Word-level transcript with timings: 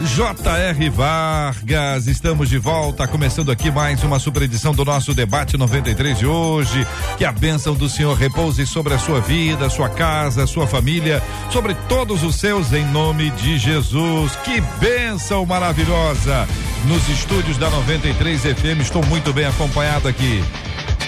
J.R. 0.00 0.90
Vargas, 0.90 2.06
estamos 2.06 2.48
de 2.48 2.58
volta, 2.58 3.06
começando 3.06 3.52
aqui 3.52 3.70
mais 3.70 4.02
uma 4.02 4.18
super 4.18 4.42
edição 4.42 4.74
do 4.74 4.84
nosso 4.84 5.14
debate 5.14 5.56
93 5.56 6.18
de 6.18 6.26
hoje. 6.26 6.86
Que 7.16 7.24
a 7.24 7.30
bênção 7.30 7.74
do 7.74 7.88
Senhor 7.88 8.16
repouse 8.16 8.66
sobre 8.66 8.94
a 8.94 8.98
sua 8.98 9.20
vida, 9.20 9.70
sua 9.70 9.88
casa, 9.88 10.46
sua 10.46 10.66
família, 10.66 11.22
sobre 11.50 11.74
todos 11.88 12.22
os 12.24 12.36
seus, 12.36 12.72
em 12.72 12.84
nome 12.86 13.30
de 13.30 13.58
Jesus. 13.58 14.34
Que 14.44 14.60
bênção 14.80 15.46
maravilhosa! 15.46 16.48
Nos 16.86 17.08
estúdios 17.08 17.58
da 17.58 17.70
93 17.70 18.40
FM, 18.40 18.80
estou 18.80 19.04
muito 19.06 19.32
bem 19.32 19.46
acompanhado 19.46 20.08
aqui 20.08 20.42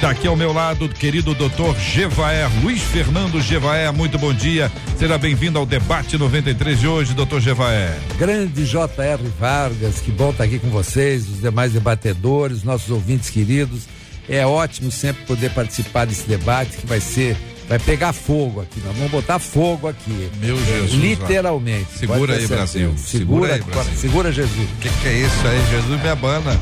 Está 0.04 0.12
aqui 0.12 0.28
ao 0.28 0.36
meu 0.36 0.52
lado, 0.52 0.86
querido 0.86 1.34
doutor 1.34 1.74
Gevaé, 1.78 2.46
Luiz 2.62 2.82
Fernando 2.82 3.40
Gevaé, 3.40 3.90
muito 3.90 4.18
bom 4.18 4.34
dia. 4.34 4.70
Seja 4.98 5.16
bem-vindo 5.16 5.58
ao 5.58 5.64
debate 5.64 6.18
93 6.18 6.78
de 6.78 6.86
hoje, 6.86 7.14
doutor 7.14 7.40
Gevaé. 7.40 7.98
Grande 8.18 8.66
J.R. 8.66 9.22
Vargas, 9.40 10.00
que 10.00 10.10
bom 10.10 10.28
estar 10.28 10.44
aqui 10.44 10.58
com 10.58 10.68
vocês, 10.68 11.26
os 11.26 11.40
demais 11.40 11.72
debatedores, 11.72 12.62
nossos 12.64 12.90
ouvintes 12.90 13.30
queridos. 13.30 13.84
É 14.28 14.46
ótimo 14.46 14.90
sempre 14.90 15.24
poder 15.24 15.50
participar 15.52 16.04
desse 16.04 16.28
debate 16.28 16.76
que 16.76 16.86
vai 16.86 17.00
ser 17.00 17.34
Vai 17.68 17.78
pegar 17.78 18.12
fogo 18.12 18.60
aqui, 18.60 18.80
nós 18.84 18.94
vamos 18.94 19.10
botar 19.10 19.38
fogo 19.38 19.88
aqui. 19.88 20.30
Meu 20.38 20.56
Jesus. 20.64 20.92
Literalmente. 20.92 21.86
Segura 21.96 22.36
aí, 22.36 22.46
Brasil. 22.46 22.94
Segura, 22.96 22.98
segura 22.98 23.54
aí, 23.54 23.62
Brasil. 23.62 23.92
Segura 23.96 24.32
Jesus. 24.32 24.70
O 24.70 24.80
que, 24.80 24.88
que, 24.88 25.08
é 25.08 25.12
isso 25.20 25.46
aí? 25.46 25.70
Jesus 25.70 26.02
me 26.02 26.08
abana. 26.08 26.60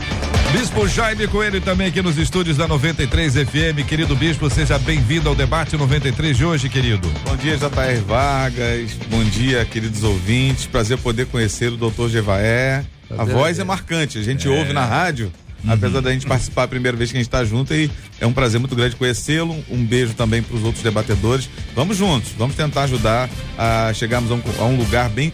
Bispo 0.53 0.86
Jaime 0.86 1.27
Coelho 1.27 1.61
também 1.61 1.89
aqui 1.89 2.00
nos 2.03 2.19
estúdios 2.19 2.56
da 2.56 2.69
93 2.69 3.34
FM. 3.34 3.86
Querido 3.89 4.14
Bispo, 4.14 4.48
seja 4.48 4.78
bem-vindo 4.78 5.28
ao 5.28 5.34
debate 5.34 5.77
93 5.77 6.36
de 6.36 6.45
hoje, 6.45 6.69
querido. 6.69 7.08
Bom 7.25 7.36
dia, 7.36 7.56
J.R. 7.56 8.00
Vargas. 8.00 8.92
Bom 9.11 9.25
dia, 9.25 9.64
queridos 9.64 10.05
ouvintes. 10.05 10.67
Prazer 10.67 10.98
poder 10.98 11.27
conhecer 11.27 11.73
o 11.73 11.77
doutor 11.77 12.11
Gevaé. 12.11 12.84
A 13.19 13.25
voz 13.25 13.58
é 13.58 13.64
marcante, 13.64 14.19
a 14.19 14.23
gente 14.23 14.47
é. 14.47 14.50
ouve 14.50 14.73
na 14.73 14.84
rádio 14.84 15.33
Uhum. 15.64 15.72
Apesar 15.72 16.00
da 16.00 16.12
gente 16.12 16.27
participar 16.27 16.64
a 16.64 16.68
primeira 16.68 16.96
vez 16.96 17.10
que 17.10 17.16
a 17.16 17.20
gente 17.20 17.28
está 17.28 17.44
junto 17.44 17.72
e 17.74 17.91
é 18.20 18.27
um 18.27 18.32
prazer 18.32 18.58
muito 18.58 18.74
grande 18.74 18.96
conhecê-lo. 18.96 19.64
Um 19.70 19.84
beijo 19.84 20.14
também 20.14 20.42
para 20.42 20.56
os 20.56 20.64
outros 20.64 20.82
debatedores. 20.82 21.48
Vamos 21.74 21.96
juntos, 21.96 22.32
vamos 22.36 22.56
tentar 22.56 22.82
ajudar 22.82 23.28
a 23.56 23.92
chegarmos 23.94 24.30
a 24.30 24.34
um, 24.34 24.42
a 24.58 24.64
um 24.64 24.77
lugar 24.77 25.08
bem 25.08 25.33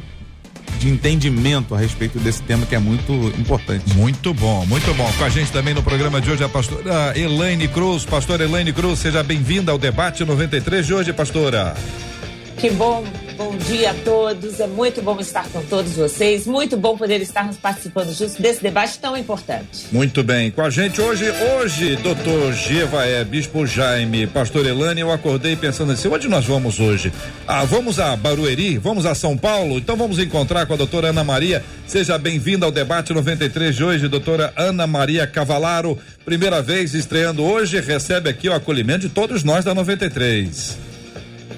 de 0.78 0.88
entendimento 0.88 1.74
a 1.74 1.78
respeito 1.78 2.18
desse 2.18 2.42
tema 2.42 2.64
que 2.64 2.74
é 2.74 2.78
muito 2.78 3.12
importante. 3.38 3.94
Muito 3.94 4.32
bom, 4.32 4.64
muito 4.66 4.92
bom. 4.94 5.10
Com 5.18 5.24
a 5.24 5.28
gente 5.28 5.50
também 5.50 5.74
no 5.74 5.82
programa 5.82 6.20
de 6.20 6.30
hoje 6.30 6.44
a 6.44 6.48
pastora 6.48 7.18
Elaine 7.18 7.66
Cruz. 7.68 8.04
Pastora 8.04 8.44
Elaine 8.44 8.72
Cruz, 8.72 9.00
seja 9.00 9.22
bem-vinda 9.22 9.72
ao 9.72 9.78
debate 9.78 10.24
93 10.24 10.86
de 10.86 10.94
hoje, 10.94 11.12
pastora. 11.12 11.74
Que 12.58 12.70
bom 12.70 13.04
Bom 13.38 13.56
dia 13.56 13.92
a 13.92 13.94
todos. 13.94 14.58
É 14.58 14.66
muito 14.66 15.00
bom 15.00 15.20
estar 15.20 15.48
com 15.50 15.62
todos 15.62 15.92
vocês. 15.92 16.44
Muito 16.44 16.76
bom 16.76 16.96
poder 16.96 17.20
estarmos 17.22 17.56
participando 17.56 18.12
justo 18.12 18.42
desse 18.42 18.60
debate 18.60 18.98
tão 18.98 19.16
importante. 19.16 19.86
Muito 19.92 20.24
bem. 20.24 20.50
Com 20.50 20.62
a 20.62 20.68
gente 20.68 21.00
hoje, 21.00 21.30
hoje, 21.30 21.94
doutor 21.94 22.52
Gevaé, 22.52 23.22
Bispo 23.22 23.64
Jaime, 23.64 24.26
Pastor 24.26 24.66
Elane, 24.66 25.02
eu 25.02 25.12
acordei 25.12 25.54
pensando 25.54 25.92
assim, 25.92 26.08
onde 26.08 26.26
nós 26.26 26.46
vamos 26.46 26.80
hoje? 26.80 27.12
Ah, 27.46 27.64
vamos 27.64 28.00
a 28.00 28.16
Barueri? 28.16 28.76
Vamos 28.76 29.06
a 29.06 29.14
São 29.14 29.38
Paulo? 29.38 29.78
Então 29.78 29.94
vamos 29.94 30.18
encontrar 30.18 30.66
com 30.66 30.74
a 30.74 30.76
doutora 30.76 31.10
Ana 31.10 31.22
Maria. 31.22 31.62
Seja 31.86 32.18
bem-vinda 32.18 32.66
ao 32.66 32.72
debate 32.72 33.14
93 33.14 33.76
de 33.76 33.84
hoje, 33.84 34.08
doutora 34.08 34.52
Ana 34.56 34.84
Maria 34.84 35.28
Cavalaro. 35.28 35.96
Primeira 36.24 36.60
vez 36.60 36.92
estreando 36.92 37.44
hoje, 37.44 37.80
recebe 37.80 38.28
aqui 38.28 38.48
o 38.48 38.52
acolhimento 38.52 39.06
de 39.06 39.10
todos 39.10 39.44
nós 39.44 39.64
da 39.64 39.72
93. 39.72 40.87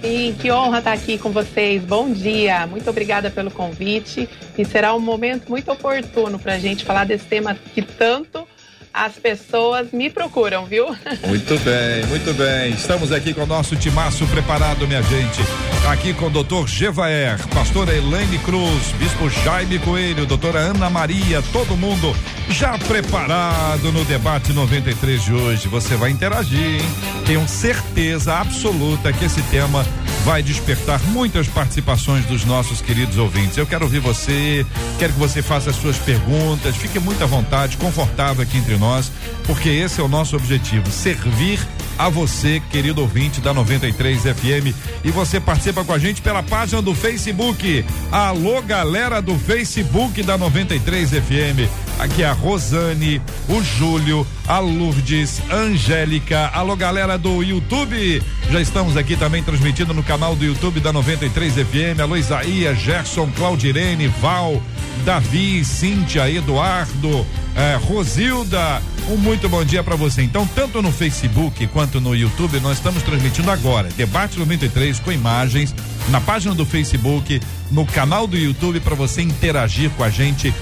Sim, 0.01 0.35
que 0.41 0.51
honra 0.51 0.79
estar 0.79 0.93
aqui 0.93 1.19
com 1.19 1.31
vocês. 1.31 1.83
Bom 1.85 2.11
dia, 2.11 2.67
muito 2.67 2.89
obrigada 2.89 3.31
pelo 3.31 3.51
convite 3.51 4.27
e 4.57 4.65
será 4.65 4.95
um 4.95 5.01
momento 5.01 5.51
muito 5.51 5.71
oportuno 5.71 6.39
para 6.39 6.55
a 6.55 6.59
gente 6.59 6.87
falar 6.87 7.05
desse 7.05 7.27
tema 7.27 7.55
que 7.55 7.83
tanto 7.83 8.49
as 8.93 9.15
pessoas 9.15 9.93
me 9.93 10.11
procuram, 10.11 10.67
viu? 10.67 10.87
Muito 11.27 11.59
bem, 11.61 12.07
muito 12.07 12.35
bem. 12.35 12.71
Estamos 12.73 13.13
aqui 13.13 13.33
com 13.33 13.43
o 13.43 13.47
nosso 13.47 13.77
timaço 13.77 14.27
preparado, 14.27 14.87
minha 14.87 15.03
gente. 15.03 15.41
Aqui 15.89 16.13
com 16.13 16.27
o 16.27 16.31
doutor 16.31 16.69
Gevaer, 16.69 17.39
pastora 17.49 17.97
Elaine 17.97 18.39
Cruz, 18.41 18.93
bispo 18.99 19.31
Jaime 19.31 19.79
Coelho, 19.79 20.27
doutora 20.27 20.59
Ana 20.59 20.91
Maria, 20.91 21.43
todo 21.53 21.77
mundo 21.77 22.15
já 22.49 22.77
preparado 22.79 23.93
no 23.93 24.05
debate 24.05 24.53
93 24.53 25.23
de 25.23 25.33
hoje. 25.33 25.69
Você 25.69 25.95
vai 25.97 26.11
interagir, 26.11 26.81
hein? 26.81 26.91
Tenho 27.27 27.47
certeza 27.49 28.35
absoluta 28.35 29.13
que 29.13 29.25
esse 29.25 29.43
tema 29.45 29.85
vai 30.25 30.43
despertar 30.43 31.01
muitas 31.09 31.49
participações 31.49 32.25
dos 32.27 32.45
nossos 32.45 32.81
queridos 32.81 33.17
ouvintes. 33.17 33.57
Eu 33.57 33.67
quero 33.67 33.85
ouvir 33.85 34.01
você, 34.01 34.67
quero 34.99 35.13
que 35.13 35.19
você 35.19 35.43
faça 35.43 35.71
as 35.71 35.77
suas 35.77 35.97
perguntas, 35.99 36.77
fique 36.77 36.99
muito 36.99 37.23
à 37.23 37.27
vontade, 37.27 37.77
confortável 37.77 38.43
aqui 38.43 38.59
entre 38.59 38.77
nós, 38.77 39.11
porque 39.45 39.69
esse 39.69 40.01
é 40.01 40.05
o 40.05 40.09
nosso 40.09 40.37
objetivo: 40.37 40.91
servir 40.91 41.59
a 42.01 42.09
você, 42.09 42.63
querido 42.71 43.03
ouvinte 43.03 43.43
da 43.43 43.53
93 43.53 44.23
FM. 44.23 44.75
E 45.05 45.11
você 45.11 45.39
participa 45.39 45.85
com 45.85 45.93
a 45.93 45.99
gente 45.99 46.23
pela 46.23 46.43
página 46.43 46.81
do 46.81 46.95
Facebook. 46.95 47.85
Alô, 48.11 48.63
galera 48.63 49.21
do 49.21 49.39
Facebook 49.39 50.23
da 50.23 50.39
93 50.39 51.11
FM. 51.11 51.69
Aqui 51.99 52.23
é 52.23 52.27
a 52.27 52.33
Rosane, 52.33 53.21
o 53.47 53.63
Júlio, 53.63 54.27
a 54.49 54.59
Lourdes, 54.59 55.43
Angélica. 55.51 56.51
Alô, 56.55 56.75
galera 56.75 57.19
do 57.19 57.43
YouTube. 57.43 58.23
Já 58.51 58.63
estamos 58.63 58.97
aqui 58.97 59.15
também 59.15 59.43
transmitindo 59.43 59.93
no 59.93 60.03
canal 60.11 60.35
do 60.35 60.45
YouTube 60.45 60.81
da 60.81 60.93
93 60.93 61.55
FM. 61.55 62.01
Alô, 62.03 62.17
Isaías, 62.17 62.77
Gerson, 62.81 63.31
Claudirene, 63.31 64.09
Val, 64.09 64.61
Davi, 65.05 65.65
Cíntia, 65.65 66.29
Eduardo, 66.29 67.25
eh, 67.55 67.79
Rosilda. 67.81 68.83
Um 69.09 69.17
muito 69.17 69.49
bom 69.49 69.65
dia 69.65 69.85
para 69.85 69.95
você. 69.95 70.23
Então, 70.23 70.45
tanto 70.53 70.83
no 70.83 70.91
Facebook 70.91 71.65
quanto 71.69 72.01
no 72.01 72.13
YouTube, 72.13 72.59
nós 72.59 72.79
estamos 72.79 73.05
transmitindo 73.05 73.53
agora 73.53 73.89
Debate 73.97 74.37
93 74.37 74.99
com 74.99 75.13
imagens 75.13 75.73
na 76.09 76.21
página 76.21 76.57
do 76.57 76.67
Facebook, 76.67 77.41
no 77.71 77.87
canal 77.87 78.27
do 78.27 78.37
YouTube 78.37 78.81
para 78.81 78.97
você 78.97 79.23
interagir 79.23 79.91
com 79.91 80.03
a 80.03 80.11
gente 80.11 80.53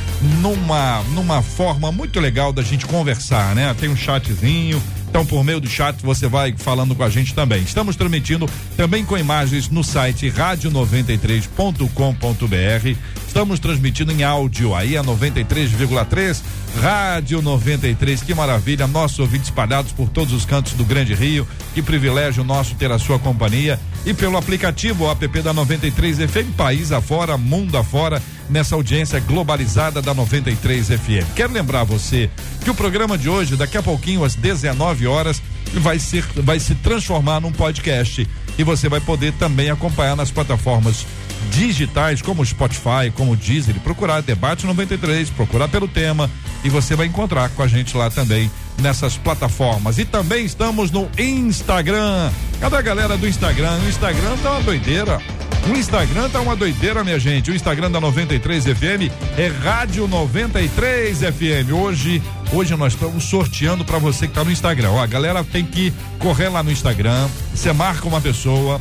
numa 0.43 1.03
numa 1.15 1.41
forma 1.41 1.91
muito 1.91 2.21
legal 2.21 2.53
da 2.53 2.61
gente 2.61 2.85
conversar, 2.85 3.55
né? 3.55 3.75
Tem 3.81 3.89
um 3.89 3.97
chatzinho, 3.97 4.83
então, 5.09 5.25
por 5.25 5.43
meio 5.43 5.59
do 5.59 5.69
chat, 5.69 5.97
você 6.03 6.29
vai 6.29 6.55
falando 6.57 6.95
com 6.95 7.03
a 7.03 7.09
gente 7.09 7.35
também. 7.35 7.63
Estamos 7.63 7.97
transmitindo 7.97 8.49
também 8.77 9.05
com 9.05 9.17
imagens 9.17 9.69
no 9.69 9.83
site 9.83 10.31
rádio93.com.br. 10.31 12.99
Estamos 13.27 13.59
transmitindo 13.59 14.13
em 14.13 14.23
áudio 14.23 14.75
aí 14.75 14.97
a 14.97 15.03
93,3 15.03 16.43
Rádio 16.81 17.41
93. 17.41 18.23
Que 18.23 18.35
maravilha, 18.35 18.87
nossos 18.87 19.19
ouvintes 19.19 19.49
espalhados 19.49 19.93
por 19.93 20.11
todos 20.11 20.35
os 20.35 20.45
cantos 20.45 20.75
do 20.75 20.85
Grande 20.85 21.15
Rio. 21.15 21.49
Que 21.75 21.81
privilégio 21.81 22.45
nosso 22.45 22.75
ter 22.75 22.93
a 22.93 22.99
sua 22.99 23.19
companhia 23.19 23.81
e 24.05 24.13
pelo 24.13 24.37
aplicativo 24.37 25.05
o 25.05 25.11
app 25.11 25.43
da 25.43 25.53
93 25.53 26.19
FM, 26.19 26.55
país 26.57 26.93
afora, 26.93 27.37
mundo 27.37 27.77
afora 27.77 28.23
nessa 28.49 28.75
audiência 28.75 29.21
globalizada 29.21 30.01
da 30.01 30.15
93 30.15 30.89
FM. 30.89 31.35
Quero 31.35 31.53
lembrar 31.53 31.85
você 31.85 32.31
que 32.63 32.71
o 32.71 32.75
programa 32.75 33.19
de 33.19 33.29
hoje, 33.29 33.57
daqui 33.57 33.77
a 33.77 33.83
pouquinho, 33.83 34.25
às 34.25 34.35
19 34.35 35.07
horas, 35.07 35.43
vai, 35.75 35.99
ser, 35.99 36.25
vai 36.37 36.59
se 36.59 36.75
transformar 36.77 37.41
num 37.41 37.53
podcast. 37.53 38.27
E 38.59 38.65
você 38.65 38.89
vai 38.89 39.01
poder 39.01 39.33
também 39.35 39.71
acompanhar 39.71 40.17
nas 40.17 40.31
plataformas 40.31 41.07
digitais, 41.51 42.21
como 42.21 42.45
Spotify, 42.45 43.11
como 43.15 43.37
Deezer, 43.37 43.79
procurar 43.81 44.21
Debate 44.21 44.67
93, 44.67 45.31
procurar 45.31 45.69
pelo 45.69 45.87
tema 45.87 46.29
e 46.65 46.69
você 46.69 46.97
vai 46.97 47.07
encontrar 47.07 47.49
com 47.51 47.63
a 47.63 47.69
gente 47.69 47.97
lá 47.97 48.11
também 48.11 48.51
nessas 48.81 49.17
plataformas. 49.17 49.99
E 49.99 50.05
também 50.05 50.45
estamos 50.45 50.91
no 50.91 51.09
Instagram. 51.19 52.31
Cadê 52.61 52.77
a 52.77 52.83
galera 52.83 53.17
do 53.17 53.27
Instagram? 53.27 53.79
O 53.85 53.89
Instagram 53.89 54.37
tá 54.43 54.53
uma 54.53 54.63
doideira. 54.63 55.21
O 55.67 55.77
Instagram 55.77 56.31
tá 56.31 56.41
uma 56.41 56.57
doideira, 56.57 57.05
minha 57.05 57.19
gente. 57.19 57.51
O 57.51 57.55
Instagram 57.55 57.91
da 57.91 58.01
93 58.01 58.65
FM 58.65 59.13
é 59.37 59.49
Rádio 59.49 60.09
93 60.09 61.19
FM. 61.19 61.73
Hoje, 61.73 62.23
hoje 62.53 62.75
nós 62.77 62.95
estamos 62.95 63.25
sorteando 63.25 63.85
para 63.85 63.99
você 63.99 64.27
que 64.27 64.33
tá 64.33 64.45
no 64.45 64.51
Instagram. 64.51 64.91
Ó, 64.93 65.03
a 65.03 65.07
galera 65.07 65.45
tem 65.45 65.65
que 65.65 65.93
correr 66.19 66.49
lá 66.49 66.63
no 66.63 66.71
Instagram. 66.71 67.29
Você 67.55 67.73
marca 67.73 68.09
uma 68.09 68.21
pessoa, 68.21 68.81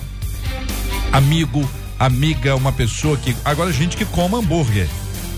amigo, 1.12 1.68
amiga, 2.00 2.56
uma 2.56 2.72
pessoa 2.72 3.18
que 3.18 3.36
agora 3.44 3.72
gente 3.72 3.98
que 3.98 4.06
come 4.06 4.36
hambúrguer. 4.36 4.88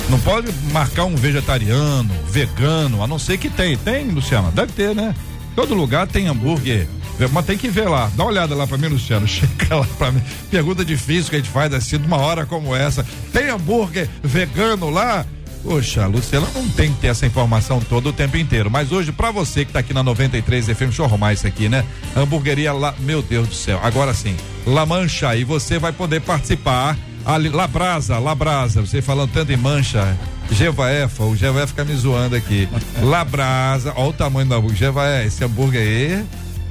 Não 0.09 0.19
pode 0.19 0.51
marcar 0.71 1.05
um 1.05 1.15
vegetariano, 1.15 2.09
vegano, 2.27 3.03
a 3.03 3.07
não 3.07 3.19
ser 3.19 3.37
que 3.37 3.49
tem. 3.49 3.77
Tem, 3.77 4.09
Luciana? 4.09 4.49
Deve 4.49 4.73
ter, 4.73 4.95
né? 4.95 5.13
Todo 5.55 5.75
lugar 5.75 6.07
tem 6.07 6.27
hambúrguer. 6.27 6.87
Mas 7.31 7.45
tem 7.45 7.57
que 7.57 7.67
ver 7.67 7.87
lá. 7.87 8.09
Dá 8.15 8.23
uma 8.23 8.31
olhada 8.31 8.55
lá 8.55 8.65
pra 8.65 8.77
mim, 8.77 8.87
Luciano. 8.87 9.27
Chega 9.29 9.75
lá 9.75 9.87
pra 9.97 10.11
mim. 10.11 10.21
Pergunta 10.49 10.83
difícil 10.83 11.29
que 11.29 11.35
a 11.35 11.39
gente 11.39 11.51
faz 11.51 11.71
assim, 11.73 11.97
numa 11.97 12.17
hora 12.17 12.45
como 12.45 12.75
essa. 12.75 13.05
Tem 13.31 13.49
hambúrguer 13.49 14.09
vegano 14.23 14.89
lá? 14.89 15.25
Poxa, 15.61 16.07
Luciana 16.07 16.47
não 16.55 16.67
tem 16.69 16.93
que 16.93 17.01
ter 17.01 17.07
essa 17.07 17.25
informação 17.25 17.81
todo 17.81 18.09
o 18.09 18.13
tempo 18.13 18.37
inteiro. 18.37 18.71
Mas 18.71 18.91
hoje, 18.91 19.11
para 19.11 19.29
você 19.29 19.65
que 19.65 19.73
tá 19.73 19.79
aqui 19.79 19.93
na 19.93 20.01
93 20.01 20.67
FM, 20.67 20.79
deixa 20.79 21.01
eu 21.01 21.05
arrumar 21.05 21.33
isso 21.33 21.45
aqui, 21.45 21.67
né? 21.67 21.85
Hamburgueria 22.15 22.71
lá, 22.71 22.95
meu 22.99 23.21
Deus 23.21 23.47
do 23.49 23.55
céu. 23.55 23.79
Agora 23.83 24.13
sim, 24.13 24.35
La 24.65 24.85
Mancha, 24.85 25.35
e 25.35 25.43
você 25.43 25.77
vai 25.77 25.91
poder 25.91 26.21
participar. 26.21 26.97
Ali, 27.25 27.49
Labrasa, 27.49 28.17
Labrasa, 28.17 28.81
você 28.81 29.01
falando 29.01 29.31
tanto 29.31 29.51
em 29.51 29.57
mancha. 29.57 30.17
Gevaefa, 30.51 31.23
o 31.23 31.35
Gevaé 31.35 31.67
fica 31.67 31.85
me 31.85 31.95
zoando 31.95 32.35
aqui. 32.35 32.67
Labrasa, 33.01 33.93
olha 33.95 34.09
o 34.09 34.13
tamanho 34.13 34.47
do 34.47 34.55
hambúrguer. 34.55 34.77
Gevaé, 34.77 35.25
esse 35.25 35.43
hambúrguer 35.43 35.81
aí 35.81 36.25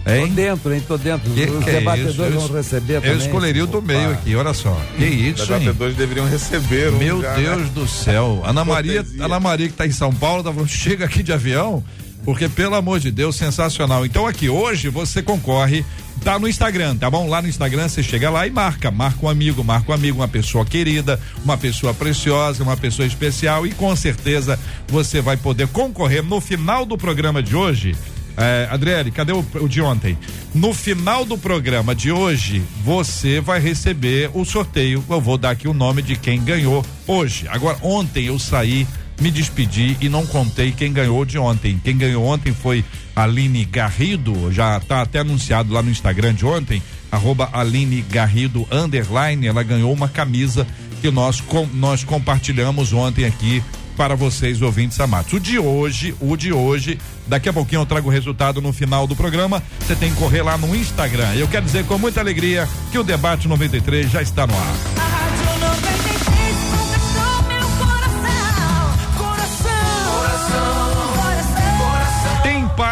Hein? 0.08 0.28
Tô 0.28 0.34
dentro, 0.34 0.74
hein? 0.74 0.82
Tô 0.88 0.96
dentro. 0.96 1.30
Que 1.34 1.44
Os 1.44 1.64
que 1.64 1.70
debatedores 1.70 2.34
é 2.34 2.38
vão 2.38 2.56
receber 2.56 2.94
também. 2.94 3.10
Eu 3.10 3.18
escolheria 3.18 3.64
o 3.64 3.66
do 3.66 3.82
meio 3.82 4.10
aqui, 4.10 4.34
olha 4.34 4.54
só. 4.54 4.74
Que 4.96 5.04
isso, 5.04 5.42
Os 5.42 5.50
hein? 5.50 5.58
debatedores 5.58 5.96
deveriam 5.96 6.26
receber. 6.26 6.92
um 6.94 6.98
Meu 6.98 7.20
já, 7.20 7.34
Deus 7.34 7.58
né? 7.58 7.70
do 7.74 7.86
céu. 7.86 8.42
Ana 8.44 8.64
Maria. 8.64 9.04
Ana 9.20 9.38
Maria 9.38 9.68
que 9.68 9.74
tá 9.74 9.86
em 9.86 9.92
São 9.92 10.12
Paulo, 10.12 10.42
tá 10.42 10.50
falando, 10.50 10.68
chega 10.68 11.04
aqui 11.04 11.22
de 11.22 11.32
avião, 11.32 11.84
porque 12.24 12.48
pelo 12.48 12.74
amor 12.74 13.00
de 13.00 13.10
Deus, 13.10 13.36
sensacional. 13.36 14.06
Então 14.06 14.26
aqui 14.26 14.48
hoje 14.48 14.88
você 14.88 15.22
concorre, 15.22 15.84
tá 16.24 16.38
no 16.38 16.48
Instagram, 16.48 16.96
tá 16.96 17.10
bom? 17.10 17.28
Lá 17.28 17.40
no 17.40 17.48
Instagram 17.48 17.88
você 17.88 18.02
chega 18.02 18.30
lá 18.30 18.46
e 18.46 18.50
marca, 18.50 18.90
marca 18.90 19.24
um 19.24 19.28
amigo, 19.28 19.64
marca 19.64 19.90
um 19.90 19.94
amigo, 19.94 20.18
uma 20.18 20.28
pessoa 20.28 20.64
querida, 20.64 21.20
uma 21.44 21.56
pessoa 21.56 21.94
preciosa, 21.94 22.62
uma 22.62 22.76
pessoa 22.76 23.06
especial 23.06 23.66
e 23.66 23.72
com 23.72 23.94
certeza 23.96 24.58
você 24.88 25.20
vai 25.20 25.36
poder 25.36 25.68
concorrer 25.68 26.22
no 26.22 26.40
final 26.40 26.84
do 26.84 26.96
programa 26.96 27.42
de 27.42 27.56
hoje. 27.56 27.96
É, 28.36 28.68
Adriele, 28.70 29.10
cadê 29.10 29.32
o, 29.32 29.44
o 29.54 29.68
de 29.68 29.82
ontem? 29.82 30.16
No 30.54 30.72
final 30.72 31.24
do 31.24 31.36
programa 31.36 31.92
de 31.92 32.12
hoje, 32.12 32.62
você 32.84 33.40
vai 33.40 33.58
receber 33.58 34.30
o 34.32 34.44
sorteio. 34.44 35.04
Eu 35.10 35.20
vou 35.20 35.36
dar 35.36 35.50
aqui 35.50 35.66
o 35.66 35.74
nome 35.74 36.02
de 36.02 36.14
quem 36.14 36.42
ganhou 36.44 36.84
hoje. 37.04 37.48
Agora, 37.48 37.78
ontem 37.82 38.26
eu 38.26 38.38
saí, 38.38 38.86
me 39.20 39.30
despedi 39.30 39.96
e 40.00 40.08
não 40.08 40.26
contei 40.26 40.72
quem 40.72 40.92
ganhou 40.92 41.24
de 41.24 41.38
ontem. 41.38 41.80
Quem 41.82 41.96
ganhou 41.96 42.24
ontem 42.24 42.52
foi 42.52 42.84
Aline 43.14 43.64
Garrido, 43.64 44.52
já 44.52 44.78
tá 44.80 45.02
até 45.02 45.20
anunciado 45.20 45.72
lá 45.72 45.82
no 45.82 45.90
Instagram 45.90 46.34
de 46.34 46.46
ontem, 46.46 46.82
arroba 47.10 47.48
Aline 47.52 48.02
Garrido 48.02 48.66
underline. 48.70 49.46
Ela 49.46 49.62
ganhou 49.62 49.92
uma 49.92 50.08
camisa 50.08 50.66
que 51.00 51.10
nós, 51.10 51.40
com, 51.40 51.66
nós 51.74 52.04
compartilhamos 52.04 52.92
ontem 52.92 53.24
aqui 53.24 53.62
para 53.96 54.14
vocês, 54.14 54.62
ouvintes 54.62 55.00
amados. 55.00 55.32
O 55.32 55.40
de 55.40 55.58
hoje, 55.58 56.14
o 56.20 56.36
de 56.36 56.52
hoje, 56.52 57.00
daqui 57.26 57.48
a 57.48 57.52
pouquinho 57.52 57.82
eu 57.82 57.86
trago 57.86 58.08
o 58.08 58.12
resultado 58.12 58.60
no 58.62 58.72
final 58.72 59.08
do 59.08 59.16
programa. 59.16 59.60
Você 59.80 59.96
tem 59.96 60.12
que 60.12 60.16
correr 60.16 60.42
lá 60.42 60.56
no 60.56 60.74
Instagram. 60.74 61.34
Eu 61.34 61.48
quero 61.48 61.66
dizer 61.66 61.84
com 61.84 61.98
muita 61.98 62.20
alegria 62.20 62.68
que 62.92 62.98
o 62.98 63.02
debate 63.02 63.48
93 63.48 64.08
já 64.08 64.22
está 64.22 64.46
no 64.46 64.54
ar. 64.54 65.17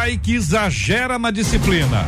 Pai 0.07 0.21
que 0.23 0.35
exagera 0.35 1.19
na 1.19 1.33
disciplina. 1.33 2.07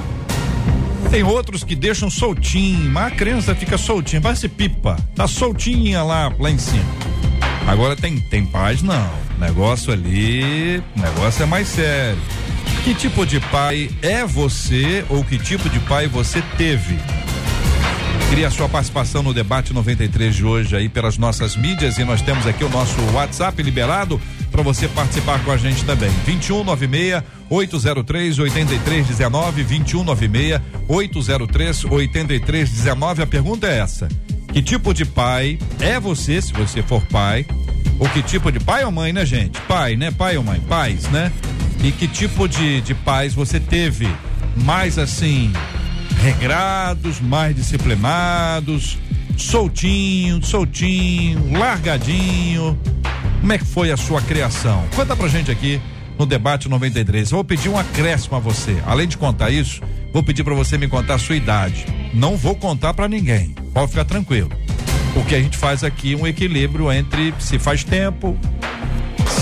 Tem 1.11 1.25
outros 1.25 1.65
que 1.65 1.75
deixam 1.75 2.09
soltinho, 2.09 2.89
mas 2.91 3.13
a 3.13 3.17
criança 3.17 3.57
fica 3.57 3.77
soltinha, 3.77 4.23
parece 4.23 4.49
pipa, 4.49 4.97
tá 5.17 5.27
soltinha 5.27 6.05
lá, 6.05 6.33
lá 6.39 6.49
em 6.49 6.59
cima. 6.59 6.85
Agora 7.67 7.97
tem, 7.97 8.21
tem 8.21 8.47
pais 8.47 8.83
não, 8.83 9.11
negócio 9.37 9.93
ali, 9.93 10.81
negócio 10.95 11.43
é 11.43 11.47
mais 11.47 11.67
sério. 11.67 12.21
Que 12.85 12.95
tipo 12.95 13.27
de 13.27 13.41
pai 13.41 13.91
é 14.01 14.25
você 14.25 15.05
ou 15.09 15.25
que 15.25 15.37
tipo 15.37 15.69
de 15.69 15.81
pai 15.81 16.07
você 16.07 16.41
teve? 16.57 16.97
Queria 18.29 18.47
a 18.47 18.51
sua 18.51 18.69
participação 18.69 19.25
no 19.25 19.35
debate 19.35 19.73
93 19.73 20.37
de 20.37 20.45
hoje 20.45 20.77
aí 20.77 20.89
pelas 20.89 21.19
nossas 21.19 21.57
mídias 21.57 21.99
e 21.99 22.05
nós 22.05 22.23
temos 22.23 22.47
aqui 22.47 22.63
o 22.63 22.69
nosso 22.69 22.95
WhatsApp 23.13 23.61
liberado 23.61 24.21
para 24.59 24.65
você 24.65 24.89
participar 24.89 25.39
com 25.45 25.53
a 25.53 25.57
gente 25.57 25.85
também. 25.85 26.11
2196 26.27 27.23
803 27.49 28.39
8319 28.41 29.63
2196 29.63 30.61
803 30.89 31.85
8319. 31.85 33.23
A 33.23 33.27
pergunta 33.27 33.69
é 33.69 33.79
essa: 33.79 34.09
Que 34.53 34.61
tipo 34.61 34.93
de 34.93 35.05
pai 35.05 35.61
é 35.79 36.01
você, 36.01 36.43
se 36.43 36.53
você 36.53 36.83
for 36.83 37.01
pai? 37.07 37.47
Ou 38.01 38.09
que 38.09 38.21
tipo 38.21 38.51
de 38.51 38.59
pai 38.59 38.85
ou 38.85 38.91
mãe, 38.91 39.13
né, 39.13 39.25
gente? 39.25 39.61
Pai, 39.63 39.95
né? 39.95 40.11
Pai 40.11 40.37
ou 40.37 40.43
mãe? 40.43 40.59
Pais, 40.61 41.05
né? 41.09 41.33
E 41.81 41.93
que 41.93 42.09
tipo 42.09 42.49
de, 42.49 42.81
de 42.81 42.95
pais 42.95 43.35
você 43.35 43.61
teve? 43.61 44.09
Mais 44.57 44.99
assim, 44.99 45.53
regrados, 46.21 47.21
mais 47.21 47.55
disciplinados, 47.55 48.99
soltinho, 49.37 50.45
soltinho, 50.45 51.57
largadinho. 51.57 52.77
Como 53.41 53.53
é 53.53 53.59
que 53.59 53.65
foi 53.65 53.91
a 53.91 53.97
sua 53.97 54.21
criação? 54.21 54.85
Conta 54.95 55.15
pra 55.15 55.29
gente 55.29 55.51
aqui 55.51 55.81
no 56.19 56.27
debate 56.27 56.69
93. 56.69 57.31
Eu 57.31 57.37
vou 57.37 57.45
pedir 57.45 57.69
um 57.69 57.79
acréscimo 57.79 58.37
a 58.37 58.41
você. 58.41 58.77
Além 58.85 59.07
de 59.07 59.17
contar 59.17 59.51
isso, 59.51 59.81
vou 60.13 60.23
pedir 60.23 60.43
para 60.43 60.55
você 60.55 60.77
me 60.77 60.89
contar 60.89 61.15
a 61.15 61.19
sua 61.19 61.37
idade. 61.37 61.87
Não 62.13 62.37
vou 62.37 62.57
contar 62.57 62.93
para 62.95 63.09
ninguém. 63.09 63.55
Pode 63.73 63.91
ficar 63.91 64.05
tranquilo. 64.05 64.51
Porque 65.15 65.35
a 65.35 65.41
gente 65.41 65.57
faz 65.57 65.85
aqui 65.85 66.15
um 66.15 66.27
equilíbrio 66.27 66.93
entre 66.93 67.33
se 67.39 67.59
faz 67.59 67.85
tempo, 67.85 68.37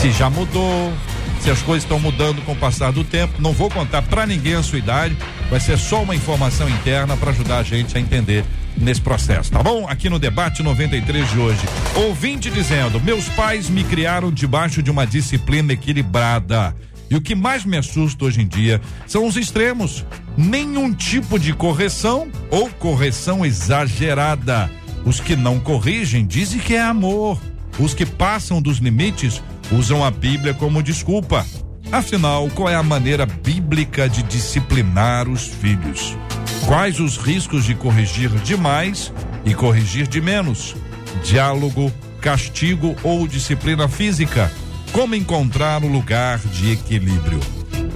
se 0.00 0.10
já 0.12 0.28
mudou, 0.28 0.92
se 1.40 1.50
as 1.50 1.62
coisas 1.62 1.84
estão 1.84 1.98
mudando 1.98 2.42
com 2.44 2.52
o 2.52 2.56
passar 2.56 2.92
do 2.92 3.02
tempo. 3.02 3.34
Não 3.40 3.52
vou 3.52 3.70
contar 3.70 4.02
para 4.02 4.26
ninguém 4.26 4.54
a 4.54 4.62
sua 4.62 4.78
idade, 4.78 5.16
vai 5.50 5.58
ser 5.58 5.78
só 5.78 6.02
uma 6.02 6.14
informação 6.14 6.68
interna 6.68 7.16
para 7.16 7.30
ajudar 7.30 7.58
a 7.58 7.62
gente 7.62 7.96
a 7.96 8.00
entender 8.00 8.44
nesse 8.76 9.00
processo, 9.00 9.50
tá 9.50 9.62
bom? 9.62 9.86
Aqui 9.88 10.08
no 10.08 10.18
debate 10.18 10.62
93 10.62 11.30
de 11.30 11.38
hoje. 11.38 11.60
Ouvinte 11.94 12.50
dizendo: 12.50 13.00
"Meus 13.00 13.28
pais 13.30 13.68
me 13.68 13.84
criaram 13.84 14.30
debaixo 14.30 14.82
de 14.82 14.90
uma 14.90 15.06
disciplina 15.06 15.72
equilibrada. 15.72 16.74
E 17.10 17.14
o 17.14 17.20
que 17.20 17.34
mais 17.34 17.64
me 17.64 17.76
assusta 17.76 18.24
hoje 18.24 18.42
em 18.42 18.46
dia 18.46 18.80
são 19.06 19.26
os 19.26 19.36
extremos. 19.36 20.04
Nenhum 20.36 20.92
tipo 20.92 21.38
de 21.38 21.52
correção 21.52 22.28
ou 22.50 22.68
correção 22.68 23.46
exagerada. 23.46 24.70
Os 25.04 25.20
que 25.20 25.36
não 25.36 25.60
corrigem 25.60 26.26
dizem 26.26 26.58
que 26.58 26.74
é 26.74 26.82
amor. 26.82 27.40
Os 27.78 27.94
que 27.94 28.04
passam 28.04 28.60
dos 28.60 28.78
limites 28.78 29.40
usam 29.70 30.04
a 30.04 30.10
Bíblia 30.10 30.52
como 30.54 30.82
desculpa. 30.82 31.46
Afinal, 31.92 32.48
qual 32.50 32.68
é 32.68 32.74
a 32.74 32.82
maneira 32.82 33.24
bíblica 33.24 34.08
de 34.08 34.22
disciplinar 34.24 35.28
os 35.28 35.46
filhos? 35.46 36.16
Quais 36.64 36.98
os 36.98 37.16
riscos 37.16 37.64
de 37.64 37.74
corrigir 37.74 38.30
demais 38.40 39.12
e 39.44 39.54
corrigir 39.54 40.06
de 40.06 40.20
menos? 40.20 40.74
Diálogo, 41.22 41.92
castigo 42.20 42.96
ou 43.02 43.26
disciplina 43.28 43.88
física? 43.88 44.50
Como 44.92 45.14
encontrar 45.14 45.84
o 45.84 45.88
lugar 45.88 46.38
de 46.38 46.72
equilíbrio? 46.72 47.40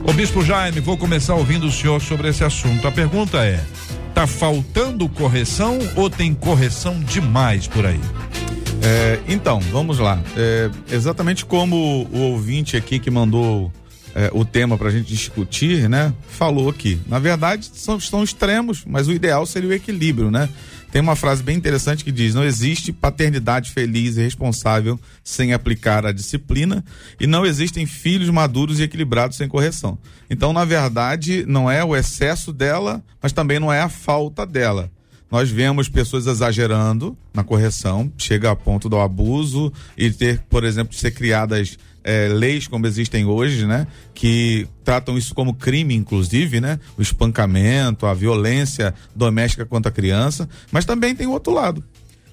Ô 0.04 0.12
Bispo 0.12 0.44
Jaime, 0.44 0.80
vou 0.80 0.96
começar 0.96 1.34
ouvindo 1.34 1.66
o 1.66 1.72
senhor 1.72 2.00
sobre 2.00 2.28
esse 2.28 2.44
assunto. 2.44 2.86
A 2.86 2.92
pergunta 2.92 3.44
é: 3.44 3.64
tá 4.14 4.26
faltando 4.26 5.08
correção 5.08 5.78
ou 5.96 6.08
tem 6.08 6.34
correção 6.34 7.00
demais 7.00 7.66
por 7.66 7.86
aí? 7.86 8.00
É, 8.82 9.18
então, 9.28 9.60
vamos 9.72 9.98
lá. 9.98 10.20
É, 10.36 10.70
exatamente 10.90 11.44
como 11.44 12.08
o 12.12 12.18
ouvinte 12.18 12.76
aqui 12.76 12.98
que 12.98 13.10
mandou 13.10 13.70
é, 14.14 14.30
o 14.32 14.44
tema 14.44 14.76
para 14.76 14.88
a 14.88 14.90
gente 14.90 15.06
discutir, 15.06 15.88
né? 15.88 16.12
Falou 16.28 16.68
aqui. 16.68 17.00
Na 17.06 17.18
verdade, 17.18 17.70
são, 17.74 17.98
são 18.00 18.22
extremos, 18.22 18.84
mas 18.86 19.08
o 19.08 19.12
ideal 19.12 19.46
seria 19.46 19.70
o 19.70 19.72
equilíbrio, 19.72 20.30
né? 20.30 20.48
Tem 20.90 21.00
uma 21.00 21.14
frase 21.14 21.42
bem 21.42 21.56
interessante 21.56 22.04
que 22.04 22.10
diz: 22.10 22.34
não 22.34 22.44
existe 22.44 22.92
paternidade 22.92 23.70
feliz 23.70 24.16
e 24.16 24.22
responsável 24.22 24.98
sem 25.22 25.52
aplicar 25.52 26.04
a 26.04 26.12
disciplina, 26.12 26.84
e 27.20 27.26
não 27.26 27.46
existem 27.46 27.86
filhos 27.86 28.28
maduros 28.28 28.80
e 28.80 28.82
equilibrados 28.82 29.36
sem 29.36 29.48
correção. 29.48 29.96
Então, 30.28 30.52
na 30.52 30.64
verdade, 30.64 31.44
não 31.46 31.70
é 31.70 31.84
o 31.84 31.94
excesso 31.94 32.52
dela, 32.52 33.02
mas 33.22 33.32
também 33.32 33.60
não 33.60 33.72
é 33.72 33.80
a 33.80 33.88
falta 33.88 34.44
dela. 34.44 34.90
Nós 35.30 35.48
vemos 35.48 35.88
pessoas 35.88 36.26
exagerando 36.26 37.16
na 37.32 37.44
correção, 37.44 38.12
chega 38.18 38.50
a 38.50 38.56
ponto 38.56 38.88
do 38.88 38.98
abuso 38.98 39.72
e 39.96 40.10
ter, 40.10 40.40
por 40.50 40.64
exemplo, 40.64 40.92
ser 40.92 41.12
criadas 41.12 41.78
eh, 42.04 42.28
leis 42.28 42.66
como 42.66 42.86
existem 42.86 43.24
hoje, 43.24 43.66
né? 43.66 43.86
Que 44.14 44.66
tratam 44.84 45.16
isso 45.16 45.34
como 45.34 45.54
crime, 45.54 45.94
inclusive, 45.94 46.60
né? 46.60 46.78
O 46.96 47.02
espancamento, 47.02 48.06
a 48.06 48.14
violência 48.14 48.94
doméstica 49.14 49.64
contra 49.64 49.90
a 49.90 49.94
criança, 49.94 50.48
mas 50.70 50.84
também 50.84 51.14
tem 51.14 51.26
o 51.26 51.32
outro 51.32 51.52
lado. 51.52 51.84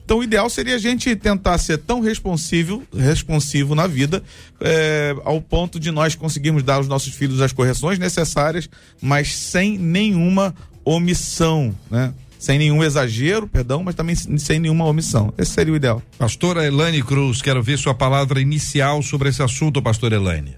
Então, 0.08 0.20
o 0.20 0.24
ideal 0.24 0.50
seria 0.50 0.76
a 0.76 0.80
gente 0.80 1.14
tentar 1.18 1.58
ser 1.58 1.80
tão 1.80 2.00
responsivo, 2.00 2.82
responsivo 2.98 3.76
na 3.76 3.88
vida, 3.88 4.24
eh, 4.62 5.14
ao 5.26 5.42
ponto 5.42 5.78
de 5.78 5.92
nós 5.92 6.16
conseguirmos 6.16 6.64
dar 6.64 6.76
aos 6.76 6.88
nossos 6.88 7.14
filhos 7.14 7.42
as 7.42 7.52
correções 7.52 8.00
necessárias, 8.00 8.70
mas 9.02 9.36
sem 9.36 9.78
nenhuma 9.78 10.56
omissão, 10.86 11.76
né? 11.92 12.14
Sem 12.40 12.58
nenhum 12.58 12.84
exagero, 12.84 13.48
perdão, 13.48 13.84
mas 13.84 13.96
também 13.96 14.16
sem 14.16 14.60
nenhuma 14.60 14.86
omissão. 14.86 15.34
Esse 15.38 15.52
seria 15.52 15.74
o 15.74 15.76
ideal. 15.76 16.02
Pastora 16.18 16.66
Elaine 16.66 17.04
Cruz, 17.04 17.42
quero 17.42 17.62
ver 17.62 17.78
sua 17.78 17.94
palavra 17.94 18.40
inicial 18.40 19.02
sobre 19.02 19.30
esse 19.30 19.42
assunto, 19.42 19.82
pastor 19.82 20.14
Elaine. 20.14 20.56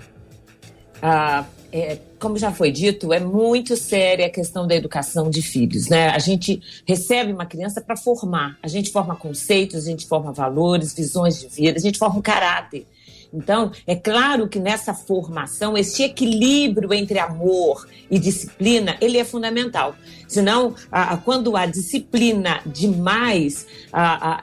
Ah, 1.01 1.45
é, 1.71 1.98
como 2.19 2.38
já 2.38 2.51
foi 2.51 2.71
dito, 2.71 3.13
é 3.13 3.19
muito 3.19 3.75
séria 3.77 4.25
a 4.25 4.29
questão 4.29 4.67
da 4.67 4.75
educação 4.75 5.29
de 5.29 5.41
filhos, 5.41 5.88
né? 5.88 6.09
A 6.09 6.19
gente 6.19 6.62
recebe 6.86 7.31
uma 7.31 7.45
criança 7.45 7.79
para 7.79 7.95
formar, 7.95 8.57
a 8.62 8.67
gente 8.67 8.91
forma 8.91 9.15
conceitos, 9.15 9.86
a 9.86 9.89
gente 9.89 10.07
forma 10.07 10.31
valores, 10.31 10.93
visões 10.93 11.39
de 11.39 11.48
vida, 11.48 11.77
a 11.77 11.81
gente 11.81 11.98
forma 11.98 12.17
um 12.17 12.21
caráter. 12.21 12.86
Então, 13.31 13.71
é 13.86 13.95
claro 13.95 14.48
que 14.48 14.59
nessa 14.59 14.93
formação, 14.93 15.77
esse 15.77 16.03
equilíbrio 16.03 16.91
entre 16.93 17.19
amor 17.19 17.88
e 18.09 18.17
disciplina, 18.17 18.98
ele 19.00 19.19
é 19.19 19.24
fundamental. 19.24 19.95
Senão, 20.29 20.75
a, 20.91 21.17
quando 21.17 21.57
há 21.57 21.65
disciplina 21.65 22.62
demais, 22.65 23.65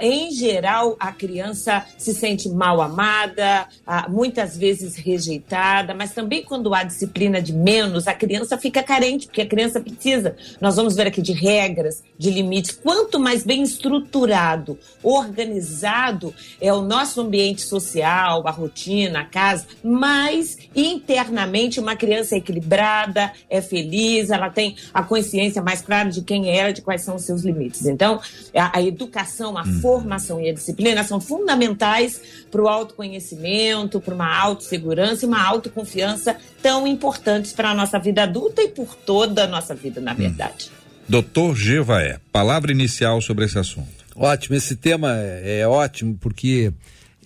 em 0.00 0.33
geral, 0.33 0.97
a 0.99 1.12
criança 1.12 1.87
se 1.97 2.12
sente 2.12 2.49
mal 2.49 2.83
amada, 2.83 3.69
muitas 4.09 4.57
vezes 4.57 4.97
rejeitada, 4.97 5.95
mas 5.95 6.12
também 6.12 6.43
quando 6.43 6.75
há 6.75 6.83
disciplina 6.83 7.40
de 7.40 7.52
menos, 7.52 8.09
a 8.09 8.14
criança 8.14 8.59
fica 8.59 8.83
carente, 8.83 9.26
porque 9.26 9.43
a 9.43 9.47
criança 9.47 9.81
precisa. 9.81 10.37
Nós 10.61 10.75
vamos 10.75 10.97
ver 10.97 11.07
aqui 11.07 11.23
de 11.23 11.33
regras, 11.33 12.02
de 12.19 12.31
limites. 12.31 12.73
Quanto 12.73 13.21
mais 13.21 13.45
bem 13.45 13.62
estruturado, 13.62 14.76
organizado 15.02 16.35
é 16.61 16.73
o 16.73 16.83
nosso 16.83 17.21
ambiente 17.21 17.62
social, 17.62 18.47
a 18.47 18.50
rotina, 18.50 19.21
a 19.21 19.25
casa, 19.25 19.66
mais 19.85 20.59
internamente 20.75 21.78
uma 21.78 21.95
criança 21.95 22.35
é 22.35 22.38
equilibrada, 22.38 23.33
é 23.49 23.62
feliz, 23.62 24.31
ela 24.31 24.50
tem 24.50 24.75
a 24.93 25.05
consciência 25.05 25.62
mais 25.62 25.75
clara 25.80 26.11
de 26.11 26.23
quem 26.23 26.49
é 26.50 26.56
ela, 26.56 26.73
de 26.73 26.83
quais 26.83 27.02
são 27.02 27.16
os 27.16 27.23
seus 27.23 27.42
limites. 27.42 27.87
Então, 27.87 28.21
a, 28.54 28.78
a 28.78 28.83
educação, 28.83 29.56
a 29.56 29.62
hum. 29.62 29.80
formação 29.80 30.40
e 30.40 30.49
a 30.49 30.52
disciplina 30.52 31.02
são 31.04 31.21
fundamentais 31.21 32.21
para 32.50 32.62
o 32.62 32.68
autoconhecimento, 32.68 34.00
para 34.00 34.14
uma 34.14 34.37
autossegurança 34.37 35.25
e 35.25 35.28
uma 35.28 35.42
autoconfiança 35.42 36.37
tão 36.62 36.87
importantes 36.87 37.52
para 37.52 37.71
a 37.71 37.75
nossa 37.75 37.99
vida 37.99 38.23
adulta 38.23 38.62
e 38.62 38.68
por 38.68 38.95
toda 38.95 39.45
a 39.45 39.47
nossa 39.47 39.75
vida, 39.75 40.00
na 40.00 40.14
verdade. 40.14 40.71
Hum. 40.73 40.87
Doutor 41.09 41.54
Gevaé, 41.54 42.18
palavra 42.33 42.73
inicial 42.73 43.21
sobre 43.21 43.45
esse 43.45 43.59
assunto. 43.59 44.04
Ótimo, 44.16 44.56
esse 44.56 44.75
tema 44.75 45.16
é, 45.16 45.61
é 45.61 45.68
ótimo 45.68 46.16
porque 46.21 46.73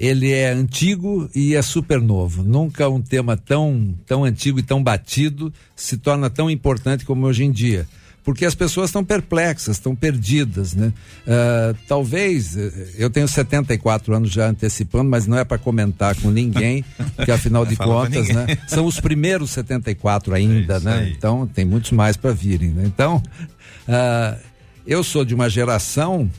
ele 0.01 0.33
é 0.33 0.51
antigo 0.51 1.31
e 1.35 1.55
é 1.55 1.61
super 1.61 2.01
novo. 2.01 2.43
Nunca 2.43 2.89
um 2.89 3.03
tema 3.03 3.37
tão, 3.37 3.95
tão 4.07 4.25
antigo 4.25 4.59
e 4.59 4.63
tão 4.63 4.83
batido 4.83 5.53
se 5.77 5.99
torna 5.99 6.31
tão 6.31 6.51
importante 6.51 7.05
como 7.05 7.27
hoje 7.27 7.45
em 7.45 7.53
dia. 7.53 7.87
Porque 8.23 8.45
as 8.45 8.55
pessoas 8.55 8.91
estão 8.91 9.03
perplexas, 9.03 9.77
estão 9.77 9.97
perdidas, 9.97 10.75
né? 10.75 10.93
Uh, 11.27 11.77
talvez, 11.89 12.57
eh, 12.57 12.71
eu 12.99 13.09
tenho 13.09 13.27
74 13.27 14.15
anos 14.15 14.31
já 14.31 14.49
antecipando, 14.49 15.09
mas 15.09 15.27
não 15.27 15.39
é 15.39 15.45
para 15.45 15.57
comentar 15.57 16.15
com 16.17 16.31
ninguém, 16.31 16.85
porque 17.17 17.33
afinal 17.33 17.65
de 17.65 17.77
contas, 17.77 18.29
né? 18.29 18.59
São 18.69 18.85
os 18.85 19.01
primeiros 19.01 19.51
74 19.53 20.35
ainda, 20.35 20.77
é 20.77 20.81
né? 20.81 20.99
Aí. 20.99 21.13
Então 21.13 21.47
tem 21.47 21.65
muitos 21.65 21.93
mais 21.93 22.17
para 22.17 22.33
virem, 22.33 22.71
né? 22.71 22.83
Então, 22.85 23.23
uh, 23.89 24.39
eu 24.87 25.03
sou 25.03 25.25
de 25.25 25.35
uma 25.35 25.49
geração 25.49 26.31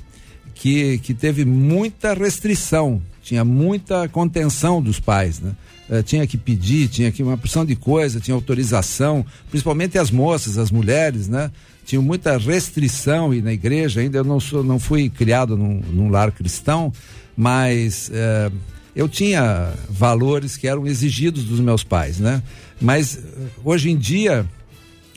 que, 0.53 0.99
que 0.99 1.15
teve 1.15 1.43
muita 1.45 2.13
restrição, 2.13 3.01
tinha 3.23 3.43
muita 3.43 4.07
contenção 4.07 4.81
dos 4.81 4.99
pais, 4.99 5.39
né? 5.39 5.53
Uh, 5.89 6.03
tinha 6.03 6.27
que 6.27 6.37
pedir, 6.37 6.87
tinha 6.87 7.11
que 7.11 7.23
uma 7.23 7.37
porção 7.37 7.65
de 7.65 7.75
coisa, 7.75 8.19
tinha 8.19 8.35
autorização, 8.35 9.25
principalmente 9.49 9.97
as 9.97 10.11
moças, 10.11 10.59
as 10.59 10.69
mulheres, 10.69 11.27
né? 11.27 11.49
Tinha 11.85 12.01
muita 12.01 12.37
restrição 12.37 13.33
e 13.33 13.41
na 13.41 13.51
igreja 13.51 14.01
ainda 14.01 14.17
eu 14.17 14.23
não 14.23 14.39
sou, 14.39 14.63
não 14.63 14.79
fui 14.79 15.09
criado 15.09 15.57
num, 15.57 15.81
num 15.91 16.09
lar 16.09 16.31
cristão, 16.31 16.93
mas 17.35 18.09
uh, 18.09 18.55
eu 18.95 19.09
tinha 19.09 19.73
valores 19.89 20.57
que 20.57 20.67
eram 20.67 20.85
exigidos 20.85 21.43
dos 21.43 21.59
meus 21.59 21.83
pais, 21.83 22.19
né? 22.19 22.41
Mas 22.79 23.19
hoje 23.63 23.89
em 23.89 23.97
dia 23.97 24.45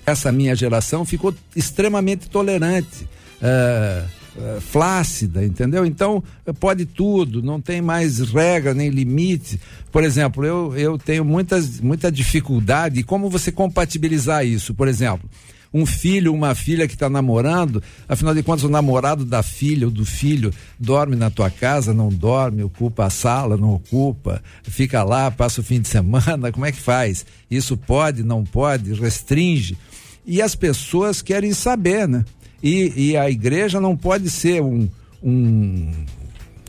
essa 0.07 0.31
minha 0.31 0.55
geração 0.55 1.05
ficou 1.05 1.35
extremamente 1.57 2.29
tolerante, 2.29 3.09
uh, 3.41 4.09
flácida, 4.61 5.45
entendeu? 5.45 5.87
Então 5.87 6.23
pode 6.59 6.85
tudo, 6.87 7.43
não 7.43 7.61
tem 7.61 7.81
mais 7.81 8.19
regra 8.19 8.75
nem 8.75 8.91
limite. 8.91 9.61
Por 9.93 10.03
exemplo, 10.03 10.45
eu, 10.45 10.77
eu 10.77 10.99
tenho 10.99 11.25
muitas, 11.25 11.81
muita 11.81 12.11
dificuldade. 12.11 13.03
Como 13.05 13.31
você 13.31 13.53
compatibilizar 13.53 14.45
isso? 14.45 14.75
Por 14.75 14.89
exemplo, 14.89 15.29
um 15.75 15.85
filho, 15.85 16.33
uma 16.33 16.55
filha 16.55 16.87
que 16.87 16.95
está 16.95 17.11
namorando, 17.11 17.83
afinal 18.09 18.33
de 18.33 18.45
contas, 18.45 18.63
o 18.63 18.69
namorado 18.69 19.25
da 19.25 19.43
filha 19.43 19.89
ou 19.89 19.93
do 19.93 20.07
filho 20.07 20.53
dorme 20.79 21.17
na 21.17 21.31
tua 21.31 21.51
casa, 21.51 21.93
não 21.93 22.09
dorme, 22.11 22.63
ocupa 22.63 23.07
a 23.07 23.11
sala, 23.11 23.57
não 23.57 23.75
ocupa, 23.75 24.41
fica 24.63 25.03
lá, 25.03 25.33
passa 25.33 25.61
o 25.61 25.65
fim 25.65 25.81
de 25.81 25.89
semana, 25.89 26.53
como 26.53 26.65
é 26.65 26.71
que 26.71 26.81
faz? 26.81 27.27
Isso 27.51 27.77
pode, 27.77 28.23
não 28.23 28.45
pode, 28.45 28.95
restringe 28.95 29.77
e 30.25 30.41
as 30.41 30.55
pessoas 30.55 31.21
querem 31.21 31.53
saber, 31.53 32.07
né? 32.07 32.25
E, 32.63 33.11
e 33.11 33.17
a 33.17 33.29
igreja 33.29 33.81
não 33.81 33.97
pode 33.97 34.31
ser 34.31 34.63
um, 34.63 34.89
um, 35.21 35.91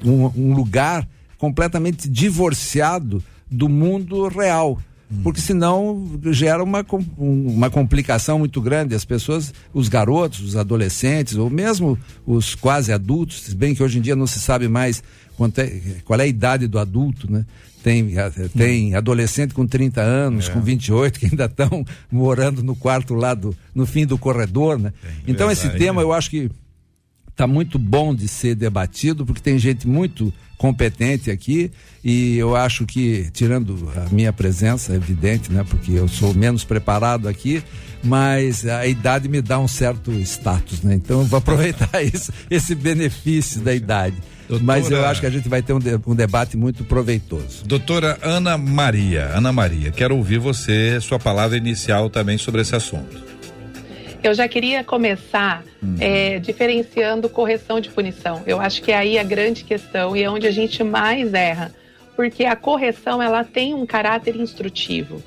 um, 0.03 0.25
um 0.35 0.53
lugar 0.53 1.07
completamente 1.37 2.09
divorciado 2.09 3.23
do 3.49 3.69
mundo 3.69 4.27
real 4.27 4.79
porque 5.23 5.39
senão 5.39 6.19
gera 6.31 6.63
uma, 6.63 6.85
uma 7.17 7.69
complicação 7.69 8.39
muito 8.39 8.59
grande. 8.59 8.95
As 8.95 9.05
pessoas, 9.05 9.53
os 9.73 9.87
garotos, 9.87 10.41
os 10.41 10.55
adolescentes, 10.55 11.35
ou 11.35 11.49
mesmo 11.49 11.97
os 12.25 12.55
quase 12.55 12.91
adultos, 12.91 13.43
se 13.43 13.55
bem 13.55 13.75
que 13.75 13.83
hoje 13.83 13.99
em 13.99 14.01
dia 14.01 14.15
não 14.15 14.27
se 14.27 14.39
sabe 14.39 14.67
mais 14.67 15.03
é, 15.57 15.99
qual 16.05 16.19
é 16.19 16.23
a 16.23 16.27
idade 16.27 16.67
do 16.67 16.79
adulto, 16.79 17.31
né? 17.31 17.45
Tem, 17.83 18.15
tem 18.57 18.95
adolescente 18.95 19.53
com 19.53 19.67
30 19.67 20.01
anos, 20.01 20.49
é. 20.49 20.51
com 20.51 20.59
28, 20.59 21.19
que 21.19 21.27
ainda 21.27 21.45
estão 21.45 21.85
morando 22.11 22.63
no 22.63 22.75
quarto 22.75 23.13
lá 23.13 23.35
do, 23.35 23.55
no 23.75 23.85
fim 23.85 24.07
do 24.07 24.17
corredor, 24.17 24.79
né? 24.79 24.91
Tem, 25.01 25.11
então 25.27 25.51
esse 25.51 25.69
tema 25.69 26.01
eu 26.01 26.11
acho 26.11 26.31
que 26.31 26.49
está 27.35 27.45
muito 27.45 27.77
bom 27.77 28.15
de 28.15 28.29
ser 28.29 28.55
debatido, 28.55 29.25
porque 29.25 29.41
tem 29.41 29.59
gente 29.59 29.85
muito 29.85 30.33
competente 30.57 31.29
aqui 31.29 31.69
e 32.01 32.37
eu 32.37 32.55
acho 32.55 32.85
que, 32.85 33.29
tirando 33.33 33.91
a 33.93 34.09
minha 34.09 34.31
presença, 34.31 34.93
é 34.93 34.95
evidente, 34.95 35.51
né? 35.51 35.65
Porque 35.69 35.91
eu 35.91 36.07
sou 36.07 36.33
menos 36.33 36.63
preparado 36.63 37.27
aqui, 37.27 37.61
mas 38.01 38.65
a 38.65 38.87
idade 38.87 39.27
me 39.27 39.41
dá 39.41 39.59
um 39.59 39.67
certo 39.67 40.13
status, 40.21 40.81
né? 40.81 40.95
Então 40.95 41.19
eu 41.19 41.25
vou 41.25 41.37
aproveitar 41.37 41.99
isso, 42.01 42.31
esse 42.49 42.73
benefício 42.73 43.59
da 43.59 43.75
idade. 43.75 44.15
Doutora... 44.47 44.65
Mas 44.65 44.89
eu 44.89 45.05
acho 45.05 45.19
que 45.19 45.27
a 45.27 45.29
gente 45.29 45.49
vai 45.49 45.61
ter 45.61 45.73
um, 45.73 45.79
de, 45.79 45.99
um, 46.07 46.15
debate 46.15 46.55
muito 46.55 46.85
proveitoso. 46.85 47.65
Doutora 47.65 48.17
Ana 48.21 48.57
Maria, 48.57 49.31
Ana 49.33 49.51
Maria, 49.51 49.91
quero 49.91 50.15
ouvir 50.15 50.37
você, 50.37 50.99
sua 51.01 51.19
palavra 51.19 51.57
inicial 51.57 52.09
também 52.09 52.37
sobre 52.37 52.61
esse 52.61 52.75
assunto. 52.75 53.34
Eu 54.27 54.33
já 54.33 54.47
queria 54.47 54.83
começar 54.83 55.63
uhum. 55.81 55.95
é, 55.99 56.39
diferenciando 56.39 57.29
correção 57.29 57.79
de 57.79 57.89
punição. 57.89 58.43
Eu 58.45 58.59
acho 58.59 58.81
que 58.81 58.91
é 58.91 58.97
aí 58.97 59.17
a 59.17 59.23
grande 59.23 59.63
questão 59.63 60.15
e 60.15 60.23
é 60.23 60.29
onde 60.29 60.47
a 60.47 60.51
gente 60.51 60.83
mais 60.83 61.33
erra, 61.33 61.73
porque 62.15 62.45
a 62.45 62.55
correção 62.55 63.21
ela 63.21 63.43
tem 63.43 63.73
um 63.73 63.85
caráter 63.85 64.35
instrutivo 64.35 65.21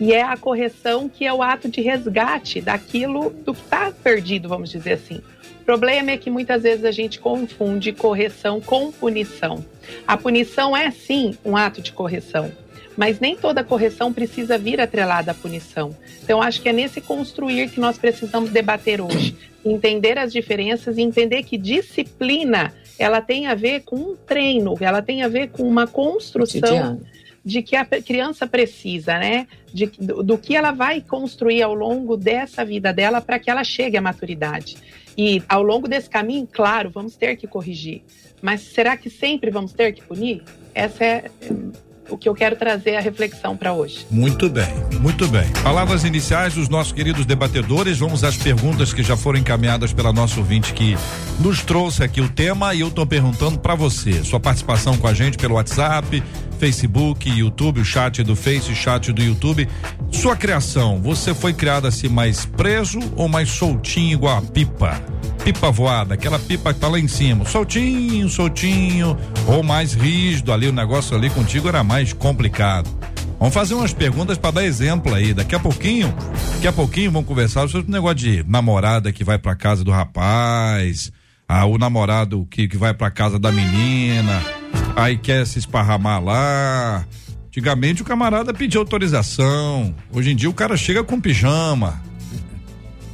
e 0.00 0.12
é 0.12 0.22
a 0.22 0.36
correção 0.36 1.08
que 1.08 1.26
é 1.26 1.32
o 1.32 1.42
ato 1.42 1.68
de 1.68 1.80
resgate 1.80 2.60
daquilo 2.60 3.30
do 3.30 3.52
que 3.52 3.60
está 3.60 3.90
perdido, 3.90 4.48
vamos 4.48 4.70
dizer 4.70 4.92
assim 4.92 5.20
problema 5.68 6.12
é 6.12 6.16
que 6.16 6.30
muitas 6.30 6.62
vezes 6.62 6.82
a 6.82 6.90
gente 6.90 7.20
confunde 7.20 7.92
correção 7.92 8.58
com 8.58 8.90
punição. 8.90 9.62
A 10.06 10.16
punição 10.16 10.74
é 10.74 10.90
sim 10.90 11.36
um 11.44 11.54
ato 11.58 11.82
de 11.82 11.92
correção, 11.92 12.50
mas 12.98 13.20
nem 13.20 13.36
toda 13.36 13.62
correção 13.62 14.12
precisa 14.12 14.58
vir 14.58 14.80
atrelada 14.80 15.30
à 15.30 15.34
punição. 15.34 15.96
Então, 16.20 16.42
acho 16.42 16.60
que 16.60 16.68
é 16.68 16.72
nesse 16.72 17.00
construir 17.00 17.70
que 17.70 17.78
nós 17.78 17.96
precisamos 17.96 18.50
debater 18.50 19.00
hoje. 19.00 19.36
Entender 19.64 20.18
as 20.18 20.32
diferenças 20.32 20.98
e 20.98 21.02
entender 21.02 21.44
que 21.44 21.56
disciplina 21.56 22.74
ela 22.98 23.20
tem 23.20 23.46
a 23.46 23.54
ver 23.54 23.82
com 23.82 23.94
um 23.94 24.16
treino, 24.16 24.74
ela 24.80 25.00
tem 25.00 25.22
a 25.22 25.28
ver 25.28 25.50
com 25.50 25.62
uma 25.62 25.86
construção 25.86 27.00
de 27.44 27.62
que 27.62 27.76
a 27.76 27.84
criança 27.84 28.48
precisa, 28.48 29.16
né? 29.16 29.46
De, 29.72 29.86
do, 29.86 30.24
do 30.24 30.36
que 30.36 30.56
ela 30.56 30.72
vai 30.72 31.00
construir 31.00 31.62
ao 31.62 31.74
longo 31.74 32.16
dessa 32.16 32.64
vida 32.64 32.92
dela 32.92 33.20
para 33.20 33.38
que 33.38 33.48
ela 33.48 33.62
chegue 33.62 33.96
à 33.96 34.02
maturidade. 34.02 34.76
E 35.16 35.40
ao 35.48 35.62
longo 35.62 35.86
desse 35.86 36.10
caminho, 36.10 36.48
claro, 36.50 36.90
vamos 36.90 37.14
ter 37.14 37.36
que 37.36 37.46
corrigir. 37.46 38.02
Mas 38.42 38.62
será 38.62 38.96
que 38.96 39.08
sempre 39.08 39.52
vamos 39.52 39.72
ter 39.72 39.92
que 39.92 40.02
punir? 40.02 40.42
Essa 40.74 41.04
é 41.04 41.30
o 42.08 42.16
que 42.16 42.28
eu 42.28 42.34
quero 42.34 42.56
trazer 42.56 42.96
a 42.96 43.00
reflexão 43.00 43.56
para 43.56 43.72
hoje. 43.72 44.06
Muito 44.10 44.48
bem, 44.48 44.68
muito 45.00 45.26
bem. 45.28 45.48
Palavras 45.62 46.04
iniciais 46.04 46.54
dos 46.54 46.68
nossos 46.68 46.92
queridos 46.92 47.26
debatedores. 47.26 47.98
Vamos 47.98 48.24
às 48.24 48.36
perguntas 48.36 48.92
que 48.92 49.02
já 49.02 49.16
foram 49.16 49.38
encaminhadas 49.38 49.92
pela 49.92 50.12
nossa 50.12 50.38
ouvinte 50.38 50.72
que 50.72 50.96
nos 51.40 51.62
trouxe 51.62 52.02
aqui 52.02 52.20
o 52.20 52.28
tema 52.28 52.74
e 52.74 52.80
eu 52.80 52.88
estou 52.88 53.06
perguntando 53.06 53.58
para 53.58 53.74
você, 53.74 54.24
sua 54.24 54.40
participação 54.40 54.96
com 54.96 55.06
a 55.06 55.14
gente 55.14 55.36
pelo 55.36 55.54
WhatsApp, 55.54 56.22
Facebook, 56.58 57.28
YouTube, 57.28 57.80
o 57.80 57.84
chat 57.84 58.22
do 58.22 58.34
Face, 58.34 58.74
chat 58.74 59.12
do 59.12 59.22
YouTube. 59.22 59.68
Sua 60.10 60.36
criação, 60.36 61.00
você 61.00 61.34
foi 61.34 61.52
criado 61.52 61.86
assim 61.86 62.08
mais 62.08 62.44
preso 62.44 62.98
ou 63.16 63.28
mais 63.28 63.48
soltinho 63.50 64.12
igual 64.12 64.38
a 64.38 64.42
pipa? 64.42 65.17
Pipa 65.52 65.70
voada, 65.70 66.12
aquela 66.12 66.38
pipa 66.38 66.74
que 66.74 66.80
tá 66.80 66.88
lá 66.88 66.98
em 66.98 67.08
cima, 67.08 67.46
soltinho, 67.46 68.28
soltinho, 68.28 69.16
ou 69.46 69.62
mais 69.62 69.94
rígido 69.94 70.52
ali, 70.52 70.68
o 70.68 70.72
negócio 70.72 71.16
ali 71.16 71.30
contigo 71.30 71.66
era 71.68 71.82
mais 71.82 72.12
complicado. 72.12 72.90
Vamos 73.38 73.54
fazer 73.54 73.72
umas 73.72 73.94
perguntas 73.94 74.36
para 74.36 74.50
dar 74.50 74.64
exemplo 74.64 75.14
aí. 75.14 75.32
Daqui 75.32 75.54
a 75.54 75.58
pouquinho, 75.58 76.14
daqui 76.52 76.68
a 76.68 76.72
pouquinho 76.72 77.10
vamos 77.10 77.26
conversar 77.26 77.66
sobre 77.66 77.88
o 77.88 77.90
negócio 77.90 78.16
de 78.16 78.44
namorada 78.46 79.10
que 79.10 79.24
vai 79.24 79.38
para 79.38 79.56
casa 79.56 79.82
do 79.82 79.90
rapaz, 79.90 81.10
ah, 81.48 81.64
o 81.64 81.78
namorado 81.78 82.46
que, 82.50 82.68
que 82.68 82.76
vai 82.76 82.92
para 82.92 83.10
casa 83.10 83.38
da 83.38 83.50
menina, 83.50 84.42
aí 84.94 85.16
quer 85.16 85.46
se 85.46 85.58
esparramar 85.58 86.22
lá. 86.22 87.06
Antigamente 87.46 88.02
o 88.02 88.04
camarada 88.04 88.52
pedia 88.52 88.78
autorização. 88.78 89.94
Hoje 90.12 90.30
em 90.30 90.36
dia 90.36 90.50
o 90.50 90.54
cara 90.54 90.76
chega 90.76 91.02
com 91.02 91.18
pijama. 91.18 92.02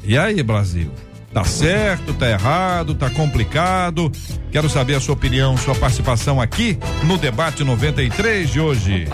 E 0.02 0.18
aí, 0.18 0.42
Brasil? 0.42 0.90
Tá 1.34 1.42
certo, 1.42 2.14
tá 2.14 2.30
errado, 2.30 2.94
tá 2.94 3.10
complicado? 3.10 4.10
Quero 4.52 4.70
saber 4.70 4.94
a 4.94 5.00
sua 5.00 5.14
opinião, 5.14 5.56
sua 5.56 5.74
participação 5.74 6.40
aqui 6.40 6.78
no 7.02 7.18
debate 7.18 7.64
93 7.64 8.52
de 8.52 8.60
hoje. 8.60 9.06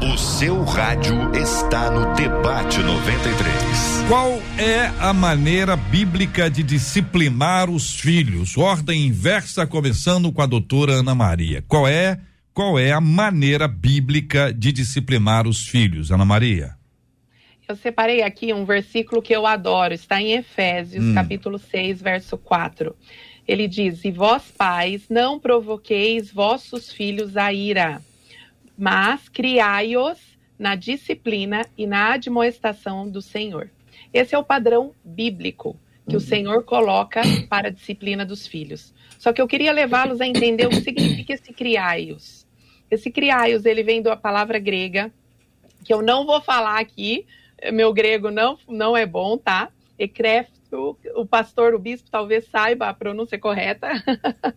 O 0.00 0.16
seu 0.16 0.64
rádio 0.64 1.30
está 1.36 1.90
no 1.90 2.14
Debate 2.14 2.78
93. 2.78 4.04
Qual 4.08 4.40
é 4.56 4.90
a 4.98 5.12
maneira 5.12 5.76
bíblica 5.76 6.48
de 6.48 6.62
disciplinar 6.62 7.68
os 7.68 8.00
filhos? 8.00 8.56
Ordem 8.56 9.08
inversa, 9.08 9.66
começando 9.66 10.32
com 10.32 10.40
a 10.40 10.46
doutora 10.46 10.94
Ana 10.94 11.14
Maria. 11.14 11.62
Qual 11.68 11.86
é, 11.86 12.18
qual 12.54 12.78
é 12.78 12.92
a 12.92 13.00
maneira 13.00 13.68
bíblica 13.68 14.54
de 14.54 14.72
disciplinar 14.72 15.46
os 15.46 15.68
filhos, 15.68 16.10
Ana 16.10 16.24
Maria? 16.24 16.76
Eu 17.68 17.74
separei 17.74 18.22
aqui 18.22 18.52
um 18.52 18.64
versículo 18.64 19.20
que 19.20 19.34
eu 19.34 19.44
adoro, 19.46 19.92
está 19.92 20.20
em 20.22 20.32
Efésios, 20.34 21.04
Hum. 21.04 21.14
capítulo 21.14 21.58
6, 21.58 22.00
verso 22.00 22.38
4. 22.38 22.94
Ele 23.46 23.66
diz: 23.66 24.04
E 24.04 24.10
vós, 24.10 24.52
pais, 24.56 25.08
não 25.08 25.38
provoqueis 25.38 26.32
vossos 26.32 26.92
filhos 26.92 27.36
a 27.36 27.52
ira, 27.52 28.00
mas 28.78 29.28
criai-os 29.28 30.18
na 30.58 30.74
disciplina 30.74 31.66
e 31.76 31.86
na 31.86 32.12
admoestação 32.14 33.08
do 33.08 33.20
Senhor. 33.20 33.70
Esse 34.12 34.34
é 34.34 34.38
o 34.38 34.44
padrão 34.44 34.92
bíblico 35.04 35.78
que 36.08 36.16
o 36.16 36.20
Senhor 36.20 36.62
coloca 36.62 37.20
para 37.50 37.66
a 37.68 37.70
disciplina 37.70 38.24
dos 38.24 38.46
filhos. 38.46 38.94
Só 39.18 39.32
que 39.32 39.42
eu 39.42 39.48
queria 39.48 39.72
levá-los 39.72 40.20
a 40.20 40.26
entender 40.26 40.66
o 40.66 40.70
que 40.70 40.80
significa 40.80 41.32
esse 41.34 41.52
criaios. 41.52 42.46
Esse 42.88 43.10
criaios, 43.10 43.64
ele 43.64 43.82
vem 43.82 44.00
da 44.00 44.16
palavra 44.16 44.58
grega, 44.60 45.12
que 45.84 45.92
eu 45.92 46.00
não 46.00 46.24
vou 46.24 46.40
falar 46.40 46.78
aqui, 46.78 47.26
meu 47.72 47.92
grego 47.92 48.30
não, 48.30 48.58
não 48.68 48.96
é 48.96 49.06
bom, 49.06 49.36
tá? 49.38 49.70
Ecrefto, 49.98 50.98
o 51.14 51.24
pastor, 51.24 51.74
o 51.74 51.78
bispo 51.78 52.10
talvez 52.10 52.46
saiba 52.46 52.88
a 52.88 52.94
pronúncia 52.94 53.38
correta, 53.38 53.88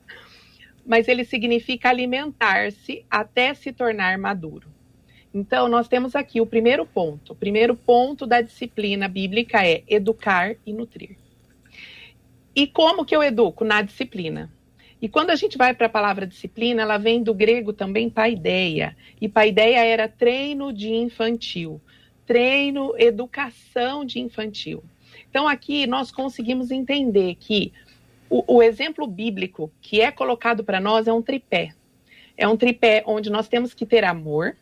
mas 0.86 1.08
ele 1.08 1.24
significa 1.24 1.90
alimentar-se 1.90 3.06
até 3.10 3.54
se 3.54 3.72
tornar 3.72 4.18
maduro. 4.18 4.68
Então, 5.34 5.68
nós 5.68 5.88
temos 5.88 6.16
aqui 6.16 6.42
o 6.42 6.46
primeiro 6.46 6.86
ponto. 6.86 7.34
O 7.34 7.36
primeiro 7.36 7.76
ponto 7.76 8.26
da 8.26 8.42
disciplina 8.42 9.08
bíblica 9.08 9.66
é 9.66 9.84
educar 9.88 10.56
e 10.66 10.74
nutrir. 10.74 11.18
E 12.56 12.66
como 12.66 13.06
que 13.06 13.16
eu 13.16 13.24
educo? 13.24 13.64
Na 13.64 13.82
disciplina. 13.82 14.52
E 15.02 15.08
quando 15.08 15.30
a 15.30 15.36
gente 15.36 15.58
vai 15.58 15.74
para 15.74 15.86
a 15.86 15.90
palavra 15.90 16.28
disciplina, 16.28 16.82
ela 16.82 16.98
vem 16.98 17.24
do 17.24 17.34
grego 17.34 17.72
também 17.72 18.10
paideia. 18.10 18.98
E 19.22 19.30
paideia 19.30 19.86
era 19.86 20.10
treino 20.10 20.74
de 20.74 20.90
infantil, 20.90 21.80
treino, 22.30 22.94
educação 22.96 24.06
de 24.06 24.20
infantil. 24.20 24.84
Então 25.32 25.48
aqui 25.48 25.88
nós 25.88 26.12
conseguimos 26.12 26.70
entender 26.70 27.34
que 27.40 27.74
o, 28.30 28.58
o 28.58 28.62
exemplo 28.62 29.08
bíblico 29.08 29.72
que 29.82 30.00
é 30.00 30.12
colocado 30.12 30.64
para 30.64 30.80
nós 30.80 31.08
é 31.08 31.12
um 31.12 31.24
tripé. 31.24 31.74
É 32.38 32.48
um 32.48 32.56
tripé 32.56 33.04
onde 33.08 33.32
nós 33.32 33.48
temos 33.48 33.74
que 33.74 33.84
ter 33.84 34.04
amor. 34.06 34.56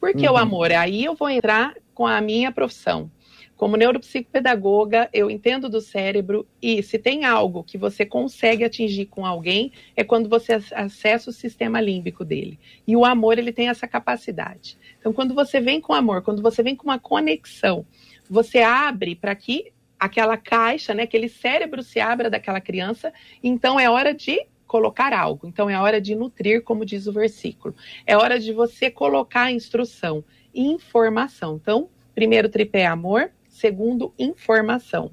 Por 0.00 0.14
que 0.14 0.26
o 0.26 0.38
amor? 0.38 0.72
Aí 0.72 1.04
eu 1.04 1.14
vou 1.14 1.28
entrar 1.28 1.74
com 1.92 2.06
a 2.06 2.22
minha 2.22 2.50
profissão. 2.50 3.10
Como 3.56 3.76
neuropsicopedagoga, 3.76 5.08
eu 5.12 5.30
entendo 5.30 5.68
do 5.68 5.80
cérebro 5.80 6.46
e 6.60 6.82
se 6.82 6.98
tem 6.98 7.24
algo 7.24 7.62
que 7.62 7.78
você 7.78 8.04
consegue 8.04 8.64
atingir 8.64 9.06
com 9.06 9.24
alguém, 9.24 9.72
é 9.96 10.02
quando 10.02 10.28
você 10.28 10.54
ac- 10.54 10.74
acessa 10.74 11.30
o 11.30 11.32
sistema 11.32 11.80
límbico 11.80 12.24
dele. 12.24 12.58
E 12.86 12.96
o 12.96 13.04
amor, 13.04 13.38
ele 13.38 13.52
tem 13.52 13.68
essa 13.68 13.86
capacidade. 13.86 14.76
Então, 14.98 15.12
quando 15.12 15.34
você 15.34 15.60
vem 15.60 15.80
com 15.80 15.92
amor, 15.92 16.22
quando 16.22 16.42
você 16.42 16.62
vem 16.62 16.74
com 16.74 16.84
uma 16.84 16.98
conexão, 16.98 17.86
você 18.28 18.58
abre 18.60 19.14
para 19.14 19.34
que 19.34 19.72
aquela 19.98 20.36
caixa, 20.36 20.92
né, 20.92 21.04
aquele 21.04 21.28
cérebro 21.28 21.82
se 21.82 22.00
abra 22.00 22.28
daquela 22.28 22.60
criança, 22.60 23.12
então 23.42 23.78
é 23.78 23.88
hora 23.88 24.12
de 24.12 24.46
colocar 24.66 25.12
algo. 25.12 25.46
Então 25.46 25.70
é 25.70 25.78
hora 25.80 26.00
de 26.00 26.14
nutrir, 26.14 26.62
como 26.62 26.84
diz 26.84 27.06
o 27.06 27.12
versículo. 27.12 27.74
É 28.06 28.16
hora 28.16 28.38
de 28.40 28.52
você 28.52 28.90
colocar 28.90 29.52
instrução, 29.52 30.24
informação. 30.54 31.58
Então, 31.62 31.88
primeiro 32.14 32.48
tripé 32.48 32.80
é 32.80 32.86
amor, 32.86 33.30
segundo 33.64 34.12
informação. 34.18 35.10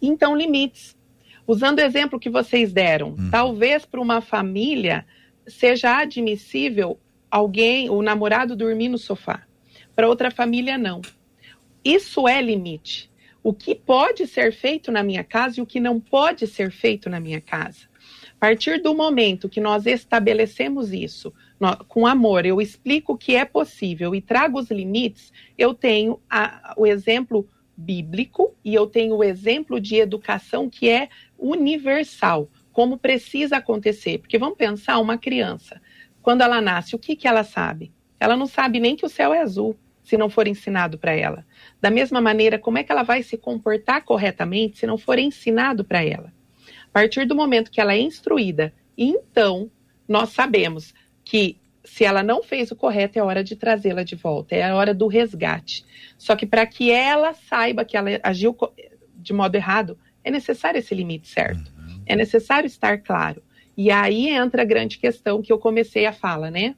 Então 0.00 0.34
limites. 0.36 0.96
Usando 1.46 1.78
o 1.78 1.82
exemplo 1.82 2.18
que 2.18 2.28
vocês 2.28 2.72
deram, 2.72 3.14
talvez 3.30 3.84
para 3.84 4.00
uma 4.00 4.20
família 4.20 5.06
seja 5.46 5.98
admissível 5.98 6.98
alguém, 7.30 7.88
o 7.88 8.02
namorado 8.02 8.56
dormir 8.56 8.88
no 8.88 8.98
sofá. 8.98 9.44
Para 9.94 10.08
outra 10.08 10.32
família 10.32 10.76
não. 10.76 11.00
Isso 11.84 12.26
é 12.26 12.42
limite. 12.42 13.08
O 13.40 13.52
que 13.52 13.72
pode 13.74 14.26
ser 14.26 14.52
feito 14.52 14.90
na 14.90 15.02
minha 15.04 15.22
casa 15.22 15.60
e 15.60 15.62
o 15.62 15.66
que 15.66 15.78
não 15.78 16.00
pode 16.00 16.46
ser 16.48 16.72
feito 16.72 17.08
na 17.08 17.20
minha 17.20 17.40
casa. 17.40 17.86
A 18.36 18.46
partir 18.46 18.82
do 18.82 18.94
momento 18.94 19.48
que 19.48 19.60
nós 19.60 19.86
estabelecemos 19.86 20.92
isso 20.92 21.32
nó- 21.60 21.76
com 21.86 22.04
amor, 22.06 22.44
eu 22.46 22.60
explico 22.60 23.12
o 23.12 23.16
que 23.16 23.36
é 23.36 23.44
possível 23.44 24.12
e 24.14 24.20
trago 24.20 24.58
os 24.58 24.70
limites, 24.70 25.32
eu 25.56 25.72
tenho 25.74 26.20
a- 26.28 26.74
o 26.76 26.84
exemplo 26.86 27.48
bíblico 27.76 28.54
e 28.64 28.74
eu 28.74 28.86
tenho 28.86 29.16
o 29.16 29.24
exemplo 29.24 29.80
de 29.80 29.96
educação 29.96 30.68
que 30.68 30.88
é 30.88 31.08
universal, 31.38 32.48
como 32.72 32.98
precisa 32.98 33.56
acontecer. 33.56 34.18
Porque 34.18 34.38
vamos 34.38 34.56
pensar 34.56 34.98
uma 34.98 35.18
criança, 35.18 35.80
quando 36.22 36.42
ela 36.42 36.60
nasce, 36.60 36.94
o 36.94 36.98
que, 36.98 37.16
que 37.16 37.26
ela 37.26 37.44
sabe? 37.44 37.92
Ela 38.18 38.36
não 38.36 38.46
sabe 38.46 38.78
nem 38.78 38.94
que 38.94 39.04
o 39.04 39.08
céu 39.08 39.34
é 39.34 39.40
azul, 39.40 39.76
se 40.02 40.16
não 40.16 40.28
for 40.28 40.46
ensinado 40.46 40.98
para 40.98 41.12
ela. 41.12 41.46
Da 41.80 41.90
mesma 41.90 42.20
maneira, 42.20 42.58
como 42.58 42.78
é 42.78 42.84
que 42.84 42.92
ela 42.92 43.02
vai 43.02 43.22
se 43.22 43.36
comportar 43.36 44.04
corretamente 44.04 44.78
se 44.78 44.86
não 44.86 44.98
for 44.98 45.18
ensinado 45.18 45.84
para 45.84 46.04
ela? 46.04 46.32
A 46.86 46.92
partir 46.92 47.24
do 47.26 47.34
momento 47.34 47.70
que 47.70 47.80
ela 47.80 47.94
é 47.94 48.00
instruída, 48.00 48.72
então 48.96 49.70
nós 50.06 50.30
sabemos 50.30 50.92
que 51.24 51.56
se 51.84 52.04
ela 52.04 52.22
não 52.22 52.42
fez 52.42 52.70
o 52.70 52.76
correto, 52.76 53.18
é 53.18 53.22
hora 53.22 53.42
de 53.42 53.56
trazê-la 53.56 54.02
de 54.02 54.14
volta, 54.14 54.54
é 54.54 54.62
a 54.62 54.74
hora 54.76 54.94
do 54.94 55.06
resgate. 55.06 55.84
Só 56.16 56.36
que 56.36 56.46
para 56.46 56.64
que 56.66 56.90
ela 56.90 57.34
saiba 57.34 57.84
que 57.84 57.96
ela 57.96 58.10
agiu 58.22 58.56
de 59.16 59.32
modo 59.32 59.54
errado, 59.54 59.98
é 60.24 60.30
necessário 60.30 60.78
esse 60.78 60.94
limite 60.94 61.28
certo. 61.28 61.72
É 62.06 62.14
necessário 62.16 62.66
estar 62.66 62.98
claro. 62.98 63.42
E 63.76 63.90
aí 63.90 64.28
entra 64.28 64.62
a 64.62 64.66
grande 64.66 64.98
questão 64.98 65.40
que 65.40 65.52
eu 65.52 65.58
comecei 65.58 66.06
a 66.06 66.12
fala, 66.12 66.50
né? 66.50 66.74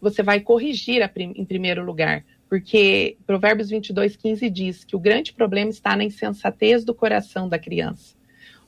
Você 0.00 0.22
vai 0.22 0.40
corrigir 0.40 1.02
a 1.02 1.08
prim- 1.08 1.34
em 1.36 1.44
primeiro 1.44 1.84
lugar, 1.84 2.24
porque 2.48 3.16
Provérbios 3.26 3.70
22, 3.70 4.16
15 4.16 4.50
diz 4.50 4.84
que 4.84 4.96
o 4.96 4.98
grande 5.00 5.32
problema 5.32 5.70
está 5.70 5.96
na 5.96 6.04
insensatez 6.04 6.84
do 6.84 6.94
coração 6.94 7.48
da 7.48 7.58
criança. 7.58 8.14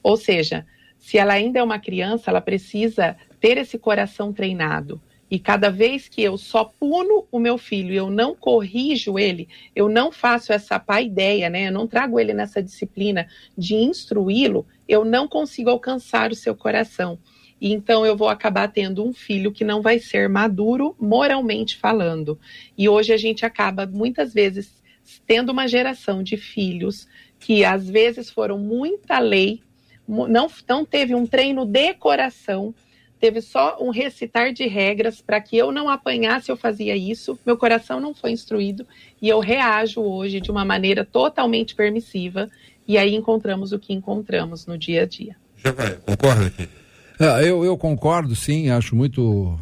Ou 0.03 0.17
seja, 0.17 0.65
se 0.99 1.19
ela 1.19 1.35
ainda 1.35 1.59
é 1.59 1.63
uma 1.63 1.79
criança, 1.79 2.31
ela 2.31 2.41
precisa 2.41 3.17
ter 3.41 3.59
esse 3.59 3.79
coração 3.79 4.33
treinado. 4.33 5.01
E 5.31 5.39
cada 5.39 5.71
vez 5.71 6.09
que 6.09 6.23
eu 6.23 6.37
só 6.37 6.65
puno 6.65 7.27
o 7.31 7.39
meu 7.39 7.57
filho 7.57 7.93
e 7.93 7.97
eu 7.97 8.11
não 8.11 8.35
corrijo 8.35 9.19
ele, 9.19 9.49
eu 9.75 9.89
não 9.89 10.13
faço 10.13 10.53
essa 10.53 10.79
paideia, 10.79 11.49
né? 11.49 11.69
Eu 11.69 11.73
não 11.73 11.87
trago 11.87 12.21
ele 12.21 12.35
nessa 12.35 12.63
disciplina 12.63 13.27
de 13.57 13.75
instruí-lo, 13.75 14.67
eu 14.87 15.05
não 15.05 15.27
consigo 15.27 15.71
alcançar 15.71 16.31
o 16.31 16.37
seu 16.37 16.55
coração. 16.55 17.19
E 17.61 17.73
então 17.73 18.05
eu 18.05 18.17
vou 18.17 18.29
acabar 18.29 18.69
tendo 18.69 19.03
um 19.03 19.13
filho 19.13 19.51
que 19.51 19.65
não 19.65 19.81
vai 19.81 19.99
ser 19.99 20.29
maduro 20.29 20.95
moralmente 21.01 21.77
falando. 21.77 22.39
E 22.77 22.89
hoje 22.89 23.13
a 23.13 23.17
gente 23.17 23.47
acaba 23.47 23.87
muitas 23.87 24.35
vezes 24.35 24.83
tendo 25.27 25.51
uma 25.51 25.67
geração 25.67 26.23
de 26.23 26.37
filhos 26.37 27.09
que 27.39 27.65
às 27.65 27.89
vezes 27.89 28.31
foram 28.31 28.59
muita 28.59 29.19
lei, 29.19 29.63
não, 30.07 30.51
não 30.69 30.85
teve 30.85 31.15
um 31.15 31.27
treino 31.27 31.65
de 31.65 31.95
coração, 31.95 32.75
teve 33.25 33.41
só 33.41 33.79
um 33.81 33.89
recitar 33.89 34.53
de 34.53 34.67
regras 34.67 35.23
para 35.23 35.41
que 35.41 35.57
eu 35.57 35.73
não 35.73 35.89
apanhasse, 35.89 36.51
eu 36.51 36.59
fazia 36.59 36.95
isso, 36.95 37.39
meu 37.47 37.57
coração 37.57 37.99
não 37.99 38.15
foi 38.15 38.33
instruído 38.33 38.87
e 39.21 39.31
eu 39.31 39.41
reajo 39.41 40.03
hoje 40.03 40.43
de 40.43 40.51
uma 40.51 40.63
maneira 40.63 41.07
totalmente 41.07 41.75
permissiva 41.75 42.51
e 42.87 42.99
aí 42.99 43.15
encontramos 43.15 43.73
o 43.73 43.79
que 43.79 43.95
encontramos 43.95 44.67
no 44.67 44.77
dia 44.77 45.05
a 45.05 45.07
dia. 45.07 45.37
Já 45.57 45.73
vai, 45.73 45.93
concorda 46.05 46.49
aqui? 46.49 46.69
Ah, 47.19 47.43
eu, 47.43 47.65
eu 47.65 47.79
concordo, 47.79 48.37
sim, 48.37 48.69
acho 48.69 48.95
muito 48.95 49.59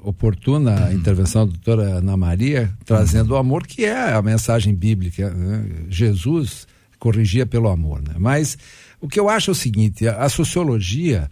oportuna 0.00 0.86
a 0.86 0.94
intervenção 0.94 1.46
da 1.46 1.50
doutora 1.50 1.96
Ana 1.98 2.16
Maria, 2.16 2.70
trazendo 2.84 3.32
o 3.32 3.36
amor, 3.36 3.66
que 3.66 3.84
é 3.84 4.12
a 4.12 4.22
mensagem 4.22 4.72
bíblica. 4.72 5.30
né? 5.30 5.86
Jesus 5.88 6.68
corrigia 7.00 7.44
pelo 7.44 7.68
amor, 7.68 8.00
né? 8.02 8.14
Mas 8.18 8.56
o 9.00 9.08
que 9.08 9.18
eu 9.18 9.28
acho 9.28 9.50
é 9.50 9.52
o 9.52 9.54
seguinte, 9.54 10.06
a, 10.06 10.22
a 10.22 10.28
sociologia, 10.28 11.28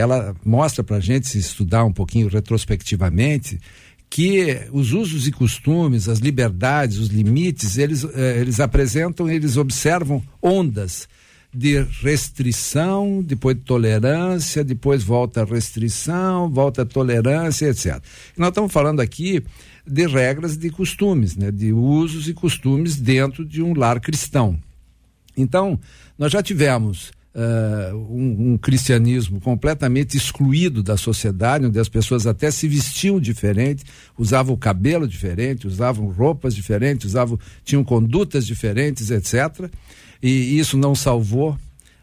ela 0.00 0.34
mostra 0.44 0.82
pra 0.82 0.98
gente, 1.00 1.28
se 1.28 1.38
estudar 1.38 1.84
um 1.84 1.92
pouquinho 1.92 2.28
retrospectivamente, 2.28 3.60
que 4.08 4.66
os 4.72 4.92
usos 4.92 5.28
e 5.28 5.30
costumes, 5.32 6.08
as 6.08 6.18
liberdades, 6.18 6.98
os 6.98 7.08
limites, 7.08 7.78
eles, 7.78 8.04
eh, 8.04 8.40
eles 8.40 8.58
apresentam, 8.58 9.30
eles 9.30 9.56
observam 9.56 10.20
ondas 10.42 11.08
de 11.52 11.82
restrição, 12.02 13.22
depois 13.22 13.56
de 13.56 13.62
tolerância, 13.62 14.64
depois 14.64 15.02
volta 15.02 15.42
a 15.42 15.44
restrição, 15.44 16.48
volta 16.48 16.82
a 16.82 16.86
tolerância, 16.86 17.68
etc. 17.68 18.00
Nós 18.36 18.48
estamos 18.48 18.72
falando 18.72 19.00
aqui 19.00 19.42
de 19.86 20.06
regras 20.06 20.56
de 20.56 20.70
costumes, 20.70 21.36
né, 21.36 21.50
de 21.50 21.72
usos 21.72 22.28
e 22.28 22.34
costumes 22.34 22.96
dentro 22.96 23.44
de 23.44 23.62
um 23.62 23.74
lar 23.74 24.00
cristão. 24.00 24.58
Então, 25.36 25.78
nós 26.18 26.32
já 26.32 26.42
tivemos 26.42 27.12
uh, 27.34 27.96
um, 27.96 28.52
um, 28.52 28.58
cristianismo 28.58 29.40
completamente 29.40 30.16
excluído 30.16 30.82
da 30.82 30.96
sociedade, 30.96 31.66
onde 31.66 31.78
as 31.78 31.88
pessoas 31.88 32.26
até 32.26 32.50
se 32.50 32.68
vestiam 32.68 33.20
diferente, 33.20 33.84
usavam 34.18 34.54
o 34.54 34.58
cabelo 34.58 35.06
diferente, 35.06 35.66
usavam 35.66 36.10
roupas 36.10 36.54
diferentes, 36.54 37.06
usavam, 37.06 37.38
tinham 37.64 37.84
condutas 37.84 38.46
diferentes, 38.46 39.10
etc. 39.10 39.70
E 40.22 40.58
isso 40.58 40.76
não 40.76 40.94
salvou 40.94 41.56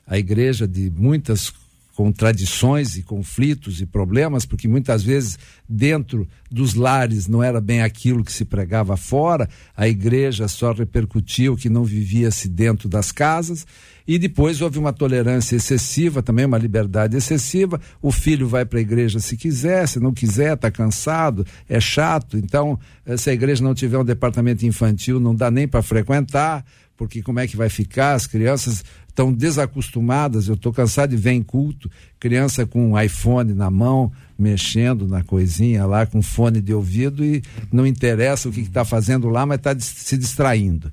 a 0.05 0.17
igreja 0.17 0.67
de 0.67 0.89
muitas 0.89 1.51
contradições 1.97 2.95
e 2.95 3.01
conflitos 3.01 3.81
e 3.81 3.85
problemas, 3.87 4.45
porque 4.45 4.67
muitas 4.67 5.01
vezes 5.01 5.39
dentro 5.67 6.27
dos 6.49 6.75
lares 6.75 7.27
não 7.27 7.41
era 7.41 7.59
bem 7.59 7.81
aquilo 7.81 8.23
que 8.23 8.31
se 8.31 8.45
pregava 8.45 8.95
fora, 8.95 9.49
a 9.75 9.87
igreja 9.87 10.47
só 10.47 10.73
repercutiu 10.73 11.53
o 11.53 11.57
que 11.57 11.69
não 11.69 11.83
vivia-se 11.83 12.47
dentro 12.47 12.87
das 12.87 13.11
casas, 13.11 13.65
e 14.07 14.17
depois 14.17 14.61
houve 14.61 14.79
uma 14.79 14.93
tolerância 14.93 15.55
excessiva, 15.55 16.23
também 16.23 16.45
uma 16.45 16.57
liberdade 16.57 17.17
excessiva. 17.17 17.79
O 18.01 18.11
filho 18.11 18.47
vai 18.47 18.65
para 18.65 18.79
a 18.79 18.81
igreja 18.81 19.19
se 19.19 19.35
quiser, 19.35 19.87
se 19.87 19.99
não 19.99 20.13
quiser, 20.13 20.53
está 20.53 20.71
cansado, 20.71 21.45
é 21.67 21.79
chato. 21.79 22.37
Então, 22.37 22.79
se 23.17 23.29
a 23.29 23.33
igreja 23.33 23.63
não 23.63 23.75
tiver 23.75 23.97
um 23.97 24.05
departamento 24.05 24.65
infantil, 24.65 25.19
não 25.19 25.35
dá 25.35 25.51
nem 25.51 25.67
para 25.67 25.81
frequentar 25.81 26.63
porque 26.97 27.21
como 27.21 27.39
é 27.39 27.47
que 27.47 27.55
vai 27.55 27.69
ficar? 27.69 28.15
As 28.15 28.25
crianças 28.25 28.83
estão 29.07 29.31
desacostumadas. 29.31 30.47
Eu 30.47 30.55
estou 30.55 30.73
cansado 30.73 31.11
de 31.11 31.17
ver 31.17 31.31
em 31.31 31.43
culto 31.43 31.89
criança 32.19 32.65
com 32.65 32.91
um 32.91 32.99
iPhone 32.99 33.53
na 33.53 33.69
mão, 33.69 34.11
mexendo 34.37 35.07
na 35.07 35.23
coisinha 35.23 35.85
lá, 35.85 36.07
com 36.07 36.21
fone 36.21 36.59
de 36.59 36.73
ouvido 36.73 37.23
e 37.23 37.43
não 37.71 37.85
interessa 37.85 38.49
o 38.49 38.51
que 38.51 38.61
está 38.61 38.83
fazendo 38.83 39.29
lá, 39.29 39.45
mas 39.45 39.59
está 39.59 39.75
se 39.79 40.17
distraindo. 40.17 40.89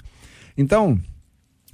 Então, 0.57 1.01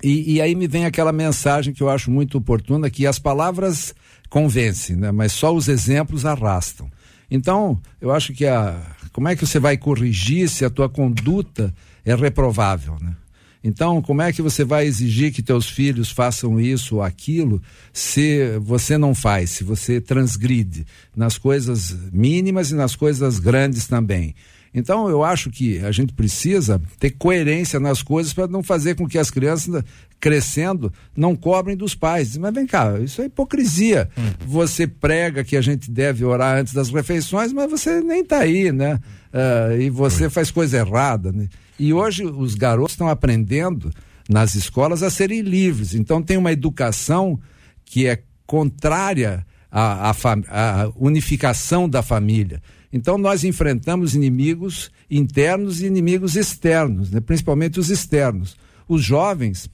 e, 0.03 0.35
e, 0.35 0.41
aí 0.41 0.55
me 0.55 0.67
vem 0.67 0.87
aquela 0.87 1.13
mensagem 1.13 1.75
que 1.75 1.83
eu 1.83 1.91
acho 1.91 2.11
muito 2.11 2.39
oportuna, 2.39 2.91
que 2.91 3.07
as 3.07 3.19
palavras 3.19 3.95
convencem, 4.29 4.97
né? 4.97 5.13
mas 5.13 5.33
só 5.33 5.55
os 5.55 5.69
exemplos 5.69 6.25
arrastam. 6.25 6.91
Então, 7.31 7.81
eu 8.01 8.11
acho 8.11 8.33
que 8.33 8.47
a. 8.47 8.81
Como 9.13 9.29
é 9.29 9.37
que 9.37 9.47
você 9.47 9.59
vai 9.59 9.77
corrigir 9.77 10.49
se 10.49 10.65
a 10.65 10.71
tua 10.71 10.89
conduta 10.89 11.75
é 12.05 12.15
reprovável, 12.15 12.97
né? 13.01 13.15
Então, 13.63 14.01
como 14.01 14.23
é 14.23 14.33
que 14.33 14.41
você 14.41 14.65
vai 14.65 14.87
exigir 14.87 15.33
que 15.33 15.43
teus 15.43 15.69
filhos 15.69 16.11
façam 16.11 16.59
isso 16.59 16.97
ou 16.97 17.03
aquilo 17.03 17.61
se 17.93 18.59
você 18.59 18.97
não 18.97 19.15
faz, 19.15 19.51
se 19.51 19.65
você 19.65 20.01
transgride 20.01 20.87
nas 21.15 21.37
coisas 21.37 21.95
mínimas 22.11 22.71
e 22.71 22.75
nas 22.75 22.97
coisas 22.97 23.39
grandes 23.39 23.87
também? 23.87 24.35
Então, 24.72 25.09
eu 25.09 25.24
acho 25.24 25.50
que 25.50 25.78
a 25.80 25.90
gente 25.90 26.12
precisa 26.12 26.80
ter 26.98 27.11
coerência 27.11 27.80
nas 27.80 28.02
coisas 28.02 28.33
para 28.33 28.46
não 28.46 28.62
fazer 28.62 28.94
com 28.94 29.09
que 29.09 29.18
as 29.18 29.30
crianças 29.30 29.83
crescendo 30.20 30.92
não 31.16 31.35
cobrem 31.35 31.76
dos 31.76 31.94
pais. 31.94 32.37
Mas 32.37 32.54
vem 32.54 32.66
cá, 32.66 32.98
isso 33.00 33.20
é 33.22 33.24
hipocrisia. 33.24 34.09
Hum. 34.16 34.30
Você 34.46 34.87
prega 34.87 35.42
que 35.42 35.56
a 35.56 35.61
gente 35.61 35.90
deve 35.90 36.24
orar 36.24 36.59
antes 36.59 36.72
das 36.72 36.90
refeições, 36.90 37.52
mas 37.52 37.70
você 37.70 38.00
nem 38.00 38.20
está 38.20 38.38
aí, 38.40 38.70
né? 38.70 39.00
Uh, 39.33 39.80
e 39.80 39.90
você 39.90 40.28
faz 40.28 40.50
coisa 40.50 40.78
errada, 40.78 41.33
né? 41.33 41.48
E 41.78 41.92
hoje 41.92 42.24
os 42.24 42.54
garotos 42.54 42.92
estão 42.92 43.09
aprendendo 43.09 43.90
nas 44.28 44.54
escolas 44.54 45.02
a 45.02 45.11
serem 45.11 45.40
livres. 45.40 45.94
Então 45.94 46.22
tem 46.22 46.37
uma 46.37 46.52
educação 46.52 47.40
que 47.85 48.06
é 48.06 48.22
contrária 48.46 49.44
à, 49.70 50.11
à, 50.11 50.14
à 50.50 50.92
unificação 50.96 51.88
da 51.88 52.02
família. 52.02 52.62
Então 52.92 53.16
nós 53.16 53.44
enfrentamos 53.44 54.14
inimigos 54.14 54.90
internos 55.11 55.81
e 55.81 55.87
inimigos 55.87 56.37
externos, 56.37 57.11
né? 57.11 57.20
principalmente 57.20 57.79
os 57.79 57.90
externos. 57.90 58.57
Os 58.88 59.03
jovens 59.03 59.70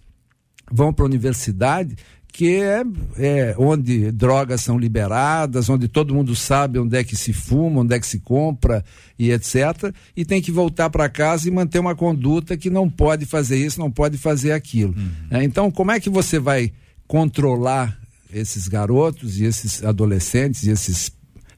vão 0.70 0.92
para 0.92 1.05
a 1.05 1.07
universidade 1.07 1.96
que 2.37 2.61
é, 2.61 2.83
é, 3.16 3.55
onde 3.57 4.12
drogas 4.12 4.61
são 4.61 4.79
liberadas, 4.79 5.70
onde 5.70 5.88
todo 5.88 6.14
mundo 6.14 6.37
sabe 6.37 6.79
onde 6.79 6.94
é 6.94 7.02
que 7.02 7.16
se 7.16 7.33
fuma, 7.33 7.81
onde 7.81 7.94
é 7.94 7.98
que 7.98 8.07
se 8.07 8.20
compra 8.20 8.85
e 9.18 9.31
etc. 9.31 9.90
E 10.14 10.22
tem 10.22 10.42
que 10.42 10.52
voltar 10.52 10.90
para 10.90 11.09
casa 11.09 11.48
e 11.48 11.50
manter 11.50 11.79
uma 11.79 11.94
conduta 11.94 12.55
que 12.55 12.68
não 12.68 12.90
pode 12.90 13.24
fazer 13.24 13.57
isso, 13.57 13.81
não 13.81 13.90
pode 13.90 14.18
fazer 14.18 14.52
aquilo. 14.52 14.94
Uhum. 14.94 15.11
É, 15.31 15.42
então, 15.44 15.70
como 15.70 15.92
é 15.92 15.98
que 15.98 16.11
você 16.11 16.38
vai 16.38 16.74
controlar 17.09 17.98
esses 18.31 18.68
garotos 18.68 19.40
e 19.40 19.44
esses 19.44 19.83
adolescentes 19.83 20.64
e 20.64 20.70
esses 20.70 21.11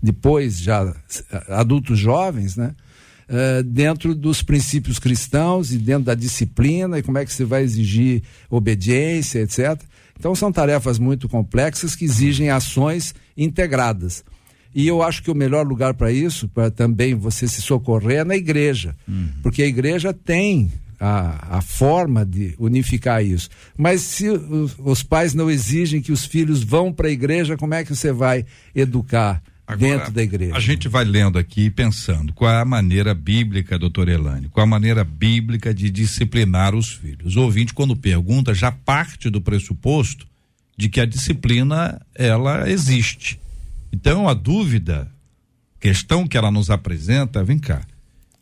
depois 0.02 0.60
já 0.60 0.94
adultos 1.48 1.98
jovens, 1.98 2.56
né? 2.56 2.74
Uh, 3.28 3.62
dentro 3.62 4.14
dos 4.14 4.42
princípios 4.42 4.98
cristãos 4.98 5.70
e 5.70 5.76
dentro 5.76 6.04
da 6.04 6.14
disciplina, 6.14 6.98
e 6.98 7.02
como 7.02 7.18
é 7.18 7.26
que 7.26 7.32
você 7.32 7.44
vai 7.44 7.62
exigir 7.62 8.22
obediência, 8.48 9.40
etc. 9.40 9.82
Então 10.18 10.34
são 10.34 10.50
tarefas 10.50 10.98
muito 10.98 11.28
complexas 11.28 11.94
que 11.94 12.04
exigem 12.04 12.48
ações 12.48 13.14
integradas. 13.36 14.24
E 14.74 14.86
eu 14.86 15.02
acho 15.02 15.22
que 15.22 15.30
o 15.30 15.34
melhor 15.34 15.66
lugar 15.66 15.94
para 15.94 16.10
isso, 16.10 16.48
para 16.48 16.70
também 16.70 17.14
você 17.14 17.46
se 17.46 17.60
socorrer, 17.60 18.20
é 18.20 18.24
na 18.24 18.36
igreja. 18.36 18.96
Uhum. 19.06 19.28
Porque 19.42 19.62
a 19.62 19.66
igreja 19.66 20.12
tem 20.12 20.70
a, 21.00 21.58
a 21.58 21.60
forma 21.60 22.24
de 22.24 22.54
unificar 22.58 23.24
isso. 23.24 23.48
Mas 23.76 24.02
se 24.02 24.28
os, 24.28 24.76
os 24.78 25.02
pais 25.02 25.34
não 25.34 25.50
exigem 25.50 26.02
que 26.02 26.12
os 26.12 26.24
filhos 26.24 26.62
vão 26.62 26.92
para 26.92 27.08
a 27.08 27.10
igreja, 27.10 27.56
como 27.56 27.74
é 27.74 27.84
que 27.84 27.94
você 27.94 28.12
vai 28.12 28.44
educar? 28.74 29.42
Agora, 29.68 29.98
dentro 29.98 30.12
da 30.12 30.22
igreja. 30.22 30.56
A 30.56 30.60
gente 30.60 30.88
vai 30.88 31.04
lendo 31.04 31.38
aqui 31.38 31.66
e 31.66 31.70
pensando 31.70 32.32
qual 32.32 32.50
é 32.50 32.58
a 32.58 32.64
maneira 32.64 33.12
bíblica, 33.12 33.78
doutor 33.78 34.08
Elane, 34.08 34.48
qual 34.48 34.64
é 34.64 34.66
a 34.66 34.70
maneira 34.70 35.04
bíblica 35.04 35.74
de 35.74 35.90
disciplinar 35.90 36.74
os 36.74 36.88
filhos. 36.88 37.36
O 37.36 37.42
ouvinte, 37.42 37.74
quando 37.74 37.94
pergunta, 37.94 38.54
já 38.54 38.72
parte 38.72 39.28
do 39.28 39.42
pressuposto 39.42 40.26
de 40.74 40.88
que 40.88 40.98
a 41.02 41.04
disciplina 41.04 42.00
ela 42.14 42.70
existe. 42.70 43.38
Então, 43.92 44.26
a 44.26 44.32
dúvida, 44.32 45.12
questão 45.78 46.26
que 46.26 46.38
ela 46.38 46.50
nos 46.50 46.70
apresenta, 46.70 47.44
vem 47.44 47.58
cá. 47.58 47.82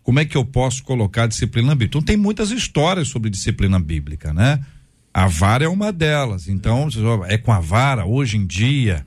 Como 0.04 0.20
é 0.20 0.24
que 0.24 0.36
eu 0.36 0.44
posso 0.44 0.84
colocar 0.84 1.24
a 1.24 1.26
disciplina 1.26 1.74
bíblica? 1.74 1.98
Então, 1.98 2.02
tem 2.02 2.16
muitas 2.16 2.52
histórias 2.52 3.08
sobre 3.08 3.30
disciplina 3.30 3.80
bíblica, 3.80 4.32
né? 4.32 4.64
A 5.12 5.26
vara 5.26 5.64
é 5.64 5.68
uma 5.68 5.92
delas. 5.92 6.46
Então, 6.46 6.88
é 7.26 7.36
com 7.36 7.50
a 7.50 7.58
vara, 7.58 8.06
hoje 8.06 8.36
em 8.36 8.46
dia, 8.46 9.04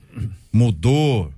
mudou 0.52 1.32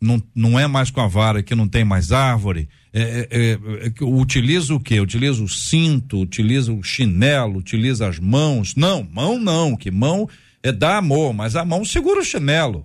não, 0.00 0.22
não 0.34 0.58
é 0.58 0.66
mais 0.66 0.90
com 0.90 1.00
a 1.00 1.06
vara 1.06 1.42
que 1.42 1.54
não 1.54 1.68
tem 1.68 1.84
mais 1.84 2.10
árvore. 2.10 2.68
É, 2.92 3.28
é, 3.30 3.52
é, 3.52 4.04
utiliza 4.04 4.74
o 4.74 4.80
que? 4.80 4.98
Utiliza 4.98 5.42
o 5.42 5.48
cinto, 5.48 6.20
utiliza 6.20 6.72
o 6.72 6.82
chinelo, 6.82 7.58
utiliza 7.58 8.08
as 8.08 8.18
mãos. 8.18 8.74
Não, 8.74 9.06
mão 9.12 9.38
não, 9.38 9.76
que 9.76 9.90
mão 9.90 10.28
é 10.62 10.72
dar 10.72 10.96
amor, 10.96 11.34
mas 11.34 11.54
a 11.54 11.64
mão 11.64 11.84
segura 11.84 12.20
o 12.20 12.24
chinelo. 12.24 12.84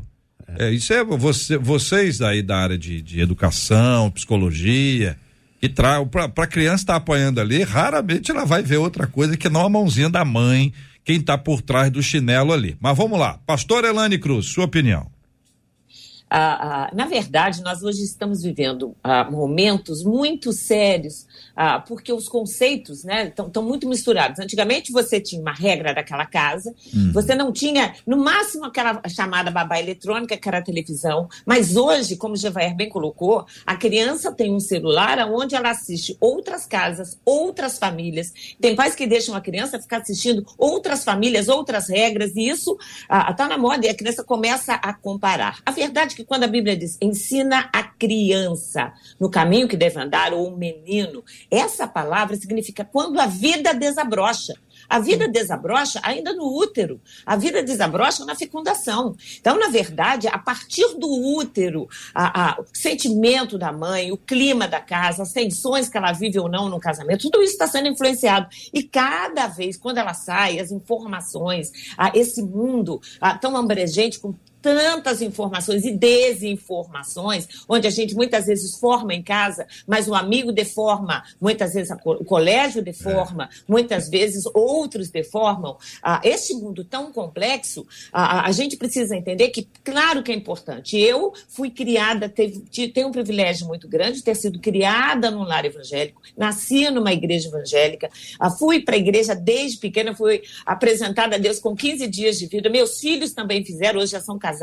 É, 0.60 0.72
isso 0.72 0.94
é 0.94 1.04
você, 1.04 1.58
vocês 1.58 2.22
aí 2.22 2.42
da 2.42 2.58
área 2.58 2.78
de, 2.78 3.02
de 3.02 3.20
educação, 3.20 4.12
psicologia, 4.12 5.18
que 5.60 5.70
traz 5.70 6.08
para 6.10 6.26
a 6.26 6.48
criança 6.48 6.84
estar 6.84 6.94
tá 6.94 6.98
apanhando 6.98 7.40
ali, 7.40 7.64
raramente 7.64 8.30
ela 8.30 8.46
vai 8.46 8.62
ver 8.62 8.78
outra 8.78 9.08
coisa 9.08 9.38
que 9.38 9.50
não 9.50 9.66
a 9.66 9.70
mãozinha 9.70 10.10
da 10.10 10.24
mãe, 10.24 10.72
quem 11.04 11.18
está 11.18 11.38
por 11.38 11.62
trás 11.62 11.90
do 11.90 12.04
chinelo 12.04 12.52
ali. 12.54 12.78
Mas 12.80 12.96
vamos 12.96 13.18
lá, 13.18 13.40
Pastor 13.46 13.86
Elane 13.86 14.18
Cruz, 14.18 14.48
sua 14.48 14.66
opinião. 14.66 15.15
Ah, 16.28 16.88
ah, 16.88 16.96
na 16.96 17.06
verdade, 17.06 17.62
nós 17.62 17.84
hoje 17.84 18.04
estamos 18.04 18.42
vivendo 18.42 18.96
ah, 19.04 19.30
momentos 19.30 20.04
muito 20.04 20.52
sérios, 20.52 21.28
porque 21.88 22.12
os 22.12 22.28
conceitos 22.28 23.06
estão 23.06 23.46
né, 23.48 23.62
muito 23.62 23.88
misturados. 23.88 24.40
Antigamente, 24.40 24.92
você 24.92 25.22
tinha 25.22 25.42
uma 25.42 25.54
regra 25.54 25.94
daquela 25.94 26.26
casa, 26.26 26.74
uhum. 26.94 27.12
você 27.14 27.36
não 27.36 27.52
tinha, 27.52 27.94
no 28.06 28.18
máximo, 28.18 28.66
aquela 28.66 29.02
chamada 29.08 29.50
babá 29.52 29.80
eletrônica, 29.80 30.36
que 30.36 30.48
era 30.48 30.58
a 30.58 30.62
televisão, 30.62 31.30
mas 31.46 31.78
hoje, 31.78 32.18
como 32.18 32.34
o 32.34 32.38
Gevaer 32.38 32.76
bem 32.76 32.90
colocou, 32.90 33.46
a 33.66 33.76
criança 33.76 34.32
tem 34.32 34.54
um 34.54 34.60
celular 34.60 35.20
onde 35.32 35.56
ela 35.56 35.70
assiste 35.70 36.18
outras 36.20 36.66
casas, 36.66 37.18
outras 37.24 37.78
famílias. 37.78 38.34
Tem 38.60 38.76
pais 38.76 38.96
que 38.96 39.08
deixam 39.08 39.36
a 39.36 39.42
criança 39.42 39.80
ficar 39.80 40.02
assistindo 40.02 40.46
outras 40.58 41.04
famílias, 41.04 41.48
outras 41.48 41.88
regras, 41.88 42.36
e 42.36 42.50
isso 42.50 42.78
está 43.30 43.48
na 43.48 43.58
moda, 43.58 43.86
e 43.86 43.90
a 43.90 43.96
criança 43.96 44.24
começa 44.24 44.74
a 44.74 44.94
comparar. 44.94 45.60
A 45.66 45.72
verdade 45.72 46.15
que 46.16 46.24
quando 46.24 46.44
a 46.44 46.48
Bíblia 46.48 46.76
diz 46.76 46.98
ensina 47.02 47.70
a 47.74 47.84
criança 47.84 48.94
no 49.20 49.30
caminho 49.30 49.68
que 49.68 49.78
deve 49.78 50.00
andar, 50.00 50.34
ou 50.34 50.48
o 50.48 50.58
menino, 50.58 51.24
essa 51.50 51.88
palavra 51.88 52.36
significa 52.36 52.86
quando 52.86 53.20
a 53.20 53.26
vida 53.26 53.74
desabrocha. 53.74 54.54
A 54.88 55.00
vida 55.00 55.28
desabrocha 55.28 56.00
ainda 56.04 56.34
no 56.34 56.46
útero. 56.46 57.02
A 57.26 57.36
vida 57.36 57.64
desabrocha 57.64 58.24
na 58.26 58.36
fecundação. 58.36 59.16
Então, 59.40 59.58
na 59.58 59.68
verdade, 59.68 60.28
a 60.28 60.38
partir 60.38 60.96
do 60.98 61.08
útero, 61.38 61.88
a, 62.14 62.52
a, 62.52 62.62
o 62.62 62.66
sentimento 62.74 63.58
da 63.58 63.72
mãe, 63.72 64.12
o 64.12 64.18
clima 64.18 64.68
da 64.68 64.80
casa, 64.80 65.24
as 65.24 65.32
tensões 65.32 65.90
que 65.90 65.98
ela 65.98 66.12
vive 66.12 66.40
ou 66.40 66.48
não 66.48 66.70
no 66.70 66.80
casamento, 66.80 67.30
tudo 67.30 67.42
isso 67.42 67.54
está 67.54 67.68
sendo 67.68 67.88
influenciado. 67.88 68.48
E 68.74 68.84
cada 68.84 69.48
vez, 69.48 69.78
quando 69.78 69.98
ela 69.98 70.14
sai, 70.14 70.60
as 70.60 70.72
informações, 70.72 71.72
a, 71.98 72.12
esse 72.16 72.42
mundo 72.42 73.02
tão 73.42 73.56
abrangente, 73.58 74.20
com 74.20 74.36
tantas 74.66 75.22
informações 75.22 75.86
e 75.86 75.92
desinformações, 75.92 77.48
onde 77.70 77.86
a 77.86 77.92
gente 77.92 78.16
muitas 78.16 78.48
vezes 78.48 78.80
forma 78.80 79.14
em 79.14 79.22
casa, 79.22 79.68
mas 79.86 80.08
o 80.08 80.16
amigo 80.16 80.52
deforma, 80.52 81.24
muitas 81.40 81.76
vezes 81.76 81.96
o 82.04 82.26
colégio 82.26 82.82
deforma, 82.82 83.48
muitas 83.68 84.10
vezes 84.10 84.44
outros 84.56 85.12
deformam. 85.12 85.78
Ah, 86.02 86.20
este 86.24 86.56
mundo 86.56 86.84
tão 86.84 87.12
complexo, 87.12 87.86
ah, 88.12 88.48
a, 88.48 88.52
gente 88.52 88.76
precisa 88.76 89.16
entender 89.16 89.50
que, 89.50 89.68
claro 89.84 90.24
que 90.24 90.32
é 90.32 90.36
importante. 90.36 90.98
Eu 90.98 91.32
fui 91.48 91.70
criada, 91.70 92.28
teve, 92.28 92.62
tenho 92.90 93.10
um 93.10 93.12
privilégio 93.12 93.68
muito 93.68 93.88
grande 93.88 94.18
de 94.18 94.24
ter 94.24 94.36
sido 94.36 94.58
criada 94.58 95.30
num 95.30 95.44
lar 95.44 95.64
evangélico, 95.64 96.24
nasci 96.36 96.90
numa 96.90 97.14
igreja 97.14 97.50
evangélica, 97.50 98.10
ah, 98.40 98.50
fui 98.50 98.80
para 98.80 98.96
a 98.96 98.98
igreja 98.98 99.36
desde 99.36 99.78
pequena, 99.78 100.16
fui 100.16 100.42
apresentada 100.66 101.36
a 101.36 101.40
Deus 101.40 101.60
com 101.60 101.76
15 101.76 102.08
dias 102.08 102.40
de 102.40 102.48
vida. 102.48 102.68
Meus 102.68 103.00
filhos 103.00 103.32
também 103.32 103.64
fizeram, 103.64 104.00
hoje 104.00 104.14
já 104.14 104.22
são 104.22 104.40
casados, 104.40 104.55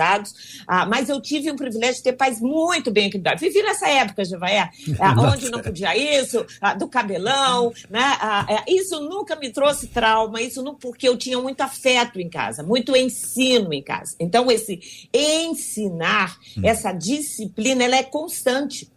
ah, 0.67 0.87
mas 0.87 1.09
eu 1.09 1.21
tive 1.21 1.51
um 1.51 1.57
privilégio 1.57 1.97
de 1.97 2.03
ter 2.03 2.13
pais 2.13 2.41
muito 2.41 2.91
bem 2.91 3.07
equilibrados. 3.07 3.41
Vivi 3.41 3.63
nessa 3.63 3.89
época, 3.89 4.25
Jevaé, 4.25 4.71
ah, 5.01 5.15
onde 5.19 5.51
não 5.51 5.61
podia 5.61 5.97
isso, 5.97 6.45
ah, 6.61 6.75
do 6.75 6.89
cabelão, 6.89 7.73
né? 7.89 8.17
Ah, 8.21 8.47
é, 8.49 8.73
isso 8.73 9.01
nunca 9.01 9.37
me 9.37 9.51
trouxe 9.51 9.87
trauma, 9.89 10.41
isso 10.41 10.63
não, 10.63 10.75
porque 10.75 11.09
eu 11.09 11.17
tinha 11.17 11.39
muito 11.39 11.61
afeto 11.61 12.21
em 12.21 12.29
casa, 12.29 12.63
muito 12.63 12.97
ensino 12.97 13.73
em 13.73 13.83
casa. 13.83 14.15
Então, 14.21 14.51
esse 14.51 15.09
ensinar, 15.13 16.37
essa 16.63 16.93
disciplina, 16.93 17.85
ela 17.85 17.97
é 17.97 18.03
constante. 18.03 18.92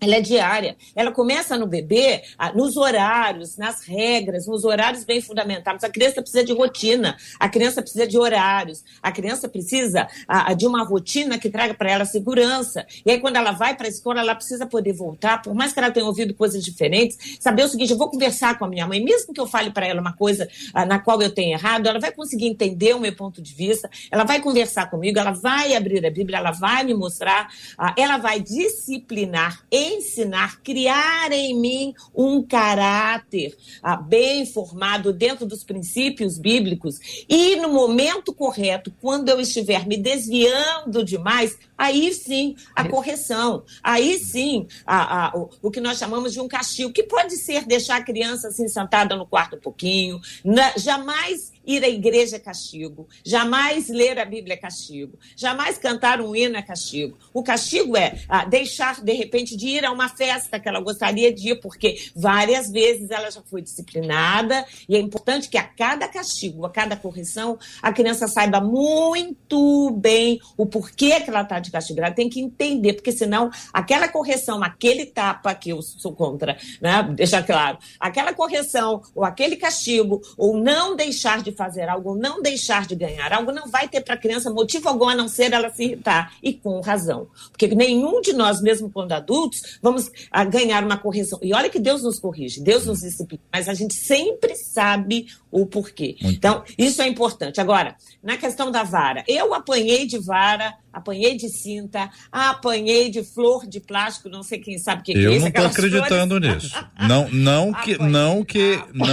Ela 0.00 0.16
é 0.16 0.20
diária. 0.20 0.76
Ela 0.94 1.12
começa 1.12 1.56
no 1.56 1.66
bebê, 1.66 2.22
nos 2.54 2.76
horários, 2.76 3.56
nas 3.56 3.84
regras, 3.84 4.46
nos 4.46 4.64
horários 4.64 5.04
bem 5.04 5.20
fundamentados. 5.20 5.84
A 5.84 5.88
criança 5.88 6.22
precisa 6.22 6.44
de 6.44 6.52
rotina, 6.52 7.16
a 7.38 7.48
criança 7.48 7.82
precisa 7.82 8.06
de 8.06 8.18
horários, 8.18 8.84
a 9.02 9.10
criança 9.10 9.48
precisa 9.48 10.08
de 10.56 10.66
uma 10.66 10.84
rotina 10.84 11.38
que 11.38 11.50
traga 11.50 11.74
para 11.74 11.90
ela 11.90 12.04
segurança. 12.04 12.86
E 13.04 13.10
aí, 13.10 13.20
quando 13.20 13.36
ela 13.36 13.52
vai 13.52 13.76
para 13.76 13.86
a 13.86 13.90
escola, 13.90 14.20
ela 14.20 14.34
precisa 14.34 14.66
poder 14.66 14.92
voltar, 14.92 15.42
por 15.42 15.54
mais 15.54 15.72
que 15.72 15.78
ela 15.78 15.90
tenha 15.90 16.06
ouvido 16.06 16.34
coisas 16.34 16.62
diferentes, 16.62 17.38
saber 17.40 17.64
o 17.64 17.68
seguinte: 17.68 17.92
eu 17.92 17.98
vou 17.98 18.08
conversar 18.10 18.58
com 18.58 18.64
a 18.64 18.68
minha 18.68 18.86
mãe, 18.86 19.02
mesmo 19.02 19.32
que 19.32 19.40
eu 19.40 19.46
fale 19.46 19.70
para 19.70 19.86
ela 19.86 20.00
uma 20.00 20.12
coisa 20.12 20.48
ah, 20.74 20.84
na 20.84 20.98
qual 20.98 21.20
eu 21.22 21.30
tenho 21.30 21.52
errado, 21.52 21.86
ela 21.86 21.98
vai 21.98 22.12
conseguir 22.12 22.46
entender 22.46 22.94
o 22.94 23.00
meu 23.00 23.14
ponto 23.14 23.40
de 23.42 23.54
vista, 23.54 23.90
ela 24.10 24.24
vai 24.24 24.40
conversar 24.40 24.90
comigo, 24.90 25.18
ela 25.18 25.32
vai 25.32 25.74
abrir 25.74 26.04
a 26.04 26.10
Bíblia, 26.10 26.38
ela 26.38 26.50
vai 26.50 26.84
me 26.84 26.94
mostrar, 26.94 27.48
ah, 27.76 27.94
ela 27.96 28.18
vai 28.18 28.40
disciplinar, 28.40 29.62
ensinar, 29.94 30.60
criar 30.62 31.32
em 31.32 31.58
mim 31.58 31.94
um 32.14 32.42
caráter 32.42 33.56
ah, 33.82 33.96
bem 33.96 34.46
formado 34.46 35.12
dentro 35.12 35.46
dos 35.46 35.64
princípios 35.64 36.38
bíblicos. 36.38 37.24
E 37.28 37.56
no 37.56 37.72
momento 37.72 38.34
correto, 38.34 38.92
quando 39.00 39.28
eu 39.28 39.40
estiver 39.40 39.86
me 39.86 39.96
desviando 39.96 41.04
demais, 41.04 41.56
aí 41.78 42.12
sim 42.12 42.56
a 42.74 42.86
correção, 42.88 43.62
aí 43.82 44.18
sim 44.18 44.66
a- 44.84 45.28
a- 45.28 45.36
o, 45.38 45.48
o 45.62 45.70
que 45.70 45.80
nós 45.80 45.96
chamamos 45.98 46.32
de 46.32 46.40
um 46.40 46.48
castigo, 46.48 46.92
que 46.92 47.04
pode 47.04 47.36
ser 47.36 47.64
deixar 47.64 47.96
a 47.98 48.02
criança 48.04 48.48
assim 48.48 48.66
sentada 48.68 49.14
no 49.16 49.24
quarto 49.26 49.56
um 49.56 49.60
pouquinho, 49.60 50.20
na- 50.44 50.76
jamais 50.76 51.52
ir 51.64 51.84
à 51.84 51.88
igreja 51.88 52.36
é 52.36 52.38
castigo, 52.38 53.06
jamais 53.24 53.88
ler 53.88 54.18
a 54.18 54.24
Bíblia 54.24 54.54
é 54.54 54.56
castigo, 54.56 55.18
jamais 55.36 55.76
cantar 55.78 56.18
um 56.20 56.34
hino 56.34 56.56
é 56.56 56.62
castigo. 56.62 57.16
O 57.32 57.42
castigo 57.42 57.94
é 57.96 58.18
ah, 58.28 58.44
deixar, 58.46 59.02
de 59.02 59.12
repente, 59.12 59.54
de 59.56 59.68
ir 59.68 59.84
a 59.84 59.92
uma 59.92 60.08
festa 60.08 60.58
que 60.58 60.66
ela 60.68 60.80
gostaria 60.80 61.30
de 61.32 61.50
ir, 61.50 61.60
porque 61.60 62.10
várias 62.16 62.70
vezes 62.70 63.10
ela 63.10 63.30
já 63.30 63.42
foi 63.42 63.60
disciplinada, 63.60 64.64
e 64.88 64.96
é 64.96 64.98
importante 64.98 65.48
que 65.48 65.58
a 65.58 65.62
cada 65.62 66.08
castigo, 66.08 66.64
a 66.64 66.70
cada 66.70 66.96
correção, 66.96 67.58
a 67.82 67.92
criança 67.92 68.26
saiba 68.26 68.60
muito 68.62 69.90
bem 69.90 70.40
o 70.56 70.64
porquê 70.64 71.20
que 71.20 71.28
ela 71.28 71.42
está 71.42 71.60
de 71.68 71.72
castigo. 71.72 72.00
Ela 72.00 72.10
tem 72.10 72.28
que 72.28 72.40
entender, 72.40 72.94
porque 72.94 73.12
senão 73.12 73.50
aquela 73.72 74.08
correção, 74.08 74.62
aquele 74.62 75.06
tapa 75.06 75.54
que 75.54 75.70
eu 75.70 75.80
sou 75.82 76.12
contra, 76.12 76.56
né? 76.80 77.02
deixar 77.14 77.42
claro, 77.44 77.78
aquela 78.00 78.32
correção, 78.34 79.02
ou 79.14 79.24
aquele 79.24 79.56
castigo, 79.56 80.20
ou 80.36 80.56
não 80.56 80.96
deixar 80.96 81.42
de 81.42 81.52
fazer 81.52 81.88
algo, 81.88 82.10
ou 82.10 82.16
não 82.16 82.42
deixar 82.42 82.86
de 82.86 82.94
ganhar 82.94 83.32
algo, 83.32 83.52
não 83.52 83.68
vai 83.68 83.88
ter 83.88 84.00
para 84.00 84.14
a 84.14 84.18
criança 84.18 84.50
motivo 84.50 84.88
algum 84.88 85.08
a 85.08 85.14
não 85.14 85.28
ser 85.28 85.52
ela 85.52 85.70
se 85.70 85.84
irritar. 85.84 86.32
E 86.42 86.52
com 86.52 86.80
razão. 86.80 87.28
Porque 87.50 87.68
nenhum 87.68 88.20
de 88.20 88.32
nós, 88.32 88.60
mesmo 88.60 88.90
quando 88.90 89.12
adultos, 89.12 89.78
vamos 89.82 90.10
ah, 90.30 90.44
ganhar 90.44 90.82
uma 90.84 90.96
correção. 90.96 91.38
E 91.42 91.52
olha 91.52 91.70
que 91.70 91.78
Deus 91.78 92.02
nos 92.02 92.18
corrige, 92.18 92.60
Deus 92.60 92.86
nos 92.86 93.00
disciplina, 93.00 93.42
mas 93.52 93.68
a 93.68 93.74
gente 93.74 93.94
sempre 93.94 94.54
sabe 94.54 95.26
o 95.50 95.66
porquê. 95.66 96.16
Então, 96.22 96.62
isso 96.76 97.02
é 97.02 97.08
importante. 97.08 97.60
Agora, 97.60 97.96
na 98.22 98.36
questão 98.36 98.70
da 98.70 98.82
vara, 98.82 99.24
eu 99.26 99.54
apanhei 99.54 100.06
de 100.06 100.18
vara, 100.18 100.74
apanhei 100.92 101.36
de 101.36 101.48
cinta, 101.48 102.10
apanhei 102.30 103.10
de 103.10 103.22
flor 103.22 103.66
de 103.66 103.80
plástico, 103.80 104.28
não 104.28 104.42
sei 104.42 104.58
quem 104.58 104.78
sabe 104.78 105.02
o 105.02 105.04
que, 105.04 105.12
que 105.12 105.18
é 105.18 105.22
Eu 105.22 105.32
isso. 105.32 105.40
não 105.44 105.50
tô 105.52 105.58
aquelas 105.58 105.72
acreditando 105.72 106.36
flores- 106.40 106.62
nisso. 106.64 106.86
Não, 107.08 107.28
não 107.30 107.72
que, 107.82 107.94
Apanhei. 107.94 108.12
não 108.12 108.44
que, 108.44 108.76
não, 108.92 109.06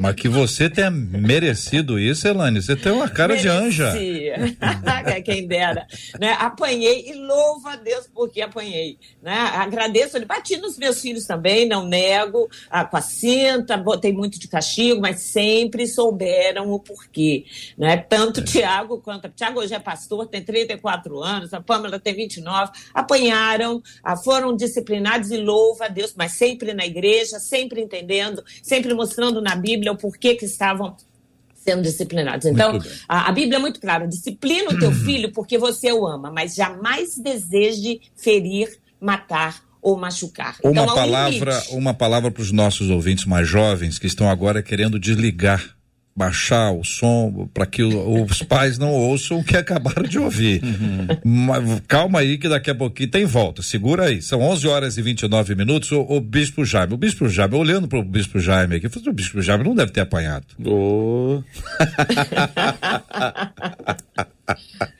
mas 0.00 0.14
que 0.14 0.28
você 0.28 0.68
tenha 0.70 0.90
merecido 0.90 1.98
isso, 1.98 2.26
Elane. 2.26 2.62
Você 2.62 2.76
tem 2.76 2.92
uma 2.92 3.08
cara 3.08 3.36
de 3.36 3.48
anja. 3.48 3.92
Merecia. 3.92 4.56
Quem 5.24 5.46
dera. 5.46 5.86
Né? 6.20 6.32
Apanhei 6.38 7.10
e 7.10 7.14
louvo 7.14 7.68
a 7.68 7.76
Deus 7.76 8.08
porque 8.14 8.40
apanhei. 8.40 8.98
Né? 9.22 9.32
Agradeço, 9.34 10.16
ele 10.16 10.24
bati 10.24 10.56
nos 10.56 10.78
meus 10.78 11.00
filhos 11.00 11.24
também, 11.24 11.68
não 11.68 11.86
nego, 11.86 12.48
ah, 12.70 12.84
com 12.84 12.96
a 12.96 13.00
cinta, 13.00 13.76
botei 13.76 14.12
muito 14.12 14.38
de 14.38 14.48
castigo, 14.48 15.00
mas 15.00 15.20
sempre 15.20 15.86
souberam 15.86 16.70
o 16.70 16.78
porquê. 16.78 17.44
Né? 17.76 17.96
Tanto 17.96 18.42
Tiago 18.42 18.98
quanto. 19.00 19.28
Tiago 19.30 19.60
hoje 19.60 19.74
é 19.74 19.78
pastor, 19.78 20.26
tem 20.26 20.42
34 20.42 21.07
anos, 21.16 21.54
a 21.54 21.60
Pâmela 21.60 21.98
tem 21.98 22.14
29, 22.14 22.72
apanharam, 22.92 23.82
ah, 24.02 24.16
foram 24.16 24.54
disciplinados 24.54 25.30
e 25.30 25.36
louvo 25.38 25.82
a 25.82 25.88
Deus, 25.88 26.14
mas 26.16 26.32
sempre 26.32 26.74
na 26.74 26.84
igreja, 26.84 27.38
sempre 27.38 27.80
entendendo, 27.80 28.42
sempre 28.62 28.94
mostrando 28.94 29.40
na 29.40 29.56
Bíblia 29.56 29.92
o 29.92 29.96
porquê 29.96 30.34
que 30.34 30.44
estavam 30.44 30.96
sendo 31.54 31.82
disciplinados. 31.82 32.46
Então, 32.46 32.78
a, 33.08 33.28
a 33.28 33.32
Bíblia 33.32 33.56
é 33.56 33.60
muito 33.60 33.80
clara: 33.80 34.06
disciplina 34.06 34.70
o 34.70 34.78
teu 34.78 34.92
filho 35.04 35.32
porque 35.32 35.58
você 35.58 35.92
o 35.92 36.06
ama, 36.06 36.30
mas 36.30 36.54
jamais 36.54 37.16
deseje 37.18 38.00
ferir, 38.16 38.78
matar 39.00 39.62
ou 39.80 39.96
machucar. 39.96 40.56
Uma 40.62 40.82
então, 40.82 40.94
palavra, 40.94 41.62
uma 41.70 41.94
palavra 41.94 42.30
para 42.30 42.42
os 42.42 42.52
nossos 42.52 42.90
ouvintes 42.90 43.24
mais 43.24 43.46
jovens 43.46 43.98
que 43.98 44.06
estão 44.06 44.28
agora 44.28 44.62
querendo 44.62 44.98
desligar, 44.98 45.76
baixar 46.18 46.72
o 46.72 46.82
som 46.84 47.48
para 47.54 47.64
que 47.64 47.82
o- 47.82 48.24
os 48.24 48.42
pais 48.42 48.76
não 48.76 48.90
ouçam 48.92 49.38
o 49.38 49.44
que 49.44 49.54
acabaram 49.56 50.02
de 50.02 50.18
ouvir. 50.18 50.60
Mas 51.24 51.80
calma 51.86 52.18
aí 52.18 52.36
que 52.36 52.48
daqui 52.48 52.70
a 52.70 52.74
pouquinho 52.74 53.08
tem 53.10 53.24
volta. 53.24 53.62
Segura 53.62 54.06
aí. 54.06 54.20
São 54.20 54.40
11 54.42 54.66
horas 54.66 54.98
e 54.98 55.02
29 55.02 55.54
minutos. 55.54 55.92
O, 55.92 56.00
o 56.00 56.20
Bispo 56.20 56.64
Jaime, 56.64 56.94
o 56.94 56.96
Bispo 56.96 57.28
Jaime, 57.28 57.54
olhando 57.54 57.86
para 57.86 58.00
o 58.00 58.02
Bispo 58.02 58.40
Jaime 58.40 58.76
aqui, 58.76 58.86
o 58.86 59.12
Bispo 59.12 59.40
Jaime 59.40 59.64
não 59.64 59.74
deve 59.74 59.92
ter 59.92 60.00
apanhado. 60.00 60.46
Ô. 60.64 61.42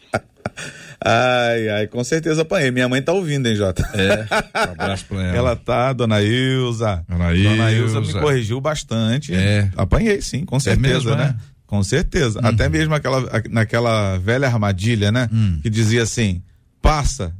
ai, 1.05 1.69
ai, 1.69 1.87
com 1.87 2.03
certeza 2.05 2.43
apanhei. 2.43 2.71
Minha 2.71 2.89
mãe 2.89 3.01
tá 3.03 3.13
ouvindo, 3.13 3.47
hein, 3.49 3.55
Jota? 3.57 3.89
É. 3.95 4.27
Um 4.69 4.73
abraço 4.73 5.05
para 5.07 5.23
ela. 5.23 5.37
Ela 5.37 5.57
tá, 5.57 5.93
dona 5.93 6.21
Ilza. 6.23 7.05
Dona 7.09 7.33
Dona 7.33 7.73
Ilza 7.73 8.01
me 8.01 8.07
Ilza. 8.07 8.21
corrigiu 8.21 8.61
bastante. 8.61 9.35
É. 9.35 9.71
Apanhei, 9.77 10.21
sim, 10.23 10.45
com 10.45 10.59
certeza, 10.59 10.95
mesmo, 10.95 11.15
né? 11.17 11.37
é? 11.39 11.59
Com 11.67 11.83
certeza. 11.83 12.41
Até 12.43 12.69
mesmo 12.69 12.95
aquela, 12.95 13.23
naquela 13.51 14.17
velha 14.19 14.47
armadilha, 14.47 15.13
né? 15.13 15.29
Que 15.63 15.69
dizia 15.71 16.03
assim: 16.03 16.43
passa. 16.81 17.33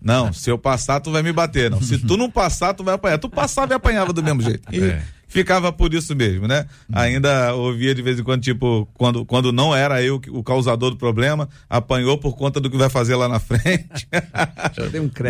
Não, 0.00 0.32
se 0.32 0.48
eu 0.50 0.56
passar, 0.58 1.00
tu 1.00 1.10
vai 1.10 1.22
me 1.22 1.32
bater. 1.32 1.70
Não. 1.70 1.80
Se 1.82 1.98
tu 1.98 2.16
não 2.16 2.30
passar, 2.30 2.74
tu 2.74 2.84
vai 2.84 2.94
apanhar. 2.94 3.18
Tu 3.18 3.28
passava 3.28 3.72
e 3.72 3.76
apanhava 3.76 4.12
do 4.12 4.22
mesmo 4.22 4.40
jeito. 4.42 4.62
E 4.72 4.80
É. 4.80 5.02
ficava 5.40 5.72
por 5.72 5.92
isso 5.94 6.14
mesmo, 6.16 6.46
né? 6.48 6.66
Ainda 6.92 7.54
ouvia 7.54 7.94
de 7.94 8.02
vez 8.02 8.18
em 8.18 8.22
quando, 8.22 8.42
tipo, 8.42 8.88
quando, 8.94 9.24
quando 9.24 9.52
não 9.52 9.74
era 9.74 10.02
eu 10.02 10.20
o 10.30 10.42
causador 10.42 10.90
do 10.90 10.96
problema, 10.96 11.48
apanhou 11.68 12.16
por 12.18 12.36
conta 12.36 12.60
do 12.60 12.70
que 12.70 12.76
vai 12.76 12.88
fazer 12.88 13.14
lá 13.16 13.28
na 13.28 13.38
frente. 13.40 14.08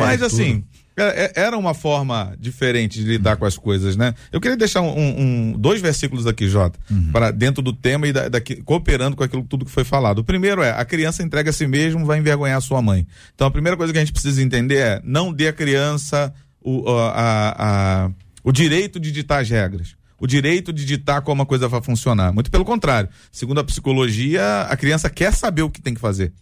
Um. 0.02 0.06
Mas 0.06 0.22
assim, 0.22 0.64
é- 0.96 1.24
é- 1.24 1.32
era 1.42 1.58
uma 1.58 1.74
forma 1.74 2.34
diferente 2.38 2.98
de 3.00 3.04
lidar 3.06 3.36
com 3.36 3.44
as 3.44 3.56
coisas, 3.58 3.96
né? 3.96 4.14
Eu 4.32 4.40
queria 4.40 4.56
deixar 4.56 4.80
um, 4.80 4.96
um- 4.96 5.54
dois 5.58 5.80
versículos 5.80 6.26
aqui, 6.26 6.48
Jota, 6.48 6.78
para 7.12 7.30
dentro 7.30 7.62
do 7.62 7.72
tema 7.72 8.06
e 8.06 8.12
da, 8.12 8.28
daqui, 8.28 8.56
cooperando 8.62 9.16
com 9.16 9.22
aquilo 9.24 9.42
tudo 9.44 9.64
que 9.64 9.70
foi 9.70 9.84
falado. 9.84 10.20
O 10.20 10.24
primeiro 10.24 10.62
é: 10.62 10.70
a 10.70 10.84
criança 10.84 11.22
entrega 11.22 11.50
a 11.50 11.52
si 11.52 11.66
mesmo, 11.66 12.06
vai 12.06 12.18
envergonhar 12.18 12.58
a 12.58 12.60
sua 12.62 12.80
mãe. 12.80 13.06
Então 13.34 13.46
a 13.46 13.50
primeira 13.50 13.76
coisa 13.76 13.92
que 13.92 13.98
a 13.98 14.02
gente 14.02 14.12
precisa 14.12 14.40
entender 14.42 14.76
é: 14.76 15.00
não 15.04 15.32
dê 15.32 15.48
à 15.48 15.52
criança 15.52 16.32
o, 16.62 16.88
a- 16.88 17.10
a- 17.10 18.04
a- 18.06 18.10
o 18.42 18.52
direito 18.52 18.98
de 19.00 19.10
ditar 19.12 19.42
as 19.42 19.50
regras. 19.50 19.95
O 20.18 20.26
direito 20.26 20.72
de 20.72 20.84
ditar 20.84 21.22
como 21.22 21.42
a 21.42 21.46
coisa 21.46 21.68
vai 21.68 21.82
funcionar. 21.82 22.32
Muito 22.32 22.50
pelo 22.50 22.64
contrário. 22.64 23.08
Segundo 23.30 23.60
a 23.60 23.64
psicologia, 23.64 24.62
a 24.62 24.76
criança 24.76 25.10
quer 25.10 25.32
saber 25.32 25.62
o 25.62 25.70
que 25.70 25.80
tem 25.80 25.94
que 25.94 26.00
fazer. 26.00 26.32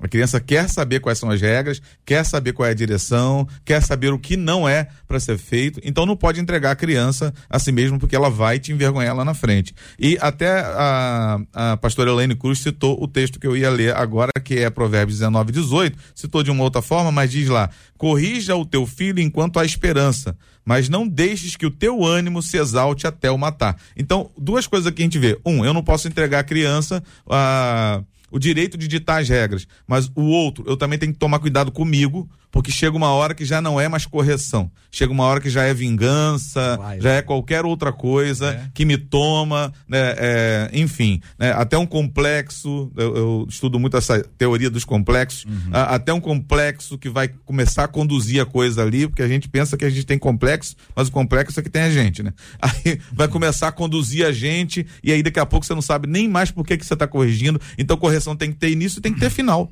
A 0.00 0.08
criança 0.08 0.40
quer 0.40 0.68
saber 0.68 1.00
quais 1.00 1.18
são 1.18 1.30
as 1.30 1.40
regras, 1.40 1.82
quer 2.04 2.24
saber 2.24 2.52
qual 2.52 2.66
é 2.68 2.70
a 2.70 2.74
direção, 2.74 3.46
quer 3.64 3.82
saber 3.82 4.12
o 4.12 4.18
que 4.18 4.36
não 4.36 4.68
é 4.68 4.88
para 5.06 5.18
ser 5.18 5.38
feito. 5.38 5.80
Então 5.82 6.06
não 6.06 6.16
pode 6.16 6.40
entregar 6.40 6.70
a 6.70 6.76
criança 6.76 7.34
a 7.48 7.58
si 7.58 7.72
mesmo 7.72 7.98
porque 7.98 8.14
ela 8.14 8.30
vai 8.30 8.58
te 8.58 8.72
envergonhar 8.72 9.16
lá 9.16 9.24
na 9.24 9.34
frente. 9.34 9.74
E 9.98 10.16
até 10.20 10.60
a, 10.60 11.40
a 11.52 11.76
pastora 11.76 12.10
Elaine 12.10 12.36
Cruz 12.36 12.60
citou 12.60 13.02
o 13.02 13.08
texto 13.08 13.40
que 13.40 13.46
eu 13.46 13.56
ia 13.56 13.70
ler 13.70 13.94
agora, 13.96 14.32
que 14.42 14.58
é 14.58 14.70
Provérbios 14.70 15.18
19, 15.18 15.52
18. 15.52 15.98
Citou 16.14 16.42
de 16.42 16.50
uma 16.50 16.62
outra 16.62 16.80
forma, 16.80 17.10
mas 17.10 17.30
diz 17.30 17.48
lá: 17.48 17.70
corrija 17.96 18.54
o 18.54 18.64
teu 18.64 18.86
filho 18.86 19.20
enquanto 19.20 19.58
há 19.58 19.64
esperança, 19.64 20.36
mas 20.64 20.88
não 20.88 21.06
deixes 21.06 21.56
que 21.56 21.66
o 21.66 21.70
teu 21.70 22.04
ânimo 22.04 22.42
se 22.42 22.56
exalte 22.56 23.06
até 23.06 23.30
o 23.30 23.38
matar. 23.38 23.76
Então, 23.96 24.30
duas 24.38 24.66
coisas 24.66 24.92
que 24.92 25.02
a 25.02 25.04
gente 25.04 25.18
vê. 25.18 25.38
Um, 25.44 25.64
eu 25.64 25.74
não 25.74 25.82
posso 25.82 26.06
entregar 26.06 26.40
a 26.40 26.44
criança 26.44 27.02
a 27.28 28.02
o 28.30 28.38
direito 28.38 28.76
de 28.76 28.86
ditar 28.88 29.20
as 29.20 29.28
regras, 29.28 29.66
mas 29.86 30.10
o 30.14 30.22
outro, 30.22 30.64
eu 30.66 30.76
também 30.76 30.98
tenho 30.98 31.12
que 31.12 31.18
tomar 31.18 31.38
cuidado 31.38 31.72
comigo, 31.72 32.28
porque 32.50 32.70
chega 32.72 32.96
uma 32.96 33.08
hora 33.10 33.34
que 33.34 33.44
já 33.44 33.60
não 33.60 33.78
é 33.80 33.88
mais 33.88 34.06
correção. 34.06 34.70
Chega 34.90 35.12
uma 35.12 35.24
hora 35.24 35.40
que 35.40 35.50
já 35.50 35.64
é 35.64 35.74
vingança, 35.74 36.76
Vai, 36.78 37.00
já 37.00 37.10
é 37.12 37.22
qualquer 37.22 37.64
outra 37.64 37.92
coisa 37.92 38.50
É. 38.52 38.70
que 38.74 38.84
me 38.84 38.96
toma, 38.96 39.72
né, 39.86 40.14
é, 40.16 40.70
enfim, 40.72 41.20
né, 41.38 41.52
até 41.52 41.76
um 41.76 41.86
complexo, 41.86 42.90
eu, 42.96 43.16
eu 43.16 43.46
estudo 43.48 43.78
muito 43.78 43.96
essa 43.96 44.22
teoria 44.38 44.70
dos 44.70 44.84
complexos, 44.84 45.44
a- 45.72 45.94
até 45.94 46.12
um 46.12 46.20
complexo 46.20 46.96
que 46.98 47.08
vai 47.08 47.28
começar 47.28 47.84
a 47.84 47.88
conduzir 47.88 48.40
a 48.40 48.46
coisa 48.46 48.82
ali, 48.82 49.06
porque 49.06 49.22
a 49.22 49.28
gente 49.28 49.48
pensa 49.48 49.76
que 49.76 49.84
a 49.84 49.90
gente 49.90 50.06
tem 50.06 50.18
complexo, 50.18 50.74
mas 50.96 51.08
o 51.08 51.12
complexo 51.12 51.60
é 51.60 51.62
que 51.62 51.70
tem 51.70 51.82
a 51.82 51.90
gente, 51.90 52.22
né? 52.22 52.32
Aí 52.60 52.98
vai 53.12 53.28
começar 53.28 53.68
a 53.68 53.72
conduzir 53.72 54.24
a 54.26 54.32
gente, 54.32 54.86
e 55.02 55.12
aí 55.12 55.22
daqui 55.22 55.38
a 55.38 55.46
pouco 55.46 55.64
você 55.66 55.74
não 55.74 55.82
sabe 55.82 56.08
nem 56.08 56.28
mais 56.28 56.50
por 56.50 56.64
que, 56.66 56.76
que 56.76 56.84
você 56.86 56.94
está 56.94 57.06
corrigindo, 57.06 57.60
então 57.76 57.96
correção 57.96 58.34
tem 58.34 58.50
que 58.52 58.58
ter 58.58 58.70
início 58.70 58.98
e 58.98 59.02
tem 59.02 59.12
que 59.12 59.20
ter 59.20 59.30
final. 59.30 59.70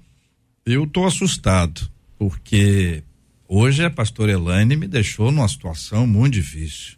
Eu 0.64 0.86
tô 0.86 1.04
assustado, 1.06 1.80
porque 2.18 3.02
hoje 3.48 3.84
a 3.84 3.90
pastora 3.90 4.32
Elane 4.32 4.76
me 4.76 4.86
deixou 4.86 5.30
numa 5.30 5.48
situação 5.48 6.06
muito 6.06 6.34
difícil. 6.34 6.94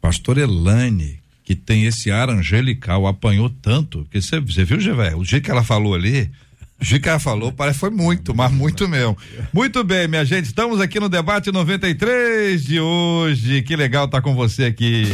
Pastora 0.00 0.40
Elane, 0.40 1.18
que 1.44 1.54
tem 1.54 1.84
esse 1.84 2.10
ar 2.10 2.30
angelical, 2.30 3.06
apanhou 3.06 3.50
tanto, 3.50 4.06
que 4.10 4.20
você, 4.20 4.40
viu, 4.40 4.80
Gevé? 4.80 5.14
O 5.14 5.24
jeito 5.24 5.44
que 5.44 5.50
ela 5.50 5.64
falou 5.64 5.94
ali, 5.94 6.30
o 6.80 6.84
jeito 6.84 7.02
que 7.02 7.08
ela 7.08 7.18
falou, 7.18 7.52
parece 7.52 7.78
foi 7.78 7.90
muito, 7.90 8.34
mas 8.34 8.50
muito 8.50 8.88
mesmo. 8.88 9.16
Muito 9.52 9.84
bem, 9.84 10.08
minha 10.08 10.24
gente, 10.24 10.46
estamos 10.46 10.80
aqui 10.80 10.98
no 10.98 11.08
debate 11.08 11.52
93 11.52 12.64
de 12.64 12.80
hoje. 12.80 13.62
Que 13.62 13.76
legal 13.76 14.06
estar 14.06 14.22
com 14.22 14.34
você 14.34 14.64
aqui. 14.64 15.04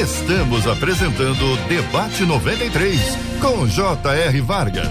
Estamos 0.00 0.66
apresentando 0.66 1.56
Debate 1.68 2.24
93 2.24 3.00
com 3.40 3.64
J.R. 3.68 4.40
Vargas. 4.40 4.88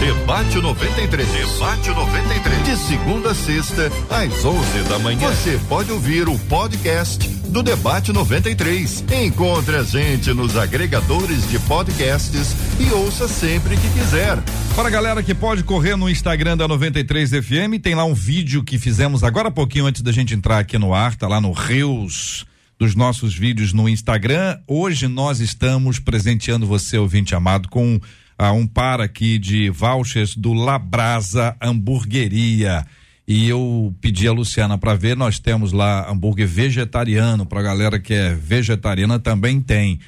Debate 0.00 0.56
93. 0.62 1.28
Debate 1.28 1.90
93. 1.90 2.64
De 2.64 2.76
segunda 2.76 3.32
a 3.32 3.34
sexta, 3.34 3.92
às 4.08 4.44
11 4.44 4.88
da 4.88 4.98
manhã. 4.98 5.28
Você 5.28 5.60
pode 5.68 5.92
ouvir 5.92 6.26
o 6.26 6.38
podcast 6.38 7.28
do 7.28 7.62
Debate 7.62 8.14
93. 8.14 9.04
Encontre 9.26 9.76
a 9.76 9.82
gente 9.82 10.32
nos 10.32 10.56
agregadores 10.56 11.46
de 11.50 11.58
podcasts 11.58 12.56
e 12.80 12.90
ouça 12.92 13.28
sempre 13.28 13.76
que 13.76 13.90
quiser. 13.90 14.38
Para 14.74 14.88
a 14.88 14.90
galera 14.90 15.22
que 15.22 15.34
pode 15.34 15.64
correr 15.64 15.96
no 15.96 16.08
Instagram 16.08 16.56
da 16.56 16.66
93 16.66 17.30
FM, 17.30 17.78
tem 17.82 17.94
lá 17.94 18.04
um 18.06 18.14
vídeo 18.14 18.64
que 18.64 18.78
fizemos 18.78 19.22
agora 19.22 19.48
há 19.48 19.52
pouquinho 19.52 19.84
antes 19.84 20.00
da 20.00 20.12
gente 20.12 20.32
entrar 20.32 20.58
aqui 20.60 20.78
no 20.78 20.94
ar, 20.94 21.14
tá 21.14 21.28
lá 21.28 21.42
no 21.42 21.52
Reels 21.52 22.46
dos 22.78 22.94
nossos 22.94 23.34
vídeos 23.34 23.72
no 23.72 23.88
Instagram. 23.88 24.58
Hoje 24.66 25.08
nós 25.08 25.40
estamos 25.40 25.98
presenteando 25.98 26.66
você, 26.66 26.98
ouvinte 26.98 27.34
amado, 27.34 27.68
com 27.68 28.00
ah, 28.38 28.52
um 28.52 28.66
par 28.66 29.00
aqui 29.00 29.38
de 29.38 29.70
vouchers 29.70 30.36
do 30.36 30.52
Labrasa 30.52 31.56
Hamburgueria. 31.60 32.84
E 33.26 33.48
eu 33.48 33.92
pedi 34.00 34.28
a 34.28 34.32
Luciana 34.32 34.78
para 34.78 34.94
ver, 34.94 35.16
nós 35.16 35.40
temos 35.40 35.72
lá 35.72 36.08
hambúrguer 36.08 36.46
vegetariano, 36.46 37.44
para 37.44 37.62
galera 37.62 37.98
que 37.98 38.14
é 38.14 38.34
vegetariana 38.34 39.18
também 39.18 39.60
tem. 39.60 39.98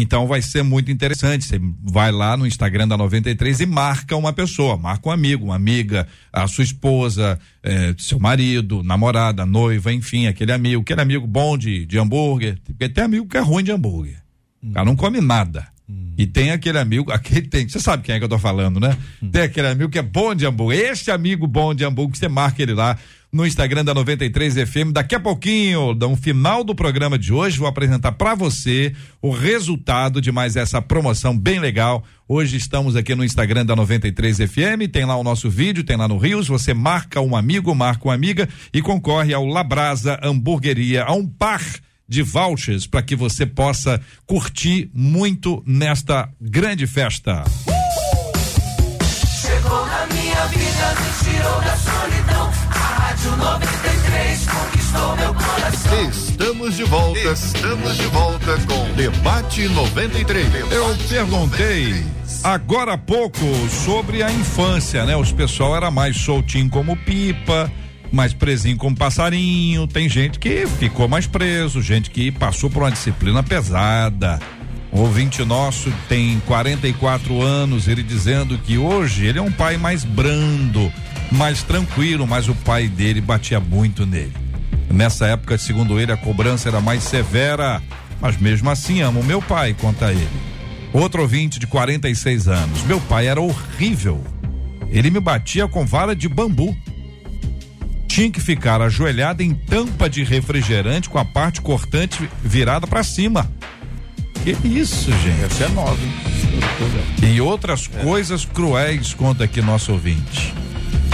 Então 0.00 0.28
vai 0.28 0.40
ser 0.40 0.62
muito 0.62 0.92
interessante. 0.92 1.44
Você 1.44 1.60
vai 1.82 2.12
lá 2.12 2.36
no 2.36 2.46
Instagram 2.46 2.86
da 2.86 2.96
93 2.96 3.60
e 3.60 3.66
marca 3.66 4.16
uma 4.16 4.32
pessoa, 4.32 4.76
marca 4.76 5.08
um 5.08 5.12
amigo, 5.12 5.46
uma 5.46 5.56
amiga, 5.56 6.06
a 6.32 6.46
sua 6.46 6.62
esposa, 6.62 7.38
eh, 7.64 7.94
seu 7.98 8.20
marido, 8.20 8.82
namorada, 8.84 9.44
noiva, 9.44 9.92
enfim, 9.92 10.28
aquele 10.28 10.52
amigo, 10.52 10.82
aquele 10.82 11.00
amigo 11.00 11.26
bom 11.26 11.58
de, 11.58 11.84
de 11.84 11.98
hambúrguer. 11.98 12.58
Porque 12.64 12.88
tem 12.88 13.02
amigo 13.02 13.26
que 13.26 13.36
é 13.36 13.40
ruim 13.40 13.64
de 13.64 13.72
hambúrguer. 13.72 14.22
O 14.62 14.72
cara 14.72 14.86
não 14.86 14.94
come 14.94 15.20
nada. 15.20 15.66
E 16.18 16.26
tem 16.26 16.50
aquele 16.50 16.78
amigo, 16.78 17.10
aquele 17.10 17.48
tem, 17.48 17.66
você 17.66 17.80
sabe 17.80 18.02
quem 18.02 18.14
é 18.14 18.18
que 18.18 18.24
eu 18.24 18.28
tô 18.28 18.38
falando, 18.38 18.78
né? 18.78 18.96
Tem 19.32 19.42
aquele 19.42 19.68
amigo 19.68 19.90
que 19.90 19.98
é 19.98 20.02
bom 20.02 20.34
de 20.34 20.44
hambúrguer. 20.44 20.90
Esse 20.90 21.10
amigo 21.10 21.46
bom 21.46 21.72
de 21.72 21.84
hambúrguer, 21.84 22.18
você 22.18 22.28
marca 22.28 22.62
ele 22.62 22.74
lá 22.74 22.98
no 23.32 23.46
Instagram 23.46 23.84
da 23.84 23.94
93 23.94 24.54
FM. 24.54 24.92
Daqui 24.92 25.14
a 25.14 25.20
pouquinho, 25.20 25.94
no 25.94 26.16
final 26.16 26.64
do 26.64 26.74
programa 26.74 27.18
de 27.18 27.32
hoje, 27.32 27.58
vou 27.58 27.68
apresentar 27.68 28.12
para 28.12 28.34
você 28.34 28.92
o 29.22 29.30
resultado 29.30 30.20
de 30.20 30.32
mais 30.32 30.56
essa 30.56 30.82
promoção 30.82 31.38
bem 31.38 31.58
legal. 31.58 32.04
Hoje 32.26 32.56
estamos 32.56 32.96
aqui 32.96 33.14
no 33.14 33.24
Instagram 33.24 33.64
da 33.64 33.76
93 33.76 34.38
FM, 34.38 34.90
tem 34.92 35.04
lá 35.04 35.16
o 35.16 35.24
nosso 35.24 35.48
vídeo, 35.48 35.84
tem 35.84 35.96
lá 35.96 36.08
no 36.08 36.18
Rios, 36.18 36.48
você 36.48 36.74
marca 36.74 37.20
um 37.20 37.36
amigo, 37.36 37.74
marca 37.74 38.06
uma 38.06 38.14
amiga 38.14 38.48
e 38.72 38.82
concorre 38.82 39.32
ao 39.32 39.46
Labrasa 39.46 40.18
Hamburgueria, 40.22 41.04
a 41.04 41.12
um 41.12 41.26
par 41.26 41.62
de 42.08 42.22
vouchers 42.22 42.86
para 42.86 43.02
que 43.02 43.14
você 43.14 43.44
possa 43.44 44.00
curtir 44.26 44.90
muito 44.94 45.62
nesta 45.66 46.28
grande 46.40 46.86
festa. 46.86 47.44
Chegou 49.40 49.86
na 49.86 50.06
minha 50.06 50.46
vida, 50.46 50.94
me 51.00 51.30
tirou 51.30 51.60
da 51.60 51.76
solidão. 51.76 52.50
A 52.70 52.78
Rádio 52.78 53.36
93 53.36 54.46
conquistou 54.46 55.16
meu 55.16 55.34
coração. 55.34 56.10
Estamos 56.10 56.76
de 56.76 56.84
volta. 56.84 57.18
Estamos 57.18 57.96
de 57.96 58.06
volta 58.06 58.58
com 58.66 58.94
Debate 58.94 59.68
93. 59.68 60.72
Eu 60.72 60.96
perguntei 61.08 62.04
agora 62.42 62.94
há 62.94 62.98
pouco 62.98 63.40
sobre 63.68 64.22
a 64.22 64.32
infância, 64.32 65.04
né? 65.04 65.16
Os 65.16 65.32
pessoal 65.32 65.76
era 65.76 65.90
mais 65.90 66.16
soltinho 66.16 66.70
como 66.70 66.96
pipa, 66.96 67.70
mais 68.12 68.32
presinho 68.32 68.76
como 68.76 68.96
passarinho. 68.96 69.86
Tem 69.86 70.08
gente 70.08 70.38
que 70.38 70.66
ficou 70.66 71.08
mais 71.08 71.26
preso, 71.26 71.82
gente 71.82 72.10
que 72.10 72.30
passou 72.30 72.70
por 72.70 72.82
uma 72.82 72.90
disciplina 72.90 73.42
pesada. 73.42 74.38
Um 74.92 75.00
ouvinte 75.00 75.44
nosso 75.44 75.92
tem 76.08 76.40
44 76.46 77.42
anos, 77.42 77.88
ele 77.88 78.02
dizendo 78.02 78.56
que 78.58 78.78
hoje 78.78 79.26
ele 79.26 79.38
é 79.38 79.42
um 79.42 79.52
pai 79.52 79.76
mais 79.76 80.02
brando, 80.02 80.90
mais 81.30 81.62
tranquilo, 81.62 82.26
mas 82.26 82.48
o 82.48 82.54
pai 82.54 82.88
dele 82.88 83.20
batia 83.20 83.60
muito 83.60 84.06
nele. 84.06 84.32
Nessa 84.90 85.26
época, 85.26 85.58
segundo 85.58 86.00
ele, 86.00 86.10
a 86.10 86.16
cobrança 86.16 86.68
era 86.68 86.80
mais 86.80 87.02
severa, 87.02 87.82
mas 88.20 88.38
mesmo 88.38 88.70
assim 88.70 89.02
amo 89.02 89.22
meu 89.22 89.42
pai, 89.42 89.76
conta 89.78 90.10
ele. 90.10 90.28
Outro 90.92 91.22
ouvinte 91.22 91.58
de 91.58 91.66
46 91.66 92.48
anos. 92.48 92.82
Meu 92.84 93.00
pai 93.00 93.26
era 93.26 93.40
horrível. 93.40 94.24
Ele 94.90 95.10
me 95.10 95.20
batia 95.20 95.68
com 95.68 95.84
vara 95.84 96.16
de 96.16 96.28
bambu. 96.28 96.74
Tinha 98.08 98.30
que 98.30 98.40
ficar 98.40 98.82
ajoelhado 98.82 99.42
em 99.42 99.54
tampa 99.54 100.10
de 100.10 100.24
refrigerante 100.24 101.08
com 101.08 101.18
a 101.18 101.24
parte 101.24 101.60
cortante 101.60 102.28
virada 102.42 102.86
para 102.86 103.04
cima. 103.04 103.48
Que 104.42 104.56
isso, 104.66 105.12
gente? 105.12 105.44
Essa 105.44 105.64
é 105.64 105.68
nova, 105.68 105.96
hein? 106.02 107.32
E 107.34 107.40
outras 107.40 107.86
coisas 107.86 108.44
cruéis, 108.44 109.14
conta 109.14 109.44
aqui 109.44 109.60
nosso 109.60 109.92
ouvinte. 109.92 110.54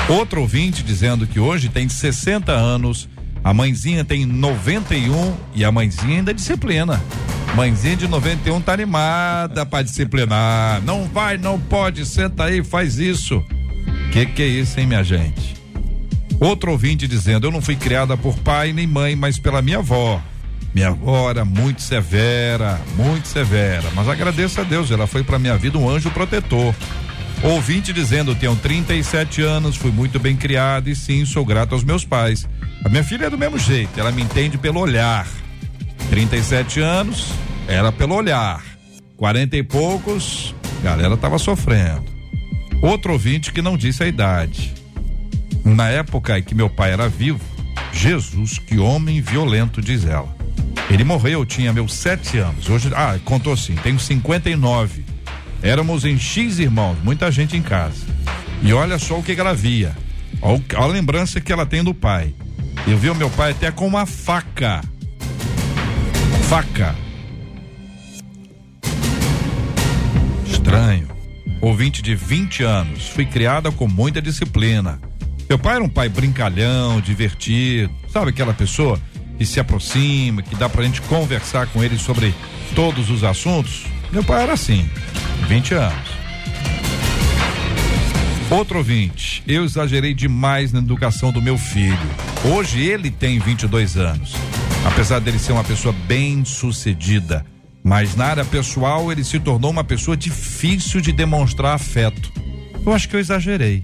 Outro 0.09 0.41
ouvinte 0.41 0.83
dizendo 0.83 1.27
que 1.27 1.41
hoje 1.41 1.69
tem 1.69 1.89
60 1.89 2.53
anos, 2.53 3.09
a 3.43 3.53
mãezinha 3.53 4.05
tem 4.05 4.25
91 4.25 5.35
e 5.55 5.65
a 5.65 5.73
mãezinha 5.73 6.19
ainda 6.19 6.33
disciplina. 6.33 7.03
Mãezinha 7.55 7.97
de 7.97 8.09
91 8.09 8.61
tá 8.61 8.73
animada 8.73 9.67
pra 9.67 9.83
disciplinar. 9.83 10.83
Não 10.83 11.05
vai, 11.05 11.39
não 11.39 11.59
pode, 11.59 12.05
senta 12.07 12.45
aí, 12.45 12.65
faz 12.65 12.99
isso. 12.99 13.43
Que 14.13 14.27
que 14.27 14.43
é 14.43 14.47
isso, 14.47 14.79
hein, 14.79 14.87
minha 14.87 15.05
gente? 15.05 15.55
Outro 16.41 16.73
ouvinte 16.73 17.07
dizendo: 17.07 17.47
Eu 17.47 17.51
não 17.51 17.63
fui 17.63 17.77
criada 17.77 18.17
por 18.17 18.37
pai 18.39 18.73
nem 18.73 18.87
mãe, 18.87 19.17
mas 19.17 19.39
pela 19.39 19.63
minha 19.63 19.79
avó. 19.79 20.21
Minha 20.75 20.89
avó 20.89 21.31
era 21.31 21.45
muito 21.45 21.81
severa, 21.81 22.81
muito 22.97 23.29
severa, 23.29 23.89
mas 23.95 24.09
agradeço 24.09 24.61
a 24.61 24.65
Deus, 24.65 24.91
ela 24.91 25.07
foi 25.07 25.23
para 25.23 25.39
minha 25.39 25.57
vida 25.57 25.79
um 25.79 25.89
anjo 25.89 26.11
protetor. 26.11 26.75
Ouvinte 27.45 27.93
dizendo: 27.93 28.35
Tenho 28.35 28.57
37 28.57 29.43
anos, 29.43 29.77
fui 29.77 29.93
muito 29.93 30.19
bem 30.19 30.37
criado 30.37 30.89
e 30.89 30.97
sim, 30.97 31.25
sou 31.25 31.45
grato 31.45 31.75
aos 31.75 31.85
meus 31.85 32.05
pais. 32.05 32.49
A 32.85 32.89
minha 32.89 33.05
filha 33.05 33.27
é 33.27 33.31
do 33.31 33.39
mesmo 33.39 33.59
jeito, 33.59 33.99
ela 33.99 34.11
me 34.11 34.23
entende 34.23 34.59
pelo 34.59 34.81
olhar. 34.81 35.29
37 36.11 36.81
anos, 36.81 37.29
era 37.69 37.93
pelo 37.93 38.15
olhar. 38.15 38.63
40 39.17 39.57
e 39.57 39.63
poucos, 39.63 40.55
galera 40.83 41.17
tava 41.17 41.39
sofrendo. 41.39 42.05
Outro 42.83 43.13
ouvinte 43.13 43.53
que 43.53 43.63
não 43.63 43.77
disse 43.77 44.03
a 44.03 44.07
idade. 44.07 44.75
Na 45.65 45.89
época 45.89 46.39
em 46.39 46.43
que 46.43 46.55
meu 46.55 46.69
pai 46.69 46.93
era 46.93 47.09
vivo, 47.09 47.41
Jesus, 47.93 48.59
que 48.59 48.79
homem 48.79 49.21
violento, 49.21 49.81
diz 49.81 50.05
ela. 50.05 50.35
Ele 50.91 51.05
morreu, 51.05 51.41
eu 51.41 51.47
tinha 51.47 51.73
meus 51.73 51.95
sete 51.95 52.37
anos. 52.39 52.69
Hoje, 52.69 52.91
ah, 52.95 53.19
contou 53.25 53.53
assim, 53.53 53.75
tenho 53.77 53.99
59. 53.99 55.05
Éramos 55.63 56.05
em 56.05 56.19
X 56.19 56.59
irmãos, 56.59 56.99
muita 57.03 57.33
gente 57.33 57.57
em 57.57 57.63
casa. 57.63 58.05
E 58.63 58.73
olha 58.73 58.99
só 58.99 59.19
o 59.19 59.23
que, 59.23 59.35
que 59.35 59.41
ela 59.41 59.55
via. 59.55 59.97
Olha 60.43 60.63
a 60.77 60.87
lembrança 60.87 61.41
que 61.41 61.53
ela 61.53 61.65
tem 61.65 61.83
do 61.83 61.95
pai. 61.95 62.35
Eu 62.87 62.99
vi 62.99 63.09
o 63.09 63.15
meu 63.15 63.31
pai 63.31 63.53
até 63.53 63.71
com 63.71 63.87
uma 63.87 64.05
faca. 64.05 64.83
Faca. 66.49 66.95
Estranho. 70.47 71.09
Ouvinte 71.63 72.03
de 72.03 72.15
20 72.15 72.63
anos. 72.63 73.09
Fui 73.09 73.25
criada 73.25 73.73
com 73.73 73.89
muita 73.89 74.21
disciplina. 74.21 75.01
Meu 75.49 75.59
pai 75.59 75.77
era 75.77 75.85
um 75.85 75.89
pai 75.89 76.09
brincalhão, 76.09 77.01
divertido. 77.01 77.93
Sabe 78.09 78.31
aquela 78.31 78.55
pessoa 78.55 78.99
que 79.37 79.45
se 79.45 79.61
aproxima, 79.61 80.43
que 80.43 80.55
dá 80.55 80.69
pra 80.69 80.83
gente 80.85 81.03
conversar 81.03 81.67
com 81.67 81.83
ele 81.83 81.99
sobre 81.99 82.35
todos 82.75 83.11
os 83.11 83.23
assuntos? 83.23 83.85
Meu 84.11 84.25
pai 84.25 84.43
era 84.43 84.55
assim. 84.55 84.89
20 85.47 85.75
anos. 85.75 86.15
Outro 88.51 88.79
ouvinte, 88.79 89.43
eu 89.47 89.65
exagerei 89.65 90.15
demais 90.15 90.73
na 90.73 90.79
educação 90.79 91.33
do 91.33 91.43
meu 91.43 91.59
filho. 91.59 91.99
Hoje 92.45 92.81
ele 92.81 93.11
tem 93.11 93.39
22 93.39 93.97
anos. 93.97 94.35
Apesar 94.87 95.19
dele 95.19 95.39
ser 95.39 95.53
uma 95.53 95.65
pessoa 95.65 95.95
bem 96.07 96.45
sucedida, 96.45 97.45
mas 97.83 98.15
na 98.15 98.27
área 98.27 98.45
pessoal 98.45 99.11
ele 99.11 99.25
se 99.25 99.41
tornou 99.41 99.71
uma 99.71 99.83
pessoa 99.83 100.17
difícil 100.17 101.01
de 101.01 101.11
demonstrar 101.11 101.75
afeto. 101.75 102.33
Eu 102.85 102.93
acho 102.93 103.09
que 103.09 103.17
eu 103.17 103.21
exagerei. 103.21 103.83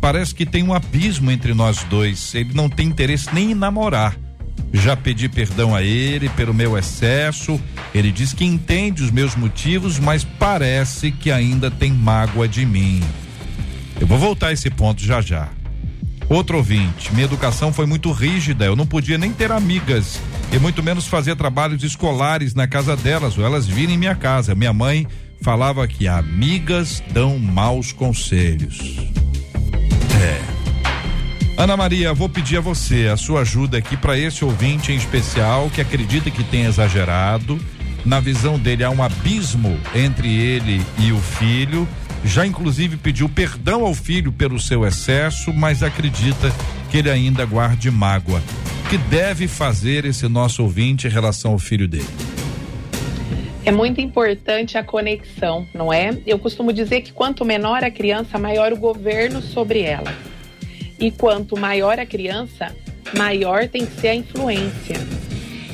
Parece 0.00 0.34
que 0.34 0.46
tem 0.46 0.62
um 0.62 0.72
abismo 0.72 1.30
entre 1.30 1.52
nós 1.52 1.84
dois. 1.84 2.34
Ele 2.34 2.52
não 2.54 2.68
tem 2.68 2.88
interesse 2.88 3.28
nem 3.34 3.52
em 3.52 3.54
namorar. 3.54 4.16
Já 4.72 4.96
pedi 4.96 5.28
perdão 5.28 5.74
a 5.74 5.82
ele 5.82 6.28
pelo 6.30 6.54
meu 6.54 6.78
excesso. 6.78 7.60
Ele 7.94 8.10
diz 8.10 8.32
que 8.32 8.44
entende 8.44 9.02
os 9.02 9.10
meus 9.10 9.34
motivos, 9.34 9.98
mas 9.98 10.24
parece 10.24 11.10
que 11.10 11.30
ainda 11.30 11.70
tem 11.70 11.92
mágoa 11.92 12.48
de 12.48 12.64
mim. 12.64 13.02
Eu 14.00 14.06
vou 14.06 14.18
voltar 14.18 14.48
a 14.48 14.52
esse 14.52 14.70
ponto 14.70 15.02
já 15.02 15.20
já. 15.20 15.48
Outro 16.28 16.58
ouvinte, 16.58 17.12
minha 17.12 17.24
educação 17.24 17.72
foi 17.72 17.86
muito 17.86 18.12
rígida, 18.12 18.64
eu 18.64 18.76
não 18.76 18.86
podia 18.86 19.18
nem 19.18 19.32
ter 19.32 19.50
amigas 19.50 20.20
e 20.52 20.60
muito 20.60 20.80
menos 20.80 21.08
fazer 21.08 21.34
trabalhos 21.34 21.82
escolares 21.82 22.54
na 22.54 22.68
casa 22.68 22.96
delas 22.96 23.36
ou 23.36 23.44
elas 23.44 23.66
virem 23.66 23.96
em 23.96 23.98
minha 23.98 24.14
casa. 24.14 24.54
Minha 24.54 24.72
mãe 24.72 25.08
falava 25.42 25.86
que 25.88 26.06
amigas 26.06 27.02
dão 27.12 27.36
maus 27.36 27.90
conselhos. 27.90 28.78
Ana 31.60 31.76
Maria, 31.76 32.14
vou 32.14 32.26
pedir 32.26 32.56
a 32.56 32.60
você 32.62 33.08
a 33.08 33.18
sua 33.18 33.42
ajuda 33.42 33.76
aqui 33.76 33.94
para 33.94 34.18
esse 34.18 34.42
ouvinte 34.42 34.92
em 34.92 34.96
especial 34.96 35.68
que 35.68 35.82
acredita 35.82 36.30
que 36.30 36.42
tem 36.42 36.64
exagerado. 36.64 37.60
Na 38.02 38.18
visão 38.18 38.58
dele 38.58 38.82
há 38.82 38.88
um 38.88 39.02
abismo 39.02 39.78
entre 39.94 40.34
ele 40.34 40.80
e 40.98 41.12
o 41.12 41.18
filho. 41.18 41.86
Já 42.24 42.46
inclusive 42.46 42.96
pediu 42.96 43.28
perdão 43.28 43.84
ao 43.84 43.92
filho 43.92 44.32
pelo 44.32 44.58
seu 44.58 44.86
excesso, 44.86 45.52
mas 45.52 45.82
acredita 45.82 46.50
que 46.90 46.96
ele 46.96 47.10
ainda 47.10 47.44
guarde 47.44 47.90
mágoa. 47.90 48.42
O 48.86 48.88
que 48.88 48.96
deve 48.96 49.46
fazer 49.46 50.06
esse 50.06 50.26
nosso 50.28 50.62
ouvinte 50.62 51.08
em 51.08 51.10
relação 51.10 51.52
ao 51.52 51.58
filho 51.58 51.86
dele? 51.86 52.08
É 53.66 53.70
muito 53.70 54.00
importante 54.00 54.78
a 54.78 54.82
conexão, 54.82 55.68
não 55.74 55.92
é? 55.92 56.18
Eu 56.26 56.38
costumo 56.38 56.72
dizer 56.72 57.02
que 57.02 57.12
quanto 57.12 57.44
menor 57.44 57.84
a 57.84 57.90
criança, 57.90 58.38
maior 58.38 58.72
o 58.72 58.78
governo 58.78 59.42
sobre 59.42 59.82
ela. 59.82 60.29
E 61.00 61.10
quanto 61.10 61.58
maior 61.58 61.98
a 61.98 62.04
criança, 62.04 62.76
maior 63.16 63.66
tem 63.66 63.86
que 63.86 64.00
ser 64.00 64.08
a 64.08 64.14
influência. 64.14 64.96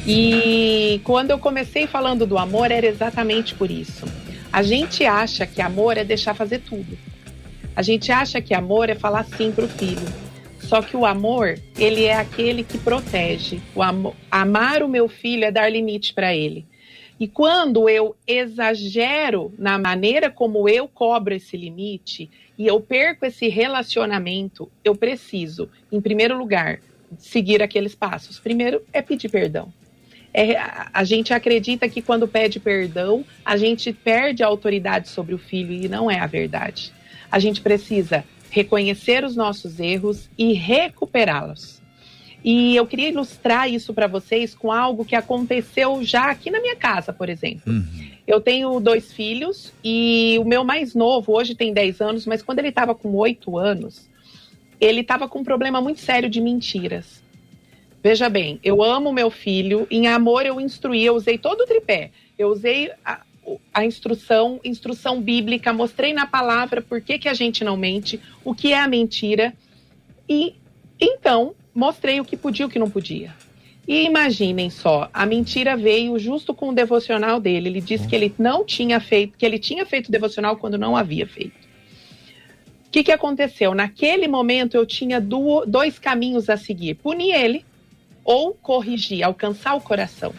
E 0.06 1.00
quando 1.02 1.32
eu 1.32 1.38
comecei 1.38 1.88
falando 1.88 2.24
do 2.24 2.38
amor, 2.38 2.70
era 2.70 2.86
exatamente 2.86 3.54
por 3.54 3.70
isso. 3.70 4.06
A 4.52 4.62
gente 4.62 5.04
acha 5.04 5.44
que 5.44 5.60
amor 5.60 5.98
é 5.98 6.04
deixar 6.04 6.32
fazer 6.32 6.60
tudo. 6.60 6.96
A 7.74 7.82
gente 7.82 8.12
acha 8.12 8.40
que 8.40 8.54
amor 8.54 8.88
é 8.88 8.94
falar 8.94 9.24
sim 9.24 9.50
para 9.50 9.64
o 9.64 9.68
filho. 9.68 10.06
Só 10.60 10.80
que 10.80 10.96
o 10.96 11.04
amor, 11.04 11.58
ele 11.78 12.04
é 12.04 12.14
aquele 12.14 12.62
que 12.62 12.78
protege. 12.78 13.60
O 13.74 13.82
amor, 13.82 14.14
amar 14.30 14.82
o 14.82 14.88
meu 14.88 15.08
filho 15.08 15.44
é 15.44 15.50
dar 15.50 15.70
limite 15.70 16.14
para 16.14 16.34
ele. 16.34 16.64
E 17.18 17.26
quando 17.26 17.88
eu 17.88 18.14
exagero 18.26 19.52
na 19.58 19.78
maneira 19.78 20.30
como 20.30 20.68
eu 20.68 20.86
cobro 20.86 21.34
esse 21.34 21.56
limite 21.56 22.30
e 22.58 22.66
eu 22.66 22.80
perco 22.80 23.24
esse 23.24 23.48
relacionamento, 23.48 24.70
eu 24.84 24.94
preciso, 24.94 25.68
em 25.90 26.00
primeiro 26.00 26.36
lugar, 26.36 26.80
seguir 27.18 27.62
aqueles 27.62 27.94
passos. 27.94 28.38
Primeiro 28.38 28.82
é 28.92 29.00
pedir 29.00 29.30
perdão. 29.30 29.72
É, 30.32 30.56
a 30.92 31.02
gente 31.04 31.32
acredita 31.32 31.88
que 31.88 32.02
quando 32.02 32.28
pede 32.28 32.60
perdão, 32.60 33.24
a 33.42 33.56
gente 33.56 33.90
perde 33.92 34.42
a 34.42 34.46
autoridade 34.46 35.08
sobre 35.08 35.34
o 35.34 35.38
filho 35.38 35.72
e 35.72 35.88
não 35.88 36.10
é 36.10 36.18
a 36.18 36.26
verdade. 36.26 36.92
A 37.30 37.38
gente 37.38 37.62
precisa 37.62 38.22
reconhecer 38.50 39.24
os 39.24 39.34
nossos 39.34 39.80
erros 39.80 40.28
e 40.36 40.52
recuperá-los. 40.52 41.80
E 42.46 42.76
eu 42.76 42.86
queria 42.86 43.08
ilustrar 43.08 43.68
isso 43.68 43.92
para 43.92 44.06
vocês 44.06 44.54
com 44.54 44.70
algo 44.70 45.04
que 45.04 45.16
aconteceu 45.16 46.04
já 46.04 46.30
aqui 46.30 46.48
na 46.48 46.60
minha 46.60 46.76
casa, 46.76 47.12
por 47.12 47.28
exemplo. 47.28 47.72
Uhum. 47.72 48.10
Eu 48.24 48.40
tenho 48.40 48.78
dois 48.78 49.12
filhos 49.12 49.72
e 49.82 50.36
o 50.40 50.44
meu 50.44 50.62
mais 50.62 50.94
novo, 50.94 51.32
hoje 51.32 51.56
tem 51.56 51.72
10 51.72 52.00
anos, 52.00 52.24
mas 52.24 52.42
quando 52.42 52.60
ele 52.60 52.68
estava 52.68 52.94
com 52.94 53.12
8 53.16 53.58
anos, 53.58 54.08
ele 54.80 55.00
estava 55.00 55.26
com 55.26 55.40
um 55.40 55.44
problema 55.44 55.80
muito 55.80 56.00
sério 56.00 56.30
de 56.30 56.40
mentiras. 56.40 57.20
Veja 58.00 58.28
bem, 58.28 58.60
eu 58.62 58.80
amo 58.80 59.12
meu 59.12 59.28
filho, 59.28 59.84
em 59.90 60.06
amor 60.06 60.46
eu 60.46 60.60
instruí, 60.60 61.04
eu 61.04 61.16
usei 61.16 61.36
todo 61.36 61.62
o 61.62 61.66
tripé. 61.66 62.12
Eu 62.38 62.50
usei 62.50 62.92
a, 63.04 63.22
a 63.74 63.84
instrução, 63.84 64.60
instrução 64.62 65.20
bíblica, 65.20 65.72
mostrei 65.72 66.12
na 66.12 66.28
palavra 66.28 66.80
por 66.80 67.00
que, 67.00 67.18
que 67.18 67.28
a 67.28 67.34
gente 67.34 67.64
não 67.64 67.76
mente, 67.76 68.20
o 68.44 68.54
que 68.54 68.72
é 68.72 68.78
a 68.78 68.86
mentira. 68.86 69.52
E 70.28 70.54
então 71.00 71.52
mostrei 71.76 72.18
o 72.18 72.24
que 72.24 72.38
podia 72.38 72.64
e 72.64 72.66
o 72.66 72.70
que 72.70 72.78
não 72.78 72.88
podia. 72.88 73.34
E 73.86 74.04
imaginem 74.04 74.70
só, 74.70 75.08
a 75.12 75.26
mentira 75.26 75.76
veio 75.76 76.18
justo 76.18 76.52
com 76.54 76.70
o 76.70 76.74
devocional 76.74 77.38
dele. 77.38 77.68
Ele 77.68 77.80
disse 77.80 78.08
que 78.08 78.16
ele 78.16 78.34
não 78.36 78.64
tinha 78.64 78.98
feito, 78.98 79.36
que 79.38 79.44
ele 79.44 79.58
tinha 79.58 79.84
feito 79.84 80.10
devocional 80.10 80.56
quando 80.56 80.78
não 80.78 80.96
havia 80.96 81.26
feito. 81.26 81.54
O 82.86 82.90
que, 82.90 83.04
que 83.04 83.12
aconteceu? 83.12 83.74
Naquele 83.74 84.26
momento 84.26 84.74
eu 84.74 84.86
tinha 84.86 85.20
do, 85.20 85.64
dois 85.66 85.98
caminhos 85.98 86.48
a 86.48 86.56
seguir: 86.56 86.94
punir 86.94 87.34
ele 87.34 87.64
ou 88.24 88.54
corrigir, 88.54 89.22
alcançar 89.22 89.74
o 89.74 89.80
coração. 89.80 90.34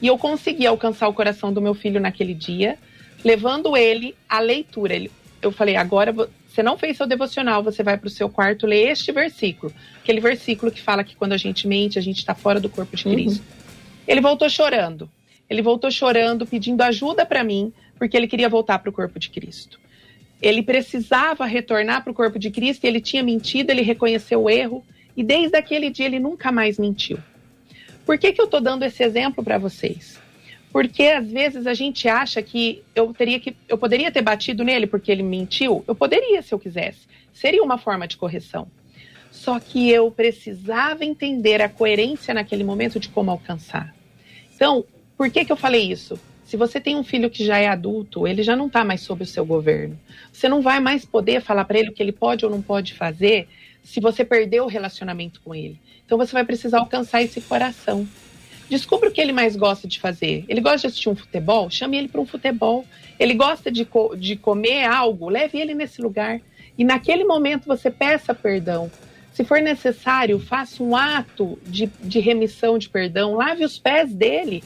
E 0.00 0.06
eu 0.06 0.18
consegui 0.18 0.66
alcançar 0.66 1.08
o 1.08 1.14
coração 1.14 1.52
do 1.52 1.62
meu 1.62 1.74
filho 1.74 1.98
naquele 1.98 2.34
dia, 2.34 2.78
levando 3.24 3.76
ele 3.76 4.14
à 4.28 4.38
leitura. 4.38 4.94
Ele, 4.94 5.10
eu 5.40 5.50
falei: 5.50 5.76
agora 5.76 6.14
você 6.54 6.62
não 6.62 6.78
fez 6.78 6.96
seu 6.96 7.06
devocional, 7.06 7.64
você 7.64 7.82
vai 7.82 7.98
para 7.98 8.06
o 8.06 8.10
seu 8.10 8.28
quarto 8.28 8.64
ler 8.64 8.92
este 8.92 9.10
versículo. 9.10 9.72
Aquele 10.00 10.20
versículo 10.20 10.70
que 10.70 10.80
fala 10.80 11.02
que 11.02 11.16
quando 11.16 11.32
a 11.32 11.36
gente 11.36 11.66
mente, 11.66 11.98
a 11.98 12.02
gente 12.02 12.18
está 12.18 12.32
fora 12.32 12.60
do 12.60 12.68
corpo 12.68 12.96
de 12.96 13.08
uhum. 13.08 13.14
Cristo. 13.14 13.40
Uhum. 13.40 13.64
Ele 14.06 14.20
voltou 14.20 14.48
chorando. 14.48 15.10
Ele 15.50 15.60
voltou 15.60 15.90
chorando, 15.90 16.46
pedindo 16.46 16.80
ajuda 16.82 17.26
para 17.26 17.42
mim, 17.42 17.72
porque 17.98 18.16
ele 18.16 18.28
queria 18.28 18.48
voltar 18.48 18.78
para 18.78 18.88
o 18.88 18.92
corpo 18.92 19.18
de 19.18 19.30
Cristo. 19.30 19.80
Ele 20.40 20.62
precisava 20.62 21.44
retornar 21.44 22.04
para 22.04 22.12
o 22.12 22.14
corpo 22.14 22.38
de 22.38 22.52
Cristo 22.52 22.84
e 22.84 22.86
ele 22.86 23.00
tinha 23.00 23.24
mentido, 23.24 23.70
ele 23.70 23.82
reconheceu 23.82 24.42
o 24.42 24.48
erro 24.48 24.84
e 25.16 25.24
desde 25.24 25.56
aquele 25.56 25.90
dia 25.90 26.06
ele 26.06 26.20
nunca 26.20 26.52
mais 26.52 26.78
mentiu. 26.78 27.18
Por 28.06 28.16
que, 28.16 28.32
que 28.32 28.40
eu 28.40 28.44
estou 28.44 28.60
dando 28.60 28.84
esse 28.84 29.02
exemplo 29.02 29.42
para 29.42 29.58
vocês? 29.58 30.20
Porque 30.74 31.04
às 31.04 31.30
vezes 31.30 31.68
a 31.68 31.72
gente 31.72 32.08
acha 32.08 32.42
que 32.42 32.82
eu 32.96 33.14
teria 33.14 33.38
que 33.38 33.56
eu 33.68 33.78
poderia 33.78 34.10
ter 34.10 34.22
batido 34.22 34.64
nele 34.64 34.88
porque 34.88 35.12
ele 35.12 35.22
mentiu. 35.22 35.84
Eu 35.86 35.94
poderia 35.94 36.42
se 36.42 36.52
eu 36.52 36.58
quisesse. 36.58 37.06
Seria 37.32 37.62
uma 37.62 37.78
forma 37.78 38.08
de 38.08 38.16
correção. 38.16 38.66
Só 39.30 39.60
que 39.60 39.88
eu 39.88 40.10
precisava 40.10 41.04
entender 41.04 41.62
a 41.62 41.68
coerência 41.68 42.34
naquele 42.34 42.64
momento 42.64 42.98
de 42.98 43.08
como 43.08 43.30
alcançar. 43.30 43.94
Então, 44.52 44.84
por 45.16 45.30
que 45.30 45.44
que 45.44 45.52
eu 45.52 45.56
falei 45.56 45.92
isso? 45.92 46.18
Se 46.42 46.56
você 46.56 46.80
tem 46.80 46.96
um 46.96 47.04
filho 47.04 47.30
que 47.30 47.44
já 47.44 47.58
é 47.58 47.68
adulto, 47.68 48.26
ele 48.26 48.42
já 48.42 48.56
não 48.56 48.66
está 48.66 48.84
mais 48.84 49.00
sob 49.00 49.22
o 49.22 49.26
seu 49.26 49.46
governo. 49.46 49.96
Você 50.32 50.48
não 50.48 50.60
vai 50.60 50.80
mais 50.80 51.04
poder 51.04 51.40
falar 51.40 51.66
para 51.66 51.78
ele 51.78 51.90
o 51.90 51.92
que 51.92 52.02
ele 52.02 52.10
pode 52.10 52.44
ou 52.44 52.50
não 52.50 52.60
pode 52.60 52.94
fazer 52.94 53.46
se 53.84 54.00
você 54.00 54.24
perdeu 54.24 54.64
o 54.64 54.68
relacionamento 54.68 55.40
com 55.40 55.54
ele. 55.54 55.78
Então 56.04 56.18
você 56.18 56.32
vai 56.32 56.44
precisar 56.44 56.80
alcançar 56.80 57.22
esse 57.22 57.40
coração. 57.42 58.08
Descubra 58.68 59.08
o 59.08 59.12
que 59.12 59.20
ele 59.20 59.32
mais 59.32 59.56
gosta 59.56 59.86
de 59.86 60.00
fazer. 60.00 60.44
Ele 60.48 60.60
gosta 60.60 60.78
de 60.78 60.86
assistir 60.86 61.08
um 61.08 61.16
futebol? 61.16 61.68
Chame 61.70 61.98
ele 61.98 62.08
para 62.08 62.20
um 62.20 62.26
futebol. 62.26 62.84
Ele 63.18 63.34
gosta 63.34 63.70
de, 63.70 63.84
co 63.84 64.14
de 64.16 64.36
comer 64.36 64.84
algo? 64.84 65.28
Leve 65.28 65.58
ele 65.58 65.74
nesse 65.74 66.00
lugar. 66.00 66.40
E 66.76 66.84
naquele 66.84 67.24
momento 67.24 67.66
você 67.66 67.90
peça 67.90 68.34
perdão. 68.34 68.90
Se 69.32 69.44
for 69.44 69.60
necessário, 69.60 70.38
faça 70.38 70.82
um 70.82 70.96
ato 70.96 71.58
de, 71.66 71.90
de 72.00 72.20
remissão 72.20 72.78
de 72.78 72.88
perdão. 72.88 73.34
Lave 73.34 73.64
os 73.64 73.78
pés 73.78 74.14
dele, 74.14 74.62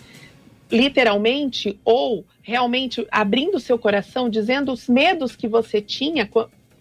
literalmente, 0.71 1.79
ou 1.85 2.25
realmente 2.43 3.07
abrindo 3.11 3.59
seu 3.59 3.79
coração, 3.79 4.29
dizendo 4.29 4.73
os 4.73 4.89
medos 4.89 5.35
que 5.35 5.49
você 5.49 5.81
tinha, 5.81 6.29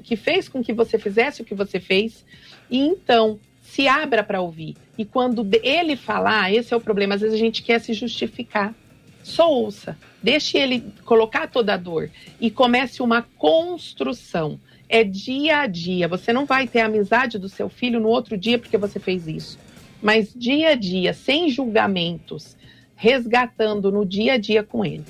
que 0.03 0.15
fez 0.15 0.47
com 0.47 0.63
que 0.63 0.74
você 0.74 0.97
fizesse 0.97 1.41
o 1.41 1.45
que 1.45 1.55
você 1.55 1.80
fez. 1.80 2.26
E 2.70 2.80
então, 2.80 3.39
se 3.78 3.88
abra 3.88 4.23
para 4.23 4.41
ouvir. 4.41 4.75
E 4.97 5.05
quando 5.05 5.47
ele 5.61 5.95
falar, 5.95 6.51
esse 6.51 6.73
é 6.73 6.78
o 6.78 6.82
problema. 6.82 7.13
Às 7.13 7.21
vezes 7.21 7.36
a 7.36 7.39
gente 7.39 7.61
quer 7.61 7.80
se 7.80 7.93
justificar. 7.93 8.73
Só 9.21 9.53
ouça. 9.53 9.95
Deixe 10.23 10.57
ele 10.57 10.84
colocar 11.05 11.45
toda 11.45 11.75
a 11.75 11.78
dor. 11.78 12.09
E 12.41 12.49
comece 12.49 13.03
uma 13.03 13.21
construção. 13.38 14.59
É 14.89 15.03
dia 15.03 15.59
a 15.59 15.67
dia. 15.67 16.07
Você 16.07 16.34
não 16.34 16.43
vai 16.43 16.67
ter 16.67 16.80
a 16.80 16.88
amizade 16.88 17.38
do 17.38 17.47
seu 17.47 17.69
filho 17.69 17.99
no 17.99 18.07
outro 18.07 18.36
dia 18.36 18.57
porque 18.57 18.80
você 18.80 18.99
fez 18.99 19.28
isso. 19.28 19.59
Mas 20.01 20.34
dia 20.36 20.69
a 20.69 20.75
dia, 20.75 21.13
sem 21.13 21.47
julgamentos, 21.47 22.57
resgatando 22.95 23.91
no 23.91 24.03
dia 24.03 24.34
a 24.34 24.38
dia 24.39 24.63
com 24.63 24.84
ele. 24.84 25.05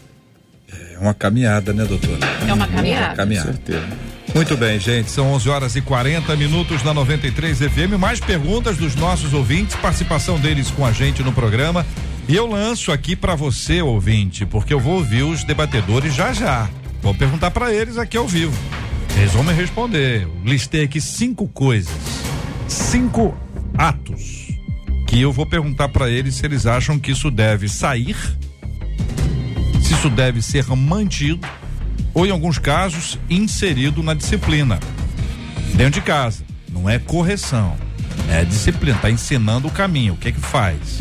É 0.94 1.00
uma 1.00 1.14
caminhada, 1.14 1.72
né, 1.72 1.86
doutora? 1.86 2.20
É 2.46 2.54
uma 2.54 2.68
caminhada. 2.68 3.08
Uma 3.08 3.16
caminhada. 3.16 3.54
certeza. 3.54 4.17
Muito 4.38 4.56
bem, 4.56 4.80
gente. 4.80 5.10
São 5.10 5.34
11 5.34 5.50
horas 5.50 5.76
e 5.76 5.82
40 5.82 6.36
minutos 6.36 6.84
na 6.84 6.94
93 6.94 7.58
FM. 7.58 7.98
Mais 8.00 8.20
perguntas 8.20 8.78
dos 8.78 8.94
nossos 8.94 9.34
ouvintes, 9.34 9.76
participação 9.78 10.40
deles 10.40 10.70
com 10.70 10.86
a 10.86 10.92
gente 10.92 11.24
no 11.24 11.34
programa. 11.34 11.84
E 12.30 12.36
eu 12.36 12.46
lanço 12.46 12.92
aqui 12.92 13.16
para 13.16 13.34
você, 13.34 13.82
ouvinte, 13.82 14.46
porque 14.46 14.72
eu 14.72 14.80
vou 14.80 14.98
ouvir 14.98 15.24
os 15.24 15.44
debatedores 15.44 16.14
já 16.14 16.34
já. 16.34 16.70
Vou 17.02 17.16
perguntar 17.16 17.50
para 17.50 17.74
eles 17.74 17.98
aqui 17.98 18.16
ao 18.16 18.28
vivo. 18.28 18.56
Eles 19.18 19.34
vão 19.34 19.44
me 19.44 19.54
responder. 19.54 20.22
Eu 20.22 20.42
listei 20.46 20.84
aqui 20.84 21.02
cinco 21.02 21.48
coisas, 21.48 21.98
cinco 22.68 23.36
atos 23.76 24.50
que 25.08 25.20
eu 25.20 25.34
vou 25.34 25.48
perguntar 25.48 25.90
para 25.90 26.12
eles 26.12 26.36
se 26.36 26.46
eles 26.46 26.68
acham 26.68 27.00
que 27.00 27.12
isso 27.12 27.32
deve 27.32 27.68
sair, 27.68 28.16
se 29.82 29.96
isso 29.96 30.12
deve 30.12 30.44
ser 30.44 30.68
mantido 30.68 31.40
ou 32.18 32.26
em 32.26 32.32
alguns 32.32 32.58
casos 32.58 33.20
inserido 33.30 34.02
na 34.02 34.16
disciplina 34.16 34.80
dentro 35.76 35.92
de 35.92 36.02
casa. 36.02 36.44
Não 36.68 36.90
é 36.90 36.98
correção, 36.98 37.78
é 38.28 38.44
disciplina. 38.44 38.98
Tá 39.00 39.12
ensinando 39.12 39.68
o 39.68 39.72
caminho. 39.72 40.16
O 40.16 40.18
que 40.18 40.30
é 40.30 40.32
que 40.32 40.40
faz? 40.40 41.00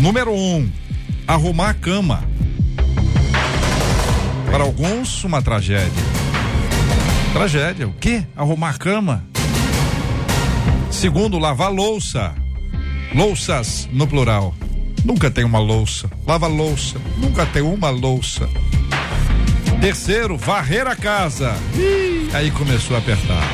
Número 0.00 0.34
um, 0.34 0.68
arrumar 1.28 1.70
a 1.70 1.74
cama. 1.74 2.24
Para 4.50 4.64
alguns, 4.64 5.22
uma 5.22 5.40
tragédia. 5.40 6.02
Tragédia. 7.32 7.86
O 7.86 7.92
quê? 7.92 8.26
Arrumar 8.34 8.70
a 8.70 8.74
cama. 8.78 9.24
Segundo, 10.90 11.38
lavar 11.38 11.70
louça. 11.70 12.34
Louças 13.14 13.88
no 13.92 14.08
plural. 14.08 14.52
Nunca 15.04 15.30
tem 15.30 15.44
uma 15.44 15.60
louça. 15.60 16.10
Lava 16.26 16.48
louça. 16.48 16.98
Nunca 17.16 17.46
tem 17.46 17.62
uma 17.62 17.90
louça. 17.90 18.48
Terceiro, 19.80 20.36
varrer 20.36 20.86
a 20.88 20.96
casa. 20.96 21.54
Ih, 21.74 22.28
aí 22.34 22.50
começou 22.50 22.96
a 22.96 22.98
apertar. 22.98 23.48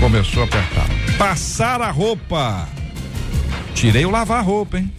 Começou 0.00 0.42
a 0.42 0.46
apertar. 0.46 0.86
Passar 1.16 1.80
a 1.80 1.90
roupa. 1.90 2.68
Tirei 3.72 4.04
o 4.04 4.10
lavar 4.10 4.44
roupa, 4.44 4.78
hein? 4.78 4.92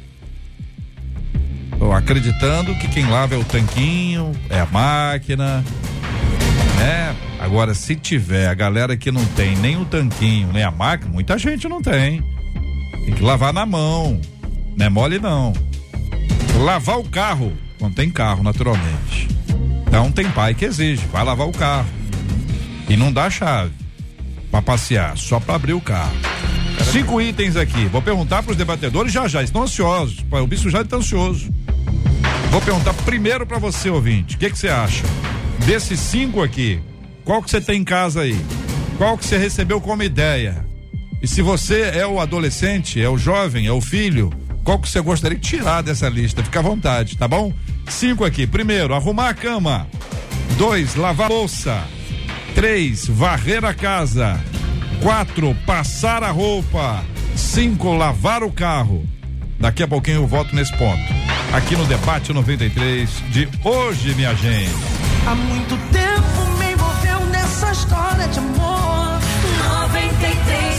Tô 1.78 1.92
acreditando 1.92 2.74
que 2.76 2.88
quem 2.88 3.06
lava 3.10 3.36
é 3.36 3.38
o 3.38 3.44
tanquinho, 3.44 4.32
é 4.50 4.60
a 4.60 4.66
máquina, 4.66 5.64
né? 6.78 7.16
Agora, 7.40 7.74
se 7.74 7.96
tiver 7.96 8.48
a 8.48 8.54
galera 8.54 8.96
que 8.96 9.12
não 9.12 9.26
tem 9.28 9.56
nem 9.58 9.78
o 9.78 9.86
tanquinho, 9.86 10.52
nem 10.54 10.64
a 10.64 10.72
máquina, 10.72 11.12
muita 11.12 11.38
gente 11.38 11.68
não 11.68 11.82
tem. 11.82 12.22
Tem 13.06 13.14
que 13.14 13.24
lavar 13.24 13.54
na 13.54 13.66
mão. 13.66 14.20
Não 14.76 14.86
é 14.86 14.90
mole, 14.90 15.20
não. 15.20 15.54
Lavar 16.60 17.00
o 17.00 17.04
carro, 17.04 17.54
quando 17.78 17.96
tem 17.96 18.10
carro, 18.10 18.42
naturalmente. 18.42 19.28
Então 19.90 20.12
tem 20.12 20.30
pai 20.30 20.54
que 20.54 20.66
exige, 20.66 21.04
vai 21.12 21.24
lavar 21.24 21.48
o 21.48 21.52
carro. 21.52 21.90
E 22.88 22.96
não 22.96 23.12
dá 23.12 23.28
chave 23.28 23.74
para 24.52 24.62
passear, 24.62 25.18
só 25.18 25.40
para 25.40 25.56
abrir 25.56 25.74
o 25.74 25.82
carro. 25.82 26.16
Cinco 26.92 27.20
itens 27.20 27.56
aqui. 27.56 27.86
Vou 27.86 28.02
perguntar 28.02 28.44
para 28.44 28.52
os 28.52 28.58
debatedores 28.58 29.12
já 29.12 29.28
já. 29.28 29.42
Estão 29.42 29.64
ansiosos. 29.64 30.24
O 30.32 30.48
bicho 30.48 30.70
já 30.70 30.82
está 30.82 30.98
ansioso. 30.98 31.52
Vou 32.52 32.62
perguntar 32.62 32.94
primeiro 32.94 33.48
para 33.48 33.58
você, 33.58 33.90
ouvinte. 33.90 34.36
O 34.36 34.40
que 34.40 34.50
você 34.50 34.70
acha? 34.70 35.04
Desses 35.66 36.00
cinco 36.00 36.44
aqui, 36.44 36.80
qual 37.26 37.42
que 37.42 37.50
você 37.50 37.60
tem 37.60 37.82
em 37.82 37.84
casa 37.84 38.22
aí? 38.22 38.40
Qual 38.98 39.18
que 39.18 39.26
você 39.26 39.38
recebeu 39.38 39.82
como 39.82 40.04
ideia? 40.04 40.66
E 41.22 41.28
se 41.28 41.42
você 41.42 41.82
é 41.96 42.06
o 42.06 42.20
adolescente, 42.20 43.02
é 43.02 43.10
o 43.10 43.18
jovem, 43.18 43.66
é 43.66 43.72
o 43.72 43.82
filho, 43.82 44.32
qual 44.64 44.78
que 44.78 44.88
você 44.88 45.02
gostaria 45.02 45.38
de 45.38 45.48
tirar 45.48 45.82
dessa 45.82 46.08
lista? 46.08 46.44
Fica 46.44 46.60
à 46.60 46.62
vontade, 46.62 47.18
tá 47.18 47.28
bom? 47.28 47.52
Cinco 47.90 48.24
aqui. 48.24 48.48
Primeiro, 48.48 48.94
arrumar 48.94 49.30
a 49.30 49.34
cama. 49.34 49.88
Dois, 50.58 50.96
lavar 50.96 51.30
a 51.30 51.34
louça. 51.34 51.84
Três, 52.56 53.08
varrer 53.08 53.66
a 53.66 53.74
casa. 53.74 54.40
Quatro, 55.02 55.56
passar 55.66 56.24
a 56.24 56.32
roupa. 56.32 57.04
Cinco, 57.36 57.94
lavar 57.94 58.44
o 58.44 58.52
carro. 58.52 59.06
Daqui 59.60 59.84
a 59.84 59.88
pouquinho 59.88 60.18
eu 60.18 60.28
voto 60.28 60.56
nesse 60.56 60.72
ponto. 60.78 61.02
Aqui 61.54 61.76
no 61.76 61.86
Debate 61.86 62.32
93 62.32 63.10
de 63.32 63.50
hoje, 63.64 64.14
minha 64.16 64.34
gente. 64.36 64.72
Há 65.26 65.36
muito 65.36 65.78
tempo 65.92 66.58
me 66.58 66.72
envolveu 66.72 67.26
nessa 67.32 67.72
história 67.72 68.28
de 68.28 68.40
amor. 68.40 69.20
93 69.88 70.79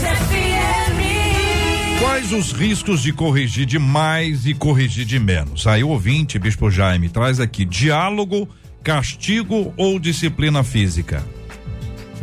Quais 2.01 2.31
os 2.33 2.51
riscos 2.51 3.03
de 3.03 3.13
corrigir 3.13 3.65
de 3.65 3.77
mais 3.77 4.45
e 4.47 4.53
corrigir 4.55 5.05
de 5.05 5.19
menos? 5.19 5.67
Aí 5.67 5.83
o 5.83 5.89
ouvinte, 5.89 6.39
Bispo 6.39 6.69
Jaime, 6.71 7.09
traz 7.09 7.39
aqui 7.39 7.63
diálogo, 7.63 8.49
castigo 8.83 9.71
ou 9.77 9.99
disciplina 9.99 10.63
física? 10.63 11.23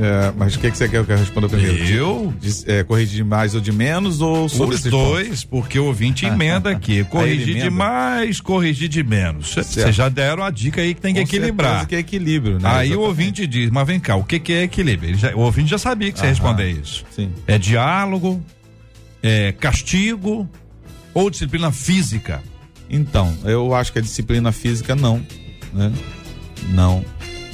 É, 0.00 0.32
mas 0.36 0.54
o 0.54 0.58
que, 0.60 0.70
que 0.70 0.76
você 0.76 0.88
quer 0.88 1.04
que 1.04 1.10
eu 1.12 1.16
responda 1.16 1.48
primeiro? 1.48 1.84
Eu? 1.84 2.34
De- 2.40 2.70
é, 2.70 2.82
corrigir 2.84 3.16
de 3.16 3.24
mais 3.24 3.54
ou 3.54 3.60
de 3.60 3.72
menos 3.72 4.20
ou 4.20 4.48
sobre 4.48 4.76
Os 4.76 4.82
dois, 4.84 5.44
porque 5.44 5.78
o 5.78 5.86
ouvinte 5.86 6.24
emenda 6.26 6.70
aqui. 6.70 7.02
Corrigir 7.04 7.50
emenda. 7.50 7.64
de 7.64 7.70
mais, 7.70 8.40
corrigir 8.40 8.88
de 8.88 9.02
menos. 9.02 9.54
Vocês 9.54 9.94
já 9.94 10.08
deram 10.08 10.42
a 10.44 10.50
dica 10.50 10.80
aí 10.80 10.92
que 10.94 11.00
tem 11.00 11.14
que 11.14 11.20
pontos? 11.20 11.30
Com 11.30 11.36
equilibrar. 11.36 11.86
que 11.86 11.94
é 11.96 11.98
equilíbrio, 12.00 12.54
né? 12.60 12.68
Aí 12.68 12.70
o 12.70 12.74
Exatamente. 12.92 12.96
ouvinte 13.08 13.46
diz, 13.46 13.70
mas 13.70 13.86
vem 13.86 13.98
cá, 14.00 14.14
o 14.16 14.22
que, 14.24 14.38
que 14.38 14.52
é 14.52 14.62
equilíbrio? 14.64 15.10
Ele 15.10 15.18
já- 15.18 15.34
o 15.34 15.40
ouvinte 15.40 15.70
já 15.70 15.78
sabia 15.78 16.10
que 16.12 16.18
você 16.18 16.26
ia 16.26 16.30
responder 16.30 16.70
isso. 16.70 17.04
Sim. 17.10 17.30
É 17.46 17.58
diálogo, 17.58 18.40
é 19.22 19.52
castigo 19.52 20.48
ou 21.14 21.30
disciplina 21.30 21.72
física? 21.72 22.42
Então, 22.90 23.36
eu 23.44 23.74
acho 23.74 23.92
que 23.92 23.98
a 23.98 24.02
disciplina 24.02 24.50
física 24.52 24.94
não, 24.94 25.24
né? 25.72 25.92
Não. 26.70 27.04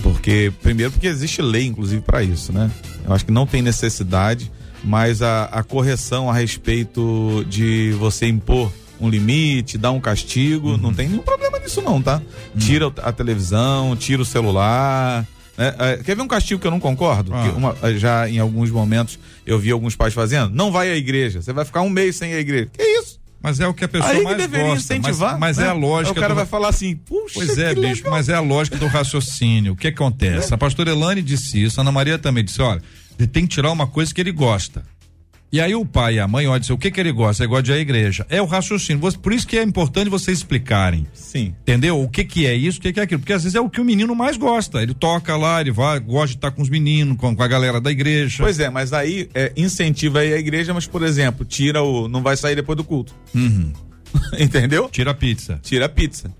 Porque, 0.02 0.52
primeiro, 0.62 0.92
porque 0.92 1.06
existe 1.06 1.40
lei, 1.40 1.66
inclusive, 1.66 2.02
para 2.02 2.22
isso, 2.22 2.52
né? 2.52 2.70
Eu 3.06 3.12
acho 3.12 3.24
que 3.24 3.32
não 3.32 3.46
tem 3.46 3.62
necessidade, 3.62 4.50
mas 4.82 5.22
a, 5.22 5.44
a 5.44 5.62
correção 5.62 6.30
a 6.30 6.34
respeito 6.34 7.44
de 7.48 7.92
você 7.98 8.26
impor 8.26 8.70
um 9.00 9.08
limite, 9.08 9.76
dar 9.76 9.90
um 9.90 10.00
castigo, 10.00 10.76
não 10.76 10.92
tem 10.92 11.08
nenhum 11.08 11.22
problema 11.22 11.58
nisso, 11.58 11.82
não, 11.82 12.00
tá? 12.00 12.22
Tira 12.58 12.92
a 13.02 13.12
televisão, 13.12 13.96
tira 13.96 14.22
o 14.22 14.24
celular. 14.24 15.26
Né? 15.56 15.74
É, 15.78 15.96
quer 15.98 16.16
ver 16.16 16.22
um 16.22 16.28
castigo 16.28 16.60
que 16.60 16.66
eu 16.66 16.70
não 16.70 16.80
concordo? 16.80 17.32
Ah. 17.34 17.52
Uma- 17.56 17.76
já 17.98 18.28
em 18.28 18.38
alguns 18.38 18.70
momentos 18.70 19.18
eu 19.46 19.58
vi 19.58 19.70
alguns 19.70 19.94
pais 19.96 20.12
fazendo. 20.14 20.54
Não 20.54 20.70
vai 20.72 20.90
à 20.90 20.96
igreja, 20.96 21.40
você 21.42 21.52
vai 21.52 21.64
ficar 21.64 21.82
um 21.82 21.90
mês 21.90 22.16
sem 22.16 22.32
ir 22.32 22.36
à 22.36 22.40
igreja. 22.40 22.68
Que 22.72 22.82
isso? 22.82 23.18
Mas 23.42 23.60
é 23.60 23.68
o 23.68 23.74
que 23.74 23.84
a 23.84 23.88
pessoa 23.88 24.10
Aí 24.10 24.22
mais 24.22 24.38
deveria 24.38 24.68
gosta. 24.68 24.74
Mas, 24.74 24.84
incentivar. 25.06 25.38
mas 25.38 25.58
é 25.58 25.64
né? 25.64 25.68
a 25.68 25.72
lógica. 25.74 26.12
Aí 26.14 26.18
O 26.18 26.20
cara 26.20 26.32
do- 26.32 26.36
vai 26.38 26.46
falar 26.46 26.68
assim, 26.70 26.96
puxa, 26.96 27.34
Pois 27.34 27.58
é, 27.58 27.74
bicho, 27.74 27.82
legal. 27.98 28.10
mas 28.12 28.28
é 28.30 28.34
a 28.34 28.40
lógica 28.40 28.78
do 28.78 28.86
raciocínio. 28.86 29.74
O 29.74 29.76
que 29.76 29.88
acontece? 29.88 30.54
A 30.54 30.56
pastora 30.56 30.90
Elane 30.90 31.20
disse 31.20 31.62
isso, 31.62 31.78
a 31.78 31.82
Ana 31.82 31.92
Maria 31.92 32.18
também 32.18 32.42
disse: 32.42 32.62
olha, 32.62 32.80
ele 33.18 33.28
tem 33.28 33.46
que 33.46 33.54
tirar 33.54 33.70
uma 33.70 33.86
coisa 33.86 34.14
que 34.14 34.20
ele 34.20 34.32
gosta. 34.32 34.82
E 35.54 35.60
aí 35.60 35.72
o 35.72 35.86
pai 35.86 36.16
e 36.16 36.18
a 36.18 36.26
mãe 36.26 36.48
olham 36.48 36.56
e 36.56 36.60
dizem, 36.62 36.74
o 36.74 36.78
que 36.80 36.90
que 36.90 36.98
ele 36.98 37.12
gosta? 37.12 37.44
Ele 37.44 37.48
gosta 37.48 37.62
de 37.62 37.70
ir 37.70 37.74
à 37.74 37.78
igreja. 37.78 38.26
É 38.28 38.42
o 38.42 38.44
raciocínio. 38.44 39.00
Por 39.12 39.32
isso 39.32 39.46
que 39.46 39.56
é 39.56 39.62
importante 39.62 40.10
vocês 40.10 40.38
explicarem. 40.38 41.06
Sim. 41.14 41.54
Entendeu? 41.62 42.02
O 42.02 42.08
que 42.08 42.24
que 42.24 42.44
é 42.44 42.56
isso, 42.56 42.80
o 42.80 42.82
que 42.82 42.92
que 42.92 42.98
é 42.98 43.04
aquilo? 43.04 43.20
Porque 43.20 43.32
às 43.32 43.44
vezes 43.44 43.54
é 43.54 43.60
o 43.60 43.70
que 43.70 43.80
o 43.80 43.84
menino 43.84 44.16
mais 44.16 44.36
gosta. 44.36 44.82
Ele 44.82 44.92
toca 44.92 45.36
lá, 45.36 45.60
ele 45.60 45.70
vai, 45.70 46.00
gosta 46.00 46.30
de 46.30 46.34
estar 46.38 46.50
com 46.50 46.60
os 46.60 46.68
meninos, 46.68 47.16
com, 47.18 47.36
com 47.36 47.40
a 47.40 47.46
galera 47.46 47.80
da 47.80 47.88
igreja. 47.88 48.42
Pois 48.42 48.58
é, 48.58 48.68
mas 48.68 48.92
aí 48.92 49.30
é, 49.32 49.52
incentiva 49.56 50.18
aí 50.18 50.32
a 50.32 50.38
igreja, 50.38 50.74
mas, 50.74 50.88
por 50.88 51.04
exemplo, 51.04 51.44
tira 51.44 51.80
o. 51.84 52.08
Não 52.08 52.20
vai 52.20 52.36
sair 52.36 52.56
depois 52.56 52.76
do 52.76 52.82
culto. 52.82 53.14
Uhum. 53.32 53.72
Entendeu? 54.36 54.88
Tira 54.90 55.12
a 55.12 55.14
pizza. 55.14 55.60
Tira 55.62 55.84
a 55.84 55.88
pizza. 55.88 56.34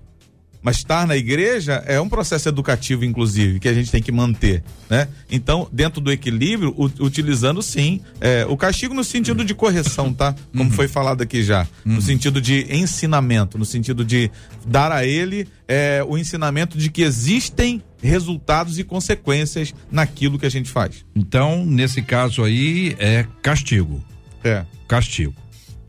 Mas 0.65 0.77
estar 0.77 1.05
na 1.05 1.15
igreja 1.15 1.83
é 1.85 2.01
um 2.01 2.09
processo 2.09 2.49
educativo, 2.49 3.05
inclusive, 3.05 3.59
que 3.59 3.67
a 3.67 3.73
gente 3.73 3.91
tem 3.91 4.01
que 4.01 4.11
manter, 4.11 4.63
né? 4.89 5.07
Então, 5.29 5.69
dentro 5.71 6.01
do 6.01 6.11
equilíbrio, 6.11 6.73
utilizando 6.99 7.61
sim 7.61 8.01
é, 8.19 8.47
o 8.49 8.57
castigo 8.57 8.91
no 8.91 9.03
sentido 9.03 9.45
de 9.45 9.53
correção, 9.53 10.11
tá? 10.11 10.33
Como 10.57 10.71
foi 10.71 10.87
falado 10.87 11.21
aqui 11.21 11.43
já, 11.43 11.67
no 11.85 12.01
sentido 12.01 12.41
de 12.41 12.65
ensinamento, 12.75 13.59
no 13.59 13.65
sentido 13.65 14.03
de 14.03 14.31
dar 14.65 14.91
a 14.91 15.05
ele 15.05 15.47
é, 15.67 16.03
o 16.03 16.17
ensinamento 16.17 16.79
de 16.79 16.89
que 16.89 17.03
existem 17.03 17.83
resultados 18.01 18.79
e 18.79 18.83
consequências 18.83 19.71
naquilo 19.91 20.39
que 20.39 20.47
a 20.47 20.51
gente 20.51 20.71
faz. 20.71 21.05
Então, 21.15 21.63
nesse 21.63 22.01
caso 22.01 22.43
aí, 22.43 22.95
é 22.97 23.27
castigo. 23.43 24.03
É. 24.43 24.65
Castigo. 24.87 25.44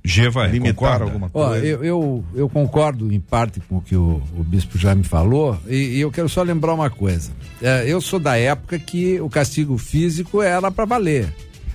Geva 0.07 0.46
é, 0.46 0.50
Limitar 0.52 0.74
concorda? 0.74 1.04
alguma 1.04 1.30
Ó, 1.34 1.48
coisa. 1.48 1.66
eu, 1.66 1.84
eu, 1.84 2.24
eu 2.34 2.48
concordo 2.48 3.12
em 3.12 3.18
parte 3.18 3.59
com 3.61 3.78
o 3.78 3.80
que 3.82 3.96
o, 3.96 4.22
o 4.38 4.44
bispo 4.44 4.78
já 4.78 4.94
me 4.94 5.02
falou, 5.02 5.59
e, 5.66 5.96
e 5.96 6.00
eu 6.00 6.12
quero 6.12 6.28
só 6.28 6.42
lembrar 6.42 6.74
uma 6.74 6.88
coisa. 6.88 7.32
É, 7.61 7.84
eu 7.86 8.00
sou 8.00 8.20
da 8.20 8.36
época 8.38 8.78
que 8.78 9.20
o 9.20 9.28
castigo 9.28 9.76
físico 9.76 10.40
era 10.40 10.70
para 10.70 10.84
valer. 10.84 11.26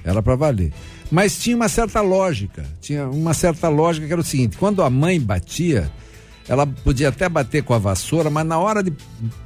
Era 0.04 0.24
para 0.24 0.36
valer. 0.36 0.72
Mas 1.12 1.38
tinha 1.38 1.58
uma 1.58 1.68
certa 1.68 2.00
lógica. 2.00 2.64
Tinha 2.80 3.08
uma 3.10 3.34
certa 3.34 3.68
lógica 3.68 4.08
que 4.08 4.14
era 4.14 4.22
o 4.22 4.26
seguinte: 4.26 4.56
quando 4.58 4.82
a 4.82 4.90
mãe 4.90 5.20
batia, 5.20 5.92
ela 6.52 6.68
podia 6.68 7.08
até 7.08 7.30
bater 7.30 7.64
com 7.64 7.74
a 7.74 7.78
vassoura, 7.78 8.30
mas 8.30 8.46
na 8.46 8.58
hora 8.60 8.84
de 8.84 8.92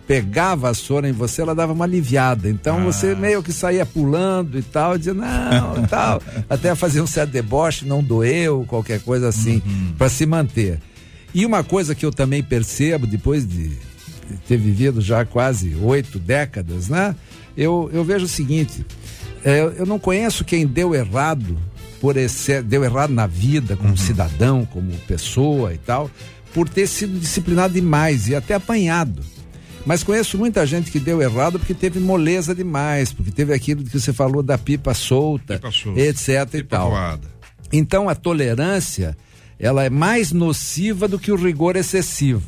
pegar 0.07 0.53
a 0.53 0.55
vassoura 0.55 1.07
em 1.07 1.11
você, 1.11 1.43
ela 1.43 1.53
dava 1.53 1.71
uma 1.71 1.85
aliviada. 1.85 2.49
Então 2.49 2.79
Ah. 2.79 2.83
você 2.83 3.13
meio 3.13 3.43
que 3.43 3.53
saía 3.53 3.85
pulando 3.85 4.57
e 4.57 4.63
tal, 4.63 4.97
dizia, 4.97 5.13
não, 5.13 5.83
e 5.83 5.85
tal. 5.87 6.19
Até 6.49 6.73
fazer 6.73 7.01
um 7.01 7.07
certo 7.07 7.29
deboche, 7.29 7.85
não 7.85 8.01
doeu, 8.03 8.65
qualquer 8.67 8.99
coisa 9.01 9.27
assim, 9.27 9.61
para 9.99 10.09
se 10.09 10.25
manter. 10.25 10.79
E 11.31 11.45
uma 11.45 11.63
coisa 11.63 11.93
que 11.93 12.03
eu 12.03 12.11
também 12.11 12.41
percebo, 12.41 13.05
depois 13.05 13.47
de 13.47 13.71
ter 14.47 14.57
vivido 14.57 14.99
já 14.99 15.23
quase 15.25 15.75
oito 15.75 16.17
décadas, 16.17 16.89
né? 16.89 17.15
Eu, 17.55 17.87
eu 17.93 18.03
vejo 18.03 18.25
o 18.25 18.27
seguinte: 18.27 18.83
é, 19.43 19.59
eu 19.77 19.85
não 19.85 19.99
conheço 19.99 20.43
quem 20.43 20.65
deu 20.65 20.95
errado 20.95 21.55
por 22.01 22.17
esse, 22.17 22.61
deu 22.63 22.83
errado 22.83 23.11
na 23.13 23.27
vida 23.27 23.75
como 23.77 23.95
cidadão, 23.97 24.65
como 24.65 24.91
pessoa 25.07 25.73
e 25.73 25.77
tal, 25.77 26.09
por 26.55 26.69
ter 26.69 26.87
sido 26.87 27.19
disciplinado 27.19 27.73
demais 27.73 28.29
e 28.29 28.35
até 28.35 28.53
apanhado. 28.53 29.21
Mas 29.85 30.03
conheço 30.03 30.37
muita 30.37 30.65
gente 30.65 30.89
que 30.89 31.01
deu 31.01 31.21
errado 31.21 31.59
porque 31.59 31.73
teve 31.73 31.99
moleza 31.99 32.55
demais, 32.55 33.11
porque 33.11 33.29
teve 33.29 33.53
aquilo 33.53 33.83
que 33.83 33.99
você 33.99 34.13
falou 34.13 34.41
da 34.41 34.57
pipa 34.57 34.93
solta, 34.93 35.55
Pipa 35.55 35.69
solta, 35.69 35.99
etc 35.99 36.29
e 36.29 36.45
Pipa 36.45 36.77
tal. 36.77 36.89
voada. 36.91 37.27
Então 37.73 38.07
a 38.07 38.15
tolerância, 38.15 39.17
ela 39.59 39.83
é 39.83 39.89
mais 39.89 40.31
nociva 40.31 41.09
do 41.09 41.19
que 41.19 41.29
o 41.29 41.35
rigor 41.35 41.75
excessivo. 41.75 42.47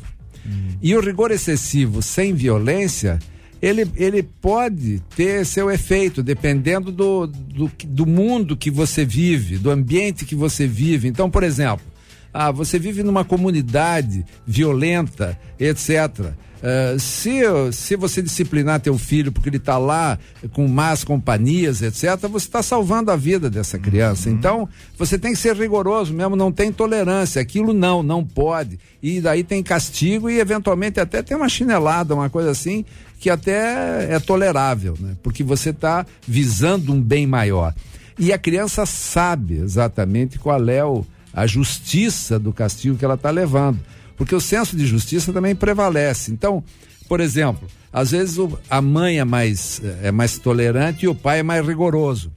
E 0.80 0.96
o 0.96 1.00
rigor 1.00 1.30
excessivo 1.30 2.00
sem 2.00 2.32
violência, 2.32 3.18
ele, 3.60 3.86
ele 3.94 4.22
pode 4.22 5.02
ter 5.14 5.44
seu 5.44 5.70
efeito, 5.70 6.22
dependendo 6.22 6.90
do, 6.90 7.26
do, 7.26 7.70
do 7.84 8.06
mundo 8.06 8.56
que 8.56 8.70
você 8.70 9.04
vive, 9.04 9.58
do 9.58 9.70
ambiente 9.70 10.24
que 10.24 10.34
você 10.34 10.66
vive. 10.66 11.08
Então, 11.08 11.28
por 11.28 11.42
exemplo, 11.42 11.84
ah, 12.32 12.50
você 12.50 12.78
vive 12.78 13.02
numa 13.02 13.24
comunidade 13.24 14.24
violenta, 14.46 15.38
etc. 15.58 16.32
Ah, 16.62 16.96
se, 16.98 17.40
se 17.72 17.96
você 17.96 18.20
disciplinar 18.20 18.80
teu 18.80 18.98
filho 18.98 19.30
porque 19.30 19.48
ele 19.48 19.58
está 19.58 19.78
lá 19.78 20.18
com 20.52 20.66
más 20.66 21.04
companhias, 21.04 21.82
etc., 21.82 22.28
você 22.28 22.46
está 22.46 22.62
salvando 22.62 23.10
a 23.10 23.16
vida 23.16 23.48
dessa 23.48 23.78
criança. 23.78 24.28
Então, 24.28 24.68
você 24.96 25.18
tem 25.18 25.32
que 25.32 25.38
ser 25.38 25.56
rigoroso 25.56 26.12
mesmo, 26.12 26.36
não 26.36 26.50
tem 26.50 26.72
tolerância. 26.72 27.40
Aquilo 27.40 27.72
não, 27.72 28.02
não 28.02 28.24
pode. 28.24 28.78
E 29.02 29.20
daí 29.20 29.44
tem 29.44 29.62
castigo 29.62 30.28
e, 30.28 30.38
eventualmente, 30.38 31.00
até 31.00 31.22
tem 31.22 31.36
uma 31.36 31.48
chinelada, 31.48 32.14
uma 32.14 32.28
coisa 32.28 32.50
assim, 32.50 32.84
que 33.20 33.30
até 33.30 34.12
é 34.12 34.18
tolerável, 34.18 34.96
né? 34.98 35.16
Porque 35.22 35.42
você 35.42 35.70
está 35.70 36.04
visando 36.26 36.92
um 36.92 37.00
bem 37.00 37.26
maior. 37.26 37.74
E 38.18 38.32
a 38.32 38.38
criança 38.38 38.84
sabe 38.84 39.58
exatamente 39.58 40.40
qual 40.40 40.68
é 40.68 40.84
o, 40.84 41.04
a 41.32 41.46
justiça 41.46 42.38
do 42.38 42.52
castigo 42.52 42.96
que 42.96 43.04
ela 43.04 43.14
está 43.14 43.30
levando. 43.30 43.80
Porque 44.16 44.34
o 44.34 44.40
senso 44.40 44.76
de 44.76 44.86
justiça 44.86 45.32
também 45.32 45.54
prevalece. 45.54 46.32
Então, 46.32 46.62
por 47.08 47.20
exemplo, 47.20 47.68
às 47.92 48.10
vezes 48.10 48.36
a 48.68 48.82
mãe 48.82 49.18
é 49.18 49.24
mais, 49.24 49.80
é 50.02 50.10
mais 50.10 50.38
tolerante 50.38 51.04
e 51.04 51.08
o 51.08 51.14
pai 51.14 51.40
é 51.40 51.42
mais 51.42 51.66
rigoroso. 51.66 52.32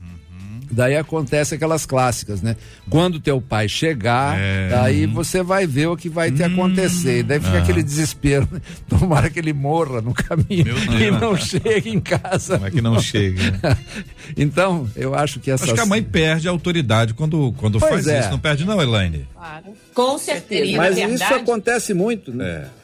Daí 0.71 0.95
acontece 0.95 1.55
aquelas 1.55 1.85
clássicas, 1.85 2.41
né? 2.41 2.55
Quando 2.89 3.19
teu 3.19 3.41
pai 3.41 3.67
chegar, 3.67 4.39
É. 4.39 4.69
daí 4.69 5.05
você 5.05 5.43
vai 5.43 5.67
ver 5.67 5.87
o 5.87 5.97
que 5.97 6.07
vai 6.09 6.31
te 6.31 6.43
acontecer. 6.43 7.19
E 7.19 7.23
daí 7.23 7.39
fica 7.39 7.57
aquele 7.59 7.83
desespero. 7.83 8.47
né? 8.51 8.61
Tomara 8.87 9.29
que 9.29 9.39
ele 9.39 9.53
morra 9.53 10.01
no 10.01 10.13
caminho 10.13 10.65
Meu 10.65 10.99
e 10.99 11.11
não 11.11 11.35
chegue 11.35 11.89
em 11.89 11.99
casa. 11.99 12.55
Como 12.55 12.67
é 12.67 12.71
que 12.71 12.81
não 12.81 12.99
chega? 13.01 13.51
né? 13.61 13.77
então, 14.37 14.89
eu 14.95 15.13
acho 15.13 15.39
que 15.39 15.51
essa. 15.51 15.65
Acho 15.65 15.73
que 15.73 15.79
a 15.79 15.85
mãe 15.85 16.01
perde 16.01 16.47
a 16.47 16.51
autoridade 16.51 17.13
quando, 17.13 17.53
quando 17.57 17.79
Pois 17.79 17.91
faz 17.91 18.07
é. 18.07 18.19
isso. 18.21 18.29
Não 18.31 18.39
perde, 18.39 18.65
não, 18.65 18.81
Elaine? 18.81 19.27
Claro. 19.33 19.65
Com 19.93 20.17
certeza. 20.17 20.77
Mas 20.77 20.97
Na 20.97 21.09
isso 21.09 21.33
acontece 21.33 21.93
muito, 21.93 22.31
né? 22.33 22.45
É, 22.45 22.80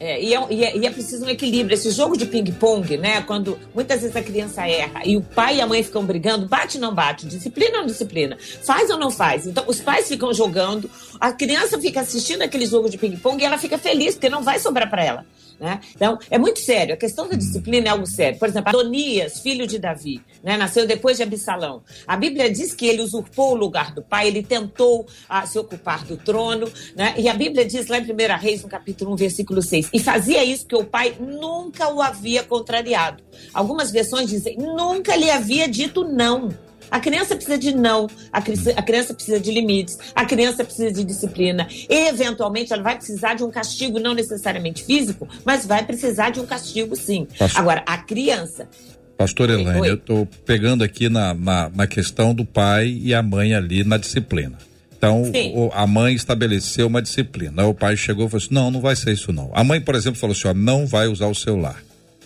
e, 0.00 0.34
é, 0.34 0.46
e 0.50 0.64
é- 0.64 0.76
e 0.78 0.86
é 0.86 0.90
preciso 0.90 1.26
um 1.26 1.28
equilíbrio. 1.28 1.74
Esse 1.74 1.90
jogo 1.90 2.16
de 2.16 2.24
ping-pong, 2.24 2.96
né? 2.96 3.20
Quando 3.22 3.58
muitas 3.74 4.00
vezes 4.00 4.16
a 4.16 4.22
criança 4.22 4.66
erra 4.66 5.02
e 5.04 5.16
o 5.16 5.20
pai 5.20 5.56
e 5.56 5.60
a 5.60 5.66
mãe 5.66 5.82
ficam 5.82 6.04
brigando, 6.04 6.48
bate 6.48 6.78
ou 6.78 6.80
não 6.80 6.94
bate, 6.94 7.26
disciplina 7.26 7.72
ou 7.74 7.80
não 7.80 7.86
disciplina, 7.86 8.38
faz 8.62 8.88
ou 8.88 8.98
não 8.98 9.10
faz. 9.10 9.46
Então, 9.46 9.64
os 9.66 9.78
pais 9.80 10.08
ficam 10.08 10.32
jogando, 10.32 10.90
a 11.20 11.32
criança 11.32 11.78
fica 11.78 12.00
assistindo 12.00 12.42
aquele 12.42 12.64
jogo 12.64 12.88
de 12.88 12.96
ping-pong 12.96 13.42
e 13.42 13.44
ela 13.44 13.58
fica 13.58 13.76
feliz, 13.76 14.14
porque 14.14 14.30
não 14.30 14.42
vai 14.42 14.58
sobrar 14.58 14.88
para 14.88 15.04
ela. 15.04 15.26
Né? 15.60 15.78
Então, 15.94 16.18
é 16.30 16.38
muito 16.38 16.58
sério. 16.58 16.94
A 16.94 16.96
questão 16.96 17.28
da 17.28 17.36
disciplina 17.36 17.88
é 17.88 17.90
algo 17.90 18.06
sério. 18.06 18.38
Por 18.38 18.48
exemplo, 18.48 18.70
Adonias, 18.70 19.40
filho 19.40 19.66
de 19.66 19.78
Davi, 19.78 20.22
né? 20.42 20.56
nasceu 20.56 20.86
depois 20.86 21.18
de 21.18 21.22
Absalão. 21.22 21.82
A 22.06 22.16
Bíblia 22.16 22.50
diz 22.50 22.74
que 22.74 22.86
ele 22.86 23.02
usurpou 23.02 23.52
o 23.52 23.56
lugar 23.56 23.94
do 23.94 24.02
pai, 24.02 24.28
ele 24.28 24.42
tentou 24.42 25.06
ah, 25.28 25.46
se 25.46 25.58
ocupar 25.58 26.04
do 26.04 26.16
trono. 26.16 26.66
Né? 26.96 27.14
E 27.18 27.28
a 27.28 27.34
Bíblia 27.34 27.66
diz 27.66 27.88
lá 27.88 27.98
em 27.98 28.02
1 28.02 28.06
Reis, 28.38 28.62
no 28.62 28.68
capítulo 28.68 29.12
1, 29.12 29.16
versículo 29.16 29.60
6, 29.60 29.90
e 29.92 30.00
fazia 30.00 30.42
isso 30.42 30.62
porque 30.62 30.76
o 30.76 30.84
pai 30.84 31.14
nunca 31.20 31.92
o 31.92 32.00
havia 32.00 32.42
contrariado. 32.42 33.22
Algumas 33.52 33.90
versões 33.90 34.30
dizem, 34.30 34.56
nunca 34.56 35.14
lhe 35.14 35.30
havia 35.30 35.68
dito 35.68 36.04
não. 36.04 36.48
A 36.90 36.98
criança 37.00 37.34
precisa 37.36 37.56
de 37.58 37.74
não, 37.74 38.08
a, 38.32 38.42
cri- 38.42 38.56
a 38.76 38.82
criança 38.82 39.14
precisa 39.14 39.38
de 39.38 39.50
limites, 39.52 39.98
a 40.14 40.24
criança 40.24 40.64
precisa 40.64 40.92
de 40.92 41.04
disciplina. 41.04 41.68
E, 41.88 42.08
eventualmente, 42.08 42.72
ela 42.72 42.82
vai 42.82 42.96
precisar 42.96 43.34
de 43.34 43.44
um 43.44 43.50
castigo, 43.50 43.98
não 44.00 44.14
necessariamente 44.14 44.84
físico, 44.84 45.28
mas 45.44 45.64
vai 45.66 45.84
precisar 45.84 46.30
de 46.30 46.40
um 46.40 46.46
castigo, 46.46 46.96
sim. 46.96 47.26
Pastor- 47.38 47.60
Agora, 47.60 47.82
a 47.86 47.98
criança. 47.98 48.68
Pastor 49.16 49.50
Elaine, 49.50 49.86
eu 49.88 49.94
estou 49.96 50.26
pegando 50.46 50.82
aqui 50.82 51.08
na, 51.10 51.34
na, 51.34 51.68
na 51.68 51.86
questão 51.86 52.34
do 52.34 52.44
pai 52.44 52.88
e 53.02 53.14
a 53.14 53.22
mãe 53.22 53.54
ali 53.54 53.84
na 53.84 53.96
disciplina. 53.98 54.56
Então, 54.96 55.24
o- 55.54 55.70
a 55.74 55.86
mãe 55.86 56.14
estabeleceu 56.14 56.86
uma 56.86 57.00
disciplina. 57.02 57.62
Aí 57.62 57.68
o 57.68 57.74
pai 57.74 57.96
chegou 57.96 58.26
e 58.26 58.28
falou 58.30 58.42
assim: 58.44 58.54
não, 58.54 58.70
não 58.70 58.80
vai 58.80 58.96
ser 58.96 59.12
isso 59.12 59.32
não. 59.32 59.50
A 59.54 59.62
mãe, 59.62 59.80
por 59.80 59.94
exemplo, 59.94 60.18
falou 60.18 60.32
assim: 60.34 60.48
ó, 60.48 60.54
não 60.54 60.86
vai 60.86 61.06
usar 61.06 61.26
o 61.26 61.34
celular. 61.34 61.82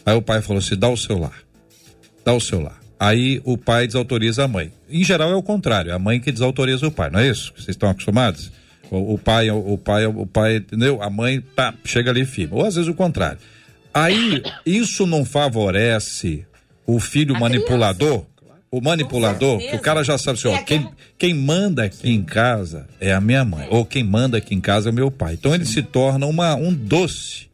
Aí 0.07 0.15
o 0.17 0.23
pai 0.23 0.41
falou 0.41 0.59
assim: 0.61 0.77
dá 0.77 0.89
o 0.89 0.97
celular. 0.97 1.39
Dá 2.25 2.33
o 2.33 2.41
celular. 2.41 2.81
Aí 2.99 3.41
o 3.45 3.57
pai 3.59 3.87
desautoriza 3.87 4.45
a 4.45 4.49
mãe. 4.49 4.73
Em 4.89 5.05
geral 5.05 5.31
é 5.31 5.35
o 5.35 5.43
contrário, 5.43 5.91
é 5.91 5.95
a 5.95 5.99
mãe 5.99 6.21
que 6.21 6.33
desautoriza 6.33 6.87
o 6.87 6.91
pai, 6.91 7.11
não 7.11 7.21
é 7.21 7.29
isso? 7.29 7.53
Vocês 7.57 7.71
estão 7.71 7.89
acostumados? 7.89 8.51
O, 8.91 9.15
o 9.15 9.19
pai, 9.19 9.51
o 9.51 9.79
pai, 9.79 10.07
o 10.07 10.27
pai, 10.27 10.57
entendeu? 10.57 11.03
A 11.03 11.11
mãe 11.11 11.41
pá, 11.41 11.75
chega 11.85 12.11
ali 12.11 12.25
firme. 12.25 12.55
Ou 12.55 12.65
às 12.65 12.75
vezes 12.75 12.89
o 12.89 12.95
contrário. 12.95 13.39
Aí 13.93 14.43
isso 14.67 15.07
não 15.07 15.25
favorece 15.25 16.45
o 16.87 16.99
filho 17.01 17.37
A 17.37 17.41
manipulador? 17.41 18.25
O 18.71 18.81
manipulador, 18.81 19.59
que 19.59 19.77
o 19.77 19.79
cara 19.79 20.03
já 20.03 20.19
sabe 20.19 20.37
assim, 20.37 20.49
ó, 20.49 20.57
É 20.57 20.63
quem, 20.63 20.89
quem 21.17 21.33
manda 21.33 21.85
aqui 21.85 22.11
em 22.11 22.25
casa 22.25 22.89
é 23.01 23.13
a 23.13 23.21
minha 23.21 23.45
mãe, 23.45 23.69
ou 23.71 23.85
quem 23.85 24.03
manda 24.03 24.39
aqui 24.39 24.53
em 24.53 24.61
casa 24.61 24.89
é 24.89 24.93
o 24.93 24.95
meu 24.95 25.13
pai. 25.13 25.35
Então 25.35 25.55
ele 25.55 25.65
se 25.65 25.81
torna 25.81 26.27
uma, 26.27 26.57
um 26.57 26.75
doce. 26.75 27.47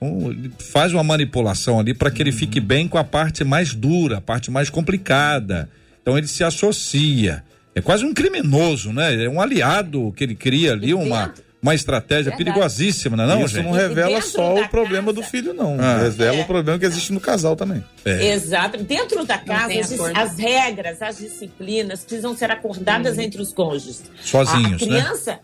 Um- 0.00 0.30
ele 0.30 0.52
faz 0.58 0.92
uma 0.92 1.02
manipulação 1.04 1.78
ali 1.80 1.94
para 1.94 2.10
que 2.10 2.22
ele 2.22 2.32
fique 2.32 2.60
bem 2.60 2.86
com 2.88 2.98
a 2.98 3.04
parte 3.04 3.42
mais 3.44 3.74
dura, 3.74 4.18
a 4.18 4.20
parte 4.20 4.50
mais 4.50 4.68
complicada. 4.70 5.68
Então 6.02 6.18
ele 6.18 6.26
se 6.26 6.44
associa. 6.44 7.42
É 7.74 7.80
quase 7.80 8.04
um 8.04 8.12
criminoso, 8.14 8.92
né? 8.92 9.24
É 9.24 9.28
um 9.28 9.40
aliado 9.40 10.12
que 10.16 10.22
ele 10.24 10.34
cria 10.34 10.72
ali, 10.72 10.92
uma, 10.94 11.32
uma 11.60 11.74
estratégia 11.74 12.30
Verdade. 12.30 12.44
perigosíssima, 12.44 13.16
não 13.16 13.24
é 13.24 13.26
não, 13.26 13.44
Isso 13.46 13.54
gente? 13.56 13.64
não 13.64 13.72
revela 13.72 14.20
só 14.20 14.54
o 14.60 14.68
problema 14.68 15.12
casa- 15.12 15.14
do 15.14 15.22
filho, 15.22 15.52
não. 15.54 15.76
Ah. 15.80 15.98
Revela 16.02 16.36
É. 16.36 16.42
o 16.42 16.44
problema 16.44 16.78
que 16.78 16.84
existe 16.86 17.12
no 17.12 17.18
casal 17.20 17.56
também. 17.56 17.82
Exato. 18.04 18.76
Dentro 18.84 19.24
da 19.24 19.38
casa, 19.38 19.72
as, 19.80 19.90
as 20.14 20.38
regras, 20.38 21.00
as 21.02 21.18
disciplinas 21.18 22.04
precisam 22.04 22.36
ser 22.36 22.50
acordadas 22.50 23.18
entre 23.18 23.40
os 23.42 23.52
cônjuges. 23.52 24.02
Sozinhos, 24.22 24.82
a 24.82 24.86
né? 24.86 25.00
criança, 25.00 25.16
Sozinho. 25.16 25.38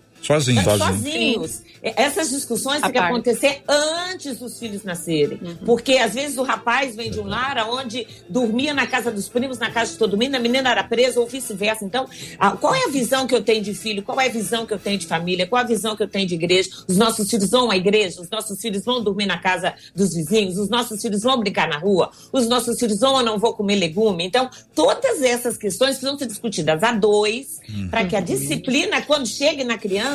Sozinhos. 0.96 1.62
E- 1.82 1.92
Essas 1.96 2.28
discussões 2.30 2.80
têm 2.82 2.92
que 2.92 2.98
acontecer 3.10 3.62
antes 3.66 4.38
dos 4.38 4.58
filhos 4.58 4.84
nascerem. 4.84 5.40
Porque 5.64 5.94
às 5.98 6.12
vezes 6.14 6.36
o 6.36 6.42
rapaz 6.42 6.94
vem 6.94 7.10
de 7.10 7.18
um 7.20 7.24
lar 7.26 7.56
onde 7.70 8.06
dormia 8.28 8.74
na 8.74 8.86
casa 8.86 9.10
dos 9.10 9.28
primos, 9.28 9.58
na 9.58 9.70
casa 9.70 9.92
de 9.92 9.98
todo 9.98 10.16
mundo, 10.16 10.34
a 10.34 10.38
menina 10.38 10.70
era 10.70 10.84
presa 10.84 11.18
ou 11.20 11.26
vice-versa. 11.26 11.84
Então, 11.84 12.06
ah, 12.38 12.52
qual 12.52 12.74
é 12.74 12.84
a 12.84 12.88
visão 12.88 13.26
que 13.26 13.34
eu 13.34 13.42
tenho 13.42 13.62
de 13.62 13.72
filho? 13.74 14.02
Qual 14.02 14.20
é 14.20 14.26
a 14.26 14.30
visão 14.30 14.66
que 14.66 14.74
eu 14.74 14.78
tenho 14.78 14.98
de 14.98 15.06
família? 15.06 15.46
Qual 15.46 15.60
é 15.60 15.64
a 15.64 15.66
visão 15.66 15.96
que 15.96 16.02
eu 16.02 16.08
tenho 16.08 16.26
de 16.26 16.34
igreja? 16.34 16.68
Os 16.86 16.96
nossos 16.98 17.28
filhos 17.30 17.50
vão 17.50 17.70
à 17.70 17.76
igreja? 17.76 18.20
Os 18.20 18.28
nossos 18.28 18.60
filhos 18.60 18.84
vão 18.84 19.02
dormir 19.02 19.26
na 19.26 19.38
casa 19.38 19.72
dos 19.94 20.14
vizinhos? 20.14 20.58
Os 20.58 20.68
nossos 20.68 21.00
filhos 21.00 21.22
vão 21.22 21.38
brincar 21.40 21.68
na 21.68 21.78
rua? 21.78 22.10
Os 22.32 22.46
nossos 22.46 22.78
filhos 22.78 23.00
vão 23.00 23.14
ou 23.14 23.22
não 23.22 23.38
vão 23.38 23.52
comer 23.54 23.76
legume? 23.76 24.24
Então, 24.24 24.50
todas 24.74 25.22
essas 25.22 25.56
questões 25.56 25.92
precisam 25.96 26.18
ser 26.18 26.26
discutidas 26.26 26.82
a 26.82 26.92
dois, 26.92 27.58
para 27.90 28.04
que 28.04 28.14
a 28.16 28.20
disciplina, 28.20 29.00
quando 29.02 29.26
chegue 29.26 29.64
na 29.64 29.78
criança, 29.78 30.09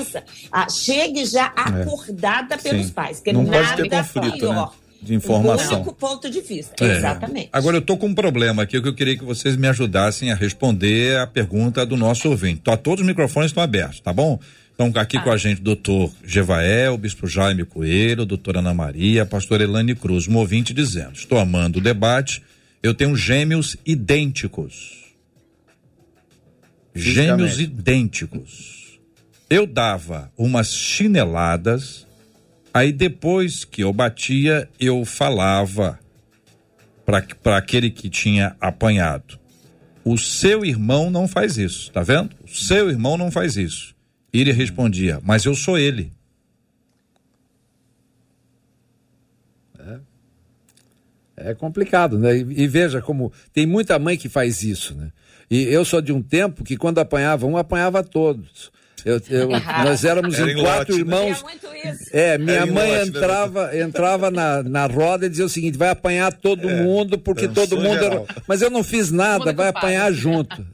ah, 0.51 0.69
chegue 0.69 1.25
já 1.25 1.45
acordada 1.55 2.57
pelos 2.57 2.87
Sim. 2.87 2.93
pais. 2.93 3.19
Que 3.19 3.33
Não 3.33 3.45
pode 3.45 3.57
nada 3.57 3.83
ter 3.83 3.89
conflito, 3.89 4.37
pior. 4.39 4.53
né? 4.53 4.67
De 5.01 5.13
informação. 5.13 5.73
O 5.73 5.75
único 5.75 5.93
ponto 5.93 6.29
de 6.29 6.41
vista. 6.41 6.83
É. 6.83 6.97
Exatamente. 6.97 7.49
Agora 7.53 7.77
eu 7.77 7.81
tô 7.81 7.95
com 7.95 8.07
um 8.07 8.15
problema 8.15 8.63
aqui 8.63 8.81
que 8.81 8.87
eu 8.87 8.95
queria 8.95 9.15
que 9.17 9.23
vocês 9.23 9.55
me 9.55 9.67
ajudassem 9.67 10.31
a 10.31 10.35
responder 10.35 11.19
a 11.19 11.27
pergunta 11.27 11.85
do 11.85 11.95
nosso 11.95 12.27
ouvinte. 12.29 12.61
Tá, 12.61 12.75
todos 12.75 13.01
os 13.01 13.07
microfones 13.07 13.51
estão 13.51 13.61
abertos, 13.61 13.99
tá 13.99 14.11
bom? 14.11 14.39
Então 14.73 14.91
aqui 14.95 15.17
com 15.21 15.31
a 15.31 15.37
gente 15.37 15.61
doutor 15.61 16.11
Gevael, 16.25 16.97
bispo 16.97 17.27
Jaime 17.27 17.63
Coelho, 17.63 18.25
doutora 18.25 18.59
Ana 18.59 18.73
Maria, 18.73 19.25
pastor 19.25 19.61
Elane 19.61 19.95
Cruz, 19.95 20.27
um 20.27 20.35
ouvinte 20.37 20.73
dizendo, 20.73 21.13
estou 21.13 21.37
amando 21.37 21.79
o 21.79 21.81
debate, 21.81 22.43
eu 22.83 22.93
tenho 22.93 23.15
gêmeos 23.15 23.77
idênticos. 23.85 25.05
gêmeos 26.93 27.59
idênticos. 27.59 28.74
Eu 29.49 29.67
dava 29.67 30.31
umas 30.37 30.73
chineladas, 30.73 32.07
aí 32.73 32.91
depois 32.91 33.63
que 33.63 33.83
eu 33.83 33.93
batia, 33.93 34.67
eu 34.79 35.05
falava 35.05 35.99
para 37.05 37.57
aquele 37.57 37.91
que 37.91 38.09
tinha 38.09 38.55
apanhado. 38.59 39.39
O 40.03 40.17
seu 40.17 40.65
irmão 40.65 41.09
não 41.09 41.27
faz 41.27 41.57
isso, 41.57 41.91
tá 41.91 42.01
vendo? 42.01 42.35
O 42.43 42.49
seu 42.49 42.89
irmão 42.89 43.17
não 43.17 43.31
faz 43.31 43.55
isso. 43.55 43.95
E 44.33 44.41
ele 44.41 44.51
respondia, 44.51 45.19
mas 45.23 45.45
eu 45.45 45.55
sou 45.55 45.77
ele. 45.77 46.11
É 51.37 51.53
complicado, 51.53 52.17
né? 52.17 52.37
E, 52.37 52.63
e, 52.63 52.67
veja 52.67 53.01
como 53.01 53.31
tem 53.53 53.65
muita 53.65 53.99
mãe 53.99 54.17
que 54.17 54.29
faz 54.29 54.63
isso, 54.63 54.95
né? 54.95 55.11
E 55.51 55.63
eu 55.63 55.83
sou 55.83 56.01
de 56.01 56.13
um 56.13 56.21
tempo 56.21 56.63
que 56.63 56.77
quando 56.77 56.99
apanhava 56.99 57.45
um, 57.45 57.57
apanhava 57.57 58.03
todos. 58.03 58.71
Eu, 59.05 59.21
eu, 59.29 59.49
nós 59.85 60.03
éramos 60.03 60.37
Era 60.39 60.51
em 60.51 60.55
quatro 60.55 60.97
lote, 60.97 61.05
né? 61.05 61.17
irmãos. 61.17 61.43
Né? 61.43 61.97
É, 62.11 62.37
minha 62.39 62.57
Era 62.57 62.65
mãe 62.65 62.97
lote, 62.97 63.09
entrava, 63.09 63.67
né? 63.67 63.81
entrava 63.81 64.31
na, 64.31 64.63
na 64.63 64.87
roda 64.87 65.27
e 65.27 65.29
dizia 65.29 65.45
o 65.45 65.49
seguinte: 65.49 65.77
vai 65.77 65.89
apanhar 65.89 66.33
todo 66.33 66.67
é, 66.67 66.81
mundo, 66.81 67.19
porque 67.19 67.47
todo 67.47 67.77
mundo. 67.77 68.03
Era... 68.03 68.23
Mas 68.47 68.63
eu 68.63 68.71
não 68.71 68.83
fiz 68.83 69.11
nada, 69.11 69.53
vai 69.53 69.67
apanhar 69.67 70.11
junto. 70.11 70.65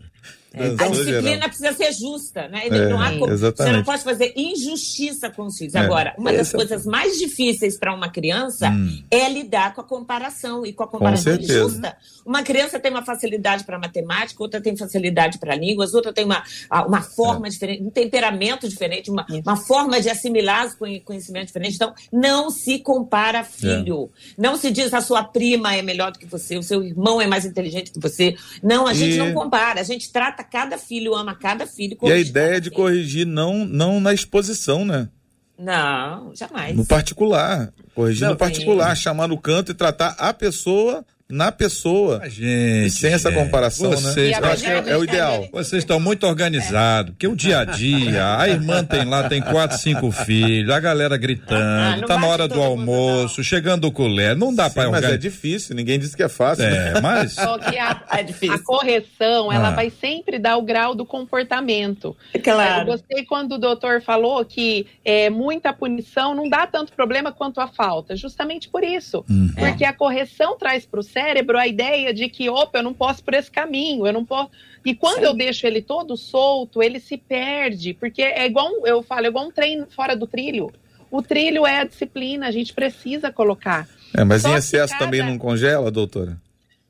É, 0.54 0.66
a 0.66 0.88
disciplina 0.90 1.22
geral. 1.22 1.48
precisa 1.48 1.74
ser 1.74 1.94
justa, 1.94 2.50
né? 2.50 2.68
É, 2.68 2.90
não 2.90 3.00
há 3.02 3.12
como, 3.12 3.38
você 3.38 3.72
não 3.72 3.84
pode 3.84 4.04
fazer 4.04 4.34
injustiça 4.36 5.30
com 5.30 5.44
os 5.44 5.58
filhos. 5.58 5.76
É. 5.76 5.80
Agora, 5.80 6.14
uma 6.18 6.34
das 6.34 6.52
coisas 6.52 6.86
mais 6.86 7.18
difíceis 7.18 7.78
para 7.78 7.94
uma 7.96 8.10
criança 8.10 8.70
hum. 8.70 9.02
é 9.10 9.30
lidar 9.30 9.74
com 9.74 9.80
a 9.80 9.84
comparação 9.84 10.66
e 10.66 10.74
com 10.74 10.84
a 10.84 10.88
comparação 10.88 11.38
com 11.38 11.44
justa. 11.44 11.96
Uma 12.26 12.44
criança 12.44 12.82
tem 12.82 12.92
uma 12.92 13.06
facilidade 13.06 13.64
para 13.64 13.80
matemática, 13.80 14.44
outra 14.44 14.60
tem 14.60 14.76
facilidade 14.76 15.40
para 15.40 15.56
línguas, 15.56 15.94
outra 15.94 16.12
tem 16.12 16.26
uma, 16.26 16.44
uma 16.86 17.02
forma 17.02 17.48
é. 17.48 17.50
diferente, 17.50 17.84
um 17.84 17.90
temperamento 17.90 18.68
diferente, 18.68 19.10
uma, 19.10 19.26
uma 19.46 19.56
forma 19.56 20.02
de 20.02 20.10
assimilar 20.10 20.68
os 20.68 20.76
conhecimentos 20.76 21.48
diferentes. 21.48 21.78
Então, 21.78 21.94
não 22.12 22.50
se 22.50 22.80
compara 22.80 23.46
filho. 23.46 24.10
É. 24.38 24.42
Não 24.42 24.58
se 24.58 24.70
diz 24.70 24.94
a 24.94 25.00
sua 25.00 25.24
prima 25.24 25.74
é 25.74 25.82
melhor 25.82 26.12
do 26.12 26.20
que 26.20 26.26
você, 26.26 26.58
o 26.58 26.64
seu 26.64 26.84
irmão 26.84 27.22
é 27.22 27.28
mais 27.28 27.46
inteligente 27.46 27.92
que 27.92 28.00
você. 28.00 28.36
Não, 28.62 28.86
a 28.86 28.94
gente 28.94 29.16
e... 29.16 29.18
não 29.18 29.34
compara. 29.34 29.80
A 29.80 29.84
gente 29.84 30.12
trata 30.12 30.41
trata 30.42 30.44
cada 30.44 30.78
filho, 30.78 31.16
ama 31.16 31.36
cada 31.36 31.66
filho. 31.68 31.98
E 32.02 32.12
a 32.12 32.18
ideia 32.18 32.60
de 32.60 32.70
filho. 32.70 32.76
corrigir 32.76 33.26
não, 33.26 33.66
não 33.66 34.00
na 34.00 34.14
exposição, 34.14 34.84
né? 34.84 35.10
Não, 35.58 36.34
jamais. 36.36 36.76
No 36.76 36.86
particular. 36.86 37.72
Corrigir 37.94 38.24
não, 38.24 38.32
no 38.32 38.38
particular, 38.38 38.96
sim. 38.96 39.04
chamar 39.04 39.28
no 39.28 39.38
canto 39.38 39.72
e 39.72 39.76
tratar 39.76 40.16
a 40.18 40.34
pessoa 40.34 41.06
na 41.32 41.52
pessoa. 41.52 42.22
gente, 42.30 42.88
e 42.88 42.90
sem 42.90 43.14
essa 43.14 43.32
comparação, 43.32 43.90
né? 43.90 43.96
vocês, 43.96 44.32
né? 44.32 44.38
Eu 44.40 44.52
acho 44.52 44.64
que 44.64 44.70
é, 44.70 44.84
é 44.90 44.98
o 44.98 45.04
ideal. 45.04 45.48
Vocês 45.52 45.84
estão 45.84 46.00
muito 46.00 46.26
organizados, 46.28 47.12
porque 47.12 47.28
o 47.28 47.36
dia 47.36 47.60
a 47.60 47.66
dia, 47.66 48.38
a 48.38 48.50
irmã 48.50 48.84
tem 48.84 49.06
lá, 49.06 49.28
tem 49.28 49.42
quatro, 49.42 49.78
cinco 49.78 50.12
filhos, 50.12 50.70
a 50.70 50.80
galera 50.80 51.18
gritando, 51.18 52.04
ah, 52.04 52.08
tá 52.08 52.18
na 52.18 52.28
hora 52.28 52.48
do 52.48 52.62
almoço, 52.62 53.40
não. 53.40 53.44
chegando 53.44 53.86
o 53.86 53.92
colher, 53.92 54.36
não 54.36 54.54
dá 54.54 54.70
para 54.70 54.84
organizar. 54.84 55.08
Mas 55.08 55.16
é 55.16 55.18
difícil, 55.18 55.76
ninguém 55.76 56.00
disse 56.00 56.16
que 56.16 56.24
é 56.24 56.30
fácil. 56.30 56.66
É, 56.66 56.94
né? 56.94 57.00
mas... 57.02 57.38
a, 57.38 58.02
é 58.20 58.24
difícil. 58.24 58.56
a 58.56 58.60
correção, 58.60 59.52
ela 59.52 59.70
ah. 59.70 59.72
vai 59.72 59.90
sempre 59.90 60.38
dar 60.38 60.58
o 60.58 60.62
grau 60.62 60.94
do 60.94 61.06
comportamento. 61.06 62.16
Claro. 62.44 62.82
Eu 62.82 62.86
gostei 62.86 63.26
quando 63.26 63.54
o 63.54 63.58
doutor 63.58 64.02
falou 64.02 64.44
que 64.44 64.88
é, 65.06 65.30
muita 65.30 65.74
punição 65.74 66.36
não 66.36 66.50
dá 66.50 66.68
tanto 66.68 66.94
problema 66.94 67.32
quanto 67.32 67.60
a 67.62 67.68
falta, 67.68 68.16
justamente 68.16 68.70
por 68.70 68.84
isso. 68.84 69.24
Uhum. 69.30 69.52
Porque 69.56 69.86
a 69.86 69.94
correção 69.94 70.58
traz 70.58 70.86
para 70.86 71.00
o 71.00 71.04
cérebro 71.22 71.58
a 71.58 71.68
ideia 71.68 72.14
de 72.14 72.28
que, 72.28 72.50
opa, 72.50 72.80
eu 72.80 72.84
não 72.84 72.94
posso 72.94 73.24
por 73.24 73.34
esse 73.34 73.52
caminho, 73.52 74.08
eu 74.08 74.14
não 74.14 74.26
posso. 74.26 74.50
E 74.84 74.96
quando 74.96 75.20
Sim. 75.20 75.26
eu 75.26 75.34
deixo 75.34 75.68
ele 75.68 75.82
todo 75.82 76.18
solto, 76.18 76.82
ele 76.82 77.00
se 77.00 77.18
perde, 77.18 77.94
porque 77.94 78.22
é 78.24 78.46
igual, 78.46 78.86
eu 78.86 79.04
falo, 79.04 79.26
é 79.26 79.30
igual 79.30 79.48
um 79.48 79.52
trem 79.52 79.86
fora 79.90 80.16
do 80.16 80.26
trilho. 80.26 80.72
O 81.12 81.22
trilho 81.22 81.68
é 81.68 81.80
a 81.80 81.84
disciplina, 81.84 82.48
a 82.48 82.52
gente 82.52 82.74
precisa 82.74 83.32
colocar. 83.32 83.88
É, 84.18 84.24
mas 84.24 84.42
Só 84.42 84.50
em 84.50 84.56
excesso 84.56 84.94
cada... 84.94 85.06
também 85.06 85.22
não 85.22 85.38
congela, 85.38 85.92
doutora? 85.92 86.38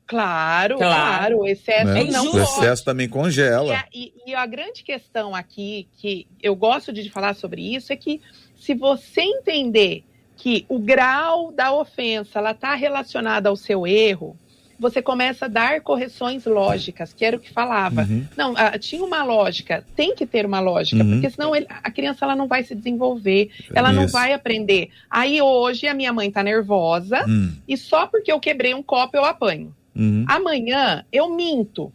Claro, 0.06 0.76
claro, 0.76 1.38
o 1.40 1.46
excesso 1.46 1.86
né? 1.86 2.04
não 2.04 2.32
O 2.32 2.42
excesso 2.42 2.84
também 2.84 3.08
congela. 3.08 3.72
E 3.72 3.72
a, 3.72 3.84
e, 3.94 4.12
e 4.26 4.34
a 4.34 4.44
grande 4.46 4.82
questão 4.82 5.34
aqui, 5.34 5.88
que 5.98 6.26
eu 6.42 6.54
gosto 6.54 6.92
de 6.92 7.08
falar 7.10 7.34
sobre 7.34 7.74
isso, 7.74 7.92
é 7.92 7.96
que 7.96 8.20
se 8.56 8.74
você 8.74 9.22
entender 9.22 10.04
que 10.42 10.66
o 10.68 10.76
grau 10.76 11.52
da 11.52 11.72
ofensa 11.72 12.40
ela 12.40 12.50
está 12.50 12.74
relacionada 12.74 13.48
ao 13.48 13.54
seu 13.54 13.86
erro, 13.86 14.36
você 14.76 15.00
começa 15.00 15.44
a 15.44 15.48
dar 15.48 15.80
correções 15.82 16.44
lógicas, 16.46 17.12
que 17.12 17.24
era 17.24 17.36
o 17.36 17.38
que 17.38 17.48
falava. 17.48 18.02
Uhum. 18.02 18.26
Não, 18.36 18.52
ah, 18.56 18.76
tinha 18.76 19.04
uma 19.04 19.22
lógica, 19.22 19.84
tem 19.94 20.16
que 20.16 20.26
ter 20.26 20.44
uma 20.44 20.58
lógica, 20.58 21.04
uhum. 21.04 21.12
porque 21.12 21.30
senão 21.30 21.54
ele, 21.54 21.66
a 21.68 21.88
criança 21.92 22.24
ela 22.24 22.34
não 22.34 22.48
vai 22.48 22.64
se 22.64 22.74
desenvolver, 22.74 23.50
ela 23.72 23.92
Isso. 23.92 24.00
não 24.00 24.08
vai 24.08 24.32
aprender. 24.32 24.90
Aí 25.08 25.40
hoje 25.40 25.86
a 25.86 25.94
minha 25.94 26.12
mãe 26.12 26.26
está 26.26 26.42
nervosa 26.42 27.24
uhum. 27.24 27.54
e 27.68 27.76
só 27.76 28.08
porque 28.08 28.32
eu 28.32 28.40
quebrei 28.40 28.74
um 28.74 28.82
copo 28.82 29.16
eu 29.16 29.24
apanho. 29.24 29.72
Uhum. 29.94 30.24
Amanhã 30.26 31.04
eu 31.12 31.32
minto. 31.32 31.92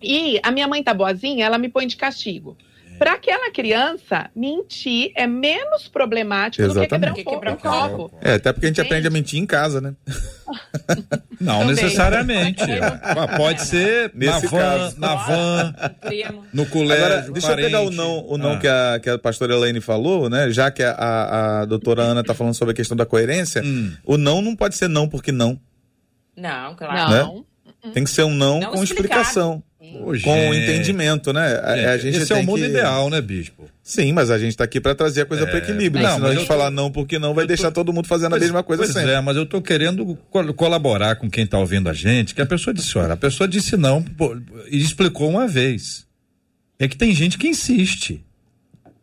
E 0.00 0.38
a 0.40 0.52
minha 0.52 0.68
mãe 0.68 0.84
tá 0.84 0.94
boazinha, 0.94 1.44
ela 1.44 1.58
me 1.58 1.68
põe 1.68 1.88
de 1.88 1.96
castigo. 1.96 2.56
Para 2.98 3.12
aquela 3.12 3.50
criança, 3.50 4.30
mentir 4.34 5.12
é 5.14 5.26
menos 5.26 5.88
problemático 5.88 6.62
Exatamente. 6.62 7.10
do 7.10 7.14
que 7.14 7.24
quebrar 7.24 7.52
um, 7.52 7.56
quebrar 7.56 7.72
um 7.88 7.88
copo. 7.88 8.18
É, 8.20 8.34
até 8.34 8.52
porque 8.52 8.66
a 8.66 8.68
gente, 8.68 8.80
aprende 8.80 9.06
a 9.06 9.10
mentir 9.10 9.40
em 9.40 9.46
casa, 9.46 9.80
né? 9.80 9.94
Não 11.40 11.60
Também. 11.60 11.74
necessariamente. 11.74 12.64
Pode 13.36 13.62
ser 13.62 14.10
Nesse 14.14 14.44
na 14.44 14.50
van, 14.50 14.58
caso. 14.58 15.00
na 15.00 15.14
van, 15.14 15.74
no 16.52 16.66
colégio. 16.66 17.04
Agora, 17.04 17.30
deixa 17.30 17.48
parente. 17.48 17.72
eu 17.72 17.80
pegar 17.80 17.80
o 17.82 17.90
não, 17.90 18.26
o 18.26 18.38
não 18.38 18.52
ah. 18.52 18.58
que, 18.58 18.68
a, 18.68 19.00
que 19.02 19.10
a 19.10 19.18
pastora 19.18 19.54
Elaine 19.54 19.80
falou, 19.80 20.30
né? 20.30 20.50
Já 20.50 20.70
que 20.70 20.82
a, 20.82 20.92
a, 20.92 21.60
a 21.60 21.64
doutora 21.66 22.02
Ana 22.02 22.22
está 22.22 22.32
falando 22.32 22.54
sobre 22.54 22.72
a 22.72 22.74
questão 22.74 22.96
da 22.96 23.04
coerência, 23.04 23.62
hum. 23.62 23.92
o 24.04 24.16
não 24.16 24.40
não 24.40 24.56
pode 24.56 24.76
ser 24.76 24.88
não 24.88 25.08
porque 25.08 25.30
não. 25.30 25.60
Não, 26.36 26.74
claro. 26.74 27.10
Né? 27.10 27.18
Não. 27.18 27.46
Tem 27.92 28.04
que 28.04 28.10
ser 28.10 28.24
um 28.24 28.34
não, 28.34 28.60
não 28.60 28.72
com 28.72 28.82
explicado. 28.82 29.20
explicação. 29.20 29.62
Com 30.22 30.50
o 30.50 30.54
entendimento, 30.54 31.32
né? 31.32 31.54
A, 31.56 31.92
a 31.92 31.98
gente 31.98 32.16
Esse 32.18 32.32
é 32.32 32.36
o 32.36 32.44
mundo 32.44 32.60
que... 32.60 32.66
ideal, 32.66 33.10
né, 33.10 33.20
Bispo? 33.20 33.68
Sim, 33.82 34.12
mas 34.12 34.30
a 34.30 34.38
gente 34.38 34.50
está 34.50 34.64
aqui 34.64 34.80
para 34.80 34.94
trazer 34.94 35.22
a 35.22 35.26
coisa 35.26 35.44
é... 35.44 35.46
para 35.46 35.58
equilíbrio. 35.58 36.02
Não, 36.02 36.18
Se 36.18 36.24
a 36.24 36.30
gente 36.30 36.40
tô... 36.40 36.46
falar 36.46 36.70
não 36.70 36.90
porque 36.90 37.18
não, 37.18 37.34
vai 37.34 37.44
tô... 37.44 37.48
deixar 37.48 37.70
todo 37.70 37.92
mundo 37.92 38.06
fazendo 38.06 38.30
pois, 38.30 38.42
a 38.42 38.44
mesma 38.44 38.62
coisa 38.62 38.82
pois 38.82 38.94
sempre. 38.94 39.12
é, 39.12 39.20
mas 39.20 39.36
eu 39.36 39.44
estou 39.44 39.62
querendo 39.62 40.16
colaborar 40.56 41.16
com 41.16 41.30
quem 41.30 41.44
está 41.44 41.58
ouvindo 41.58 41.88
a 41.88 41.92
gente, 41.92 42.34
que 42.34 42.42
a 42.42 42.46
pessoa 42.46 42.74
disse, 42.74 42.96
olha, 42.98 43.14
a 43.14 43.16
pessoa 43.16 43.48
disse 43.48 43.76
não 43.76 44.04
e 44.70 44.78
explicou 44.78 45.28
uma 45.30 45.46
vez. 45.46 46.06
É 46.78 46.86
que 46.86 46.96
tem 46.96 47.14
gente 47.14 47.38
que 47.38 47.48
insiste. 47.48 48.22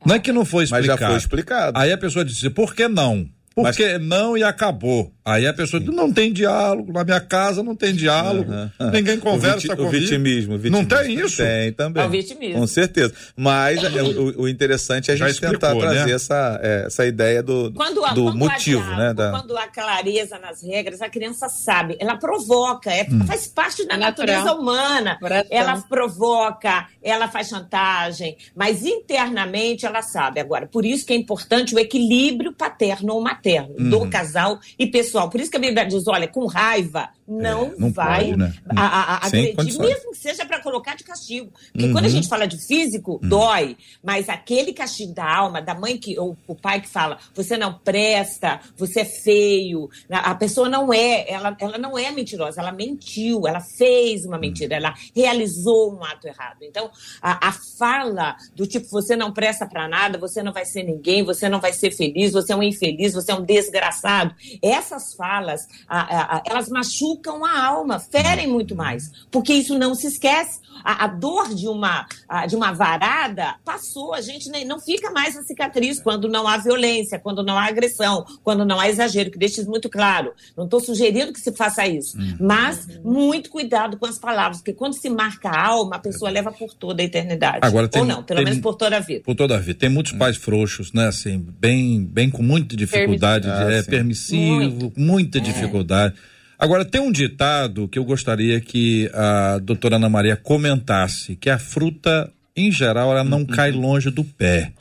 Não 0.05 0.15
é 0.15 0.19
que 0.19 0.31
não 0.31 0.45
foi 0.45 0.65
explicado. 0.65 0.91
Mas 0.91 0.99
já 0.99 1.07
foi 1.07 1.17
explicado. 1.17 1.79
Aí 1.79 1.91
a 1.91 1.97
pessoa 1.97 2.25
disse, 2.25 2.49
por 2.49 2.75
que 2.75 2.87
não? 2.87 3.27
Porque 3.55 3.97
Mas... 3.97 4.07
não 4.07 4.37
e 4.37 4.43
acabou. 4.43 5.11
Aí 5.25 5.47
a 5.47 5.53
pessoa 5.53 5.79
diz, 5.79 5.93
não 5.93 6.11
tem 6.11 6.33
diálogo, 6.33 6.91
na 6.91 7.03
minha 7.03 7.21
casa 7.21 7.63
não 7.63 7.77
tem 7.77 7.93
diálogo, 7.93 8.51
uhum. 8.51 8.91
ninguém 8.91 9.17
conversa 9.17 9.71
o 9.71 9.77
comigo. 9.77 9.87
O 9.87 9.89
vitimismo, 9.89 10.55
o 10.55 10.57
vitimismo. 10.57 10.81
Não 10.81 10.85
tem 10.85 11.13
isso? 11.17 11.37
Tem 11.37 11.71
também. 11.71 12.03
É 12.03 12.05
o 12.05 12.09
vitimismo. 12.09 12.59
Com 12.59 12.67
certeza. 12.67 13.13
Mas 13.33 13.81
é, 13.81 14.03
o, 14.03 14.41
o, 14.41 14.49
interessante 14.49 15.11
é 15.11 15.13
a 15.13 15.17
gente 15.17 15.29
explicou, 15.29 15.59
tentar 15.59 15.75
né? 15.75 15.79
trazer 15.79 16.11
essa, 16.11 16.59
é, 16.61 16.83
essa 16.87 17.05
ideia 17.05 17.41
do, 17.41 17.71
quando, 17.71 17.95
do 17.95 18.01
quando 18.01 18.35
motivo, 18.35 18.81
diálogo, 18.81 19.01
né? 19.01 19.13
Da... 19.13 19.31
Quando 19.31 19.57
há 19.57 19.67
clareza 19.67 20.37
nas 20.39 20.61
regras, 20.61 21.01
a 21.01 21.07
criança 21.07 21.47
sabe, 21.47 21.95
ela 22.01 22.17
provoca, 22.17 22.91
é, 22.91 23.07
hum. 23.09 23.25
faz 23.25 23.47
parte 23.47 23.87
da 23.87 23.93
é 23.93 23.97
natureza 23.97 24.53
humana. 24.53 25.17
Coração. 25.19 25.47
Ela 25.49 25.81
provoca, 25.83 26.87
ela 27.01 27.29
faz 27.29 27.47
chantagem, 27.47 28.35
mas 28.53 28.83
internamente 28.83 29.85
ela 29.85 30.01
sabe. 30.01 30.41
Agora, 30.41 30.67
por 30.67 30.85
isso 30.85 31.05
que 31.05 31.13
é 31.13 31.15
importante 31.15 31.73
o 31.73 31.79
equilíbrio 31.79 32.51
paterno 32.51 33.13
ou 33.13 33.21
materno 33.21 33.42
materno, 33.43 33.75
uhum. 33.77 33.89
do 33.89 34.09
casal 34.09 34.59
e 34.79 34.87
pessoal. 34.87 35.29
Por 35.29 35.41
isso 35.41 35.51
que 35.51 35.57
a 35.57 35.59
Bíblia 35.59 35.85
diz: 35.85 36.07
olha, 36.07 36.27
com 36.27 36.45
raiva 36.45 37.09
não, 37.27 37.67
é, 37.67 37.75
não 37.77 37.91
vai 37.91 38.25
pode, 38.25 38.37
né? 38.37 38.53
a, 38.75 38.85
a, 38.85 39.25
agredir, 39.25 39.79
mesmo 39.79 40.11
que 40.11 40.17
seja 40.17 40.45
para 40.45 40.61
colocar 40.61 40.95
de 40.95 41.03
castigo. 41.03 41.51
Porque 41.71 41.87
uhum. 41.87 41.93
quando 41.93 42.05
a 42.05 42.07
uhum. 42.07 42.13
gente 42.13 42.27
fala 42.27 42.45
de 42.45 42.57
físico, 42.65 43.19
uhum. 43.23 43.29
dói, 43.29 43.77
mas 44.03 44.27
aquele 44.27 44.73
castigo 44.73 45.13
da 45.13 45.25
alma, 45.25 45.61
da 45.61 45.73
mãe 45.73 45.97
que, 45.97 46.19
ou 46.19 46.37
o 46.47 46.55
pai 46.55 46.81
que 46.81 46.89
fala, 46.89 47.17
você 47.33 47.57
não 47.57 47.73
presta, 47.79 48.59
você 48.75 49.01
é 49.01 49.05
feio, 49.05 49.89
a 50.09 50.35
pessoa 50.35 50.67
não 50.67 50.93
é, 50.93 51.29
ela, 51.29 51.55
ela 51.59 51.77
não 51.77 51.97
é 51.97 52.11
mentirosa, 52.11 52.59
ela 52.59 52.71
mentiu, 52.71 53.47
ela 53.47 53.61
fez 53.61 54.25
uma 54.25 54.37
mentira, 54.37 54.75
ela 54.75 54.93
realizou 55.15 55.95
um 55.95 56.03
ato 56.03 56.27
errado. 56.27 56.57
Então, 56.61 56.91
a, 57.21 57.47
a 57.47 57.51
fala 57.51 58.35
do 58.53 58.67
tipo, 58.67 58.87
você 58.89 59.15
não 59.15 59.31
presta 59.31 59.65
para 59.65 59.87
nada, 59.87 60.17
você 60.17 60.43
não 60.43 60.51
vai 60.51 60.65
ser 60.65 60.83
ninguém, 60.83 61.23
você 61.23 61.47
não 61.47 61.61
vai 61.61 61.71
ser 61.71 61.91
feliz, 61.91 62.33
você 62.33 62.51
é 62.51 62.55
um 62.55 62.63
infeliz, 62.63 63.13
você 63.13 63.31
é 63.31 63.35
um 63.35 63.43
desgraçado, 63.43 64.35
essas 64.61 65.13
falas, 65.13 65.61
a, 65.87 66.41
elas 66.45 66.67
machucam 66.67 67.12
machucam 67.13 67.45
a 67.45 67.63
alma, 67.65 67.99
ferem 67.99 68.47
muito 68.47 68.75
mais, 68.75 69.11
porque 69.31 69.53
isso 69.53 69.77
não 69.77 69.93
se 69.95 70.07
esquece. 70.07 70.61
A, 70.83 71.05
a 71.05 71.07
dor 71.07 71.53
de 71.53 71.67
uma, 71.67 72.05
a, 72.27 72.45
de 72.45 72.55
uma 72.55 72.73
varada 72.73 73.55
passou, 73.63 74.13
a 74.13 74.19
gente 74.19 74.49
nem, 74.49 74.65
não 74.65 74.79
fica 74.79 75.11
mais 75.11 75.37
a 75.37 75.43
cicatriz 75.43 76.01
quando 76.01 76.27
não 76.27 76.45
há 76.47 76.57
violência, 76.57 77.17
quando 77.19 77.41
não 77.43 77.57
há 77.57 77.65
agressão, 77.67 78.25
quando 78.43 78.65
não 78.65 78.79
há 78.79 78.89
exagero, 78.89 79.31
que 79.31 79.37
deixe 79.37 79.61
isso 79.61 79.69
muito 79.69 79.89
claro. 79.89 80.33
Não 80.57 80.65
estou 80.65 80.79
sugerindo 80.81 81.31
que 81.31 81.39
se 81.39 81.53
faça 81.53 81.87
isso, 81.87 82.17
mas 82.39 82.87
muito 83.03 83.49
cuidado 83.49 83.97
com 83.97 84.05
as 84.05 84.17
palavras, 84.17 84.57
porque 84.57 84.73
quando 84.73 84.93
se 84.93 85.09
marca 85.09 85.49
a 85.49 85.67
alma, 85.67 85.95
a 85.95 85.99
pessoa 85.99 86.29
leva 86.29 86.51
por 86.51 86.73
toda 86.73 87.01
a 87.01 87.05
eternidade. 87.05 87.59
Agora 87.61 87.87
tem- 87.87 88.01
Ou 88.01 88.07
não, 88.07 88.23
pelo 88.23 88.37
tem- 88.39 88.45
menos 88.45 88.59
por 88.59 88.75
toda 88.75 88.97
a 88.97 88.99
vida. 88.99 89.21
Por 89.23 89.35
toda 89.35 89.55
a 89.55 89.59
vida. 89.59 89.79
Tem 89.79 89.89
muitos 89.89 90.11
pais 90.13 90.35
frouxos, 90.35 90.91
né? 90.91 91.07
Assim, 91.07 91.37
bem, 91.59 92.03
bem 92.03 92.29
com 92.29 92.43
muita 92.43 92.75
dificuldade, 92.75 93.47
Permissivo. 93.47 93.71
é 93.71 93.77
Ah, 93.79 93.83
sim. 93.83 93.89
permissivo, 93.89 94.93
muita 94.97 95.39
dificuldade. 95.39 96.15
Agora, 96.63 96.85
tem 96.85 97.01
um 97.01 97.11
ditado 97.11 97.89
que 97.89 97.99
eu 97.99 98.05
gostaria 98.05 98.61
que 98.61 99.11
a 99.13 99.59
doutora 99.59 99.97
Ana 99.97 100.07
Maria 100.07 100.37
comentasse, 100.37 101.35
que 101.35 101.49
a 101.49 101.59
fruta, 101.59 102.31
em 102.55 102.71
geral, 102.71 103.11
ela 103.11 103.21
não 103.21 103.43
cai 103.45 103.69
longe 103.73 104.09
do 104.09 104.23
pé. 104.23 104.71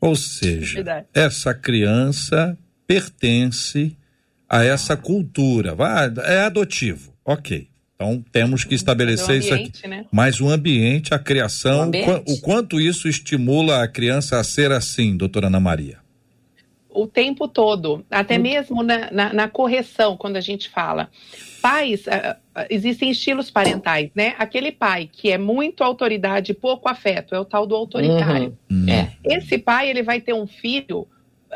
Ou 0.00 0.14
seja, 0.14 0.76
Verdade. 0.76 1.06
essa 1.12 1.52
criança 1.52 2.56
pertence 2.86 3.96
a 4.48 4.62
essa 4.64 4.96
cultura. 4.96 5.74
Vai, 5.74 6.08
é 6.24 6.42
adotivo, 6.42 7.12
ok. 7.24 7.66
Então 7.96 8.24
temos 8.30 8.62
que 8.62 8.76
estabelecer 8.76 9.26
Mas 9.26 9.44
o 9.44 9.44
isso 9.44 9.54
aqui. 9.54 9.62
ambiente, 9.64 9.88
né? 9.88 10.04
Mas 10.12 10.40
o 10.40 10.48
ambiente, 10.48 11.12
a 11.12 11.18
criação, 11.18 11.80
O 11.80 11.82
ambiente. 11.82 12.22
o 12.28 12.40
quanto 12.40 12.80
isso 12.80 13.08
estimula 13.08 13.82
a 13.82 13.88
criança 13.88 14.38
a 14.38 14.44
ser 14.44 14.70
assim, 14.70 15.16
doutora 15.16 15.48
Ana 15.48 15.58
Maria? 15.58 15.98
O 17.02 17.06
tempo 17.06 17.46
todo, 17.48 18.04
até 18.10 18.36
mesmo 18.38 18.82
na, 18.82 19.10
na, 19.10 19.32
na 19.32 19.48
correção, 19.48 20.16
quando 20.16 20.36
a 20.36 20.40
gente 20.40 20.68
fala. 20.68 21.10
Pais, 21.60 22.06
ah, 22.08 22.36
ah, 22.54 22.66
existem 22.70 23.10
estilos 23.10 23.50
parentais, 23.50 24.10
né? 24.14 24.34
Aquele 24.38 24.70
pai 24.72 25.08
que 25.12 25.30
é 25.30 25.38
muito 25.38 25.82
autoridade 25.82 26.52
e 26.52 26.54
pouco 26.54 26.88
afeto, 26.88 27.34
é 27.34 27.40
o 27.40 27.44
tal 27.44 27.66
do 27.66 27.74
autoritário. 27.74 28.56
É. 28.88 29.36
Esse 29.36 29.58
pai, 29.58 29.90
ele 29.90 30.02
vai 30.02 30.20
ter 30.20 30.32
um 30.32 30.46
filho 30.46 31.06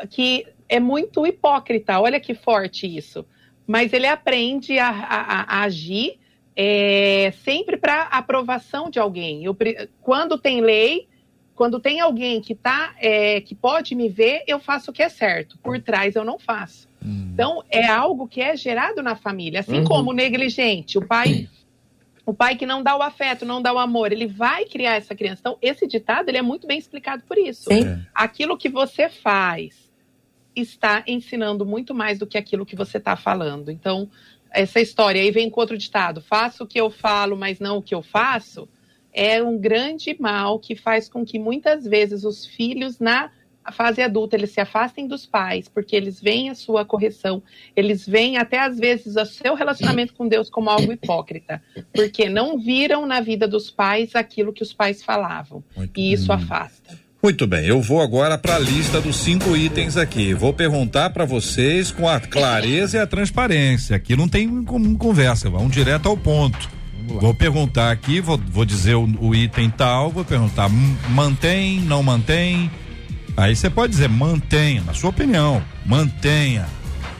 que 0.09 0.45
é 0.67 0.79
muito 0.79 1.25
hipócrita, 1.25 1.99
olha 1.99 2.19
que 2.19 2.33
forte 2.33 2.85
isso. 2.87 3.25
Mas 3.65 3.93
ele 3.93 4.07
aprende 4.07 4.77
a, 4.77 4.89
a- 4.89 5.41
a 5.47 5.61
agir 5.63 6.19
é, 6.55 7.33
sempre 7.43 7.77
para 7.77 8.03
aprovação 8.03 8.89
de 8.89 8.99
alguém. 8.99 9.43
Eu 9.43 9.55
quando 10.01 10.37
tem 10.37 10.61
lei, 10.61 11.07
quando 11.55 11.79
tem 11.79 11.99
alguém 11.99 12.41
que 12.41 12.55
tá, 12.55 12.95
é, 12.99 13.39
que 13.41 13.53
pode 13.53 13.93
me 13.95 14.09
ver, 14.09 14.43
eu 14.47 14.59
faço 14.59 14.91
o 14.91 14.93
que 14.93 15.03
é 15.03 15.09
certo. 15.09 15.57
Por 15.59 15.79
trás 15.79 16.15
eu 16.15 16.25
não 16.25 16.39
faço. 16.39 16.87
Então 17.05 17.61
é 17.69 17.85
algo 17.85 18.27
que 18.27 18.41
é 18.41 18.55
gerado 18.55 19.03
na 19.03 19.15
família, 19.15 19.59
assim 19.59 19.79
Uhum. 19.79 19.83
como 19.83 20.11
o 20.11 20.13
negligente, 20.13 20.97
o 20.97 21.05
pai, 21.05 21.49
o 22.25 22.33
pai 22.33 22.55
que 22.55 22.65
não 22.65 22.81
dá 22.81 22.95
o 22.95 23.01
afeto, 23.01 23.45
não 23.45 23.61
dá 23.61 23.73
o 23.73 23.77
amor, 23.77 24.11
ele 24.13 24.25
vai 24.25 24.63
criar 24.65 24.95
essa 24.95 25.13
criança. 25.13 25.41
Então 25.41 25.57
esse 25.61 25.85
ditado 25.85 26.29
ele 26.29 26.37
é 26.37 26.41
muito 26.41 26.65
bem 26.65 26.77
explicado 26.79 27.23
por 27.27 27.37
isso. 27.37 27.63
Sim. 27.65 28.01
Aquilo 28.15 28.57
que 28.57 28.69
você 28.69 29.09
faz 29.09 29.91
está 30.55 31.03
ensinando 31.05 31.65
muito 31.65 31.93
mais 31.93 32.17
do 32.19 32.25
que 32.27 32.37
aquilo 32.37 32.65
que 32.65 32.75
você 32.75 32.97
está 32.97 33.15
falando. 33.15 33.69
Então 33.69 34.09
essa 34.49 34.79
história 34.79 35.21
aí 35.21 35.29
vem 35.29 35.49
com 35.49 35.59
outro 35.59 35.77
ditado: 35.77 36.21
faço 36.21 36.63
o 36.63 36.67
que 36.67 36.79
eu 36.79 36.89
falo, 36.89 37.35
mas 37.35 37.59
não 37.59 37.77
o 37.77 37.81
que 37.81 37.93
eu 37.93 38.01
faço 38.01 38.69
é 39.13 39.41
um 39.41 39.57
grande 39.57 40.15
mal 40.19 40.59
que 40.59 40.75
faz 40.75 41.07
com 41.07 41.23
que 41.23 41.37
muitas 41.37 41.85
vezes 41.85 42.23
os 42.23 42.45
filhos 42.45 42.99
na 42.99 43.29
fase 43.71 44.01
adulta 44.01 44.35
eles 44.35 44.51
se 44.51 44.59
afastem 44.59 45.07
dos 45.07 45.25
pais 45.25 45.69
porque 45.69 45.95
eles 45.95 46.19
veem 46.19 46.49
a 46.49 46.55
sua 46.55 46.83
correção, 46.83 47.41
eles 47.75 48.05
veem 48.05 48.37
até 48.37 48.59
às 48.59 48.77
vezes 48.77 49.15
o 49.15 49.25
seu 49.25 49.55
relacionamento 49.55 50.13
com 50.13 50.27
Deus 50.27 50.49
como 50.49 50.69
algo 50.69 50.91
hipócrita, 50.91 51.61
porque 51.93 52.27
não 52.27 52.59
viram 52.59 53.05
na 53.05 53.21
vida 53.21 53.47
dos 53.47 53.69
pais 53.71 54.15
aquilo 54.15 54.51
que 54.51 54.63
os 54.63 54.73
pais 54.73 55.01
falavam 55.01 55.63
Muito 55.75 55.97
e 55.97 56.11
isso 56.11 56.31
afasta. 56.33 57.01
Muito 57.21 57.47
bem, 57.47 57.65
eu 57.65 57.81
vou 57.81 58.01
agora 58.01 58.37
para 58.37 58.57
a 58.57 58.59
lista 58.59 58.99
dos 58.99 59.15
cinco 59.15 59.55
itens 59.55 59.95
aqui. 59.95 60.33
Vou 60.33 60.51
perguntar 60.51 61.11
para 61.11 61.23
vocês 61.23 61.89
com 61.89 62.05
a 62.05 62.19
clareza 62.19 62.97
e 62.97 62.99
a 62.99 63.07
transparência. 63.07 63.95
Aqui 63.95 64.13
não 64.13 64.27
tem 64.27 64.65
conversa, 64.97 65.49
vamos 65.49 65.71
direto 65.71 66.09
ao 66.09 66.17
ponto. 66.17 66.82
Vou 67.07 67.33
perguntar 67.33 67.91
aqui, 67.91 68.19
vou, 68.21 68.39
vou 68.49 68.65
dizer 68.65 68.95
o, 68.95 69.03
o 69.19 69.35
item 69.35 69.69
tal, 69.69 70.09
vou 70.11 70.23
perguntar, 70.25 70.69
"M- 70.69 70.97
mantém, 71.09 71.79
não 71.81 72.01
mantém? 72.03 72.69
Aí 73.35 73.55
você 73.55 73.69
pode 73.69 73.91
dizer, 73.93 74.09
mantenha, 74.09 74.81
na 74.85 74.93
sua 74.93 75.09
opinião, 75.09 75.61
mantenha. 75.85 76.65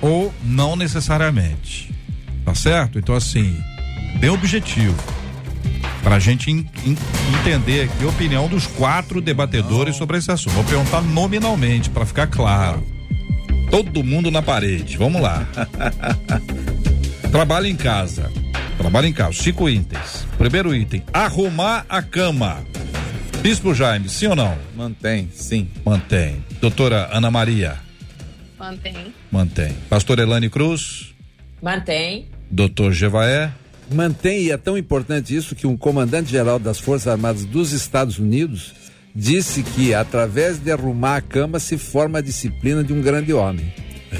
Ou 0.02 0.34
não 0.44 0.76
necessariamente. 0.76 1.92
Tá 2.46 2.54
certo? 2.54 3.00
Então, 3.00 3.16
assim, 3.16 3.58
bem 4.20 4.30
objetivo. 4.30 4.96
Pra 6.04 6.20
gente 6.20 6.52
en- 6.52 6.66
en- 6.86 6.98
entender 7.40 7.84
aqui 7.84 8.04
a 8.04 8.10
opinião 8.10 8.48
dos 8.50 8.68
quatro 8.68 9.22
debatedores 9.22 9.96
sobre 9.96 10.18
esse 10.18 10.30
assunto. 10.30 10.54
Vou 10.54 10.64
perguntar 10.66 11.02
nominalmente, 11.02 11.90
para 11.90 12.06
ficar 12.06 12.28
claro. 12.28 12.86
todo 13.72 14.04
mundo 14.04 14.30
na 14.30 14.42
parede. 14.42 14.98
Vamos 14.98 15.22
lá. 15.22 15.48
Trabalho 17.32 17.66
em 17.68 17.76
casa. 17.76 18.30
Trabalho 18.78 19.08
em 19.08 19.14
casa. 19.14 19.34
Cinco 19.34 19.70
itens. 19.70 20.26
Primeiro 20.38 20.74
item: 20.76 21.04
arrumar 21.14 21.86
a 21.90 22.02
cama. 22.02 22.64
Bispo 23.42 23.74
Jaime, 23.74 24.08
sim 24.08 24.28
ou 24.28 24.36
não? 24.36 24.58
Mantém, 24.76 25.30
sim. 25.34 25.68
Mantém. 25.86 26.44
Doutora 26.62 27.10
Ana 27.12 27.30
Maria, 27.30 27.78
Mantém. 28.58 29.14
mantém. 29.30 29.74
Pastor 29.90 30.20
Elane 30.20 30.50
Cruz, 30.50 31.14
Mantém. 31.62 32.28
doutor 32.50 32.94
Jevaé, 32.94 33.52
Mantém, 33.92 34.44
e 34.44 34.52
é 34.52 34.56
tão 34.58 34.78
importante 34.78 35.36
isso, 35.36 35.56
que 35.56 35.68
um 35.68 35.76
comandante-geral 35.76 36.58
das 36.58 36.80
Forças 36.80 37.08
Armadas 37.10 37.44
dos 37.44 37.74
Estados 37.74 38.18
Unidos 38.18 38.74
disse 39.14 39.62
que 39.62 39.94
através 39.94 40.58
de 40.58 40.72
arrumar 40.72 41.18
a 41.18 41.22
cama 41.22 41.60
se 41.60 41.78
forma 41.78 42.20
a 42.20 42.22
disciplina 42.22 42.82
de 42.82 42.94
um 42.94 43.02
grande 43.02 43.34
homem. 43.34 43.74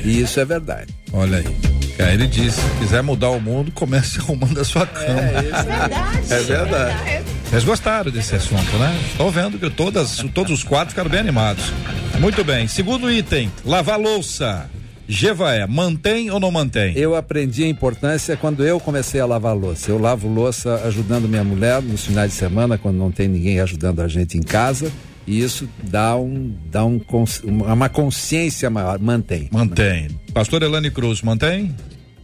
E 0.04 0.20
isso 0.20 0.38
é 0.42 0.44
verdade. 0.46 0.94
olha 1.14 1.38
aí. 1.38 1.83
Aí 2.00 2.14
ele 2.16 2.28
disse: 2.28 2.60
se 2.60 2.70
quiser 2.80 3.04
mudar 3.04 3.30
o 3.30 3.40
mundo, 3.40 3.72
comece 3.72 4.20
arrumando 4.22 4.60
a 4.60 4.64
sua 4.64 4.86
cama. 4.86 5.22
Verdade. 5.22 6.34
É 6.34 6.40
verdade. 6.40 7.24
Vocês 7.50 7.64
gostaram 7.64 8.12
desse 8.12 8.36
assunto, 8.36 8.78
né? 8.78 9.00
Estou 9.12 9.30
vendo 9.30 9.60
que 9.60 9.70
todas, 9.70 10.24
todos 10.34 10.52
os 10.52 10.64
quatro 10.64 10.90
ficaram 10.90 11.10
bem 11.10 11.20
animados. 11.20 11.72
Muito 12.20 12.44
bem. 12.44 12.68
Segundo 12.68 13.12
item: 13.12 13.52
lavar 13.66 14.00
louça. 14.00 14.70
Jevaé, 15.06 15.68
mantém 15.68 16.32
ou 16.32 16.40
não 16.40 16.50
mantém? 16.50 16.98
Eu 16.98 17.14
aprendi 17.14 17.66
a 17.66 17.68
importância 17.68 18.38
quando 18.38 18.66
eu 18.66 18.80
comecei 18.80 19.20
a 19.20 19.26
lavar 19.26 19.54
louça. 19.54 19.92
Eu 19.92 20.00
lavo 20.00 20.30
louça 20.30 20.82
ajudando 20.86 21.28
minha 21.28 21.44
mulher 21.44 21.82
nos 21.82 22.06
finais 22.06 22.32
de 22.32 22.38
semana, 22.38 22.78
quando 22.78 22.96
não 22.96 23.12
tem 23.12 23.28
ninguém 23.28 23.60
ajudando 23.60 24.02
a 24.02 24.08
gente 24.08 24.38
em 24.38 24.42
casa. 24.42 24.90
E 25.26 25.42
isso 25.42 25.70
dá, 25.84 26.16
um, 26.18 26.56
dá 26.66 26.86
um, 26.86 27.00
uma 27.44 27.90
consciência 27.90 28.70
maior. 28.70 29.00
Mantém. 29.00 29.50
Mantém. 29.52 30.10
Pastor 30.34 30.64
Elane 30.64 30.92
Cruz, 30.92 31.22
mantém? 31.22 31.74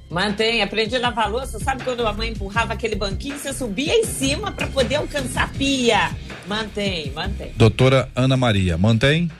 Mantém. 0.09 0.61
Aprendi 0.61 0.95
a 0.95 0.99
lavar 0.99 1.31
louça. 1.31 1.59
Sabe 1.59 1.83
quando 1.83 2.05
a 2.05 2.11
mãe 2.11 2.31
empurrava 2.31 2.73
aquele 2.73 2.95
banquinho, 2.95 3.37
você 3.37 3.53
subia 3.53 3.93
em 3.93 4.05
cima 4.05 4.51
para 4.51 4.67
poder 4.67 4.95
alcançar 4.95 5.43
a 5.43 5.47
pia. 5.47 6.11
Mantém, 6.47 7.11
mantém. 7.11 7.51
Doutora 7.55 8.09
Ana 8.15 8.35
Maria, 8.35 8.77
mantém? 8.77 9.31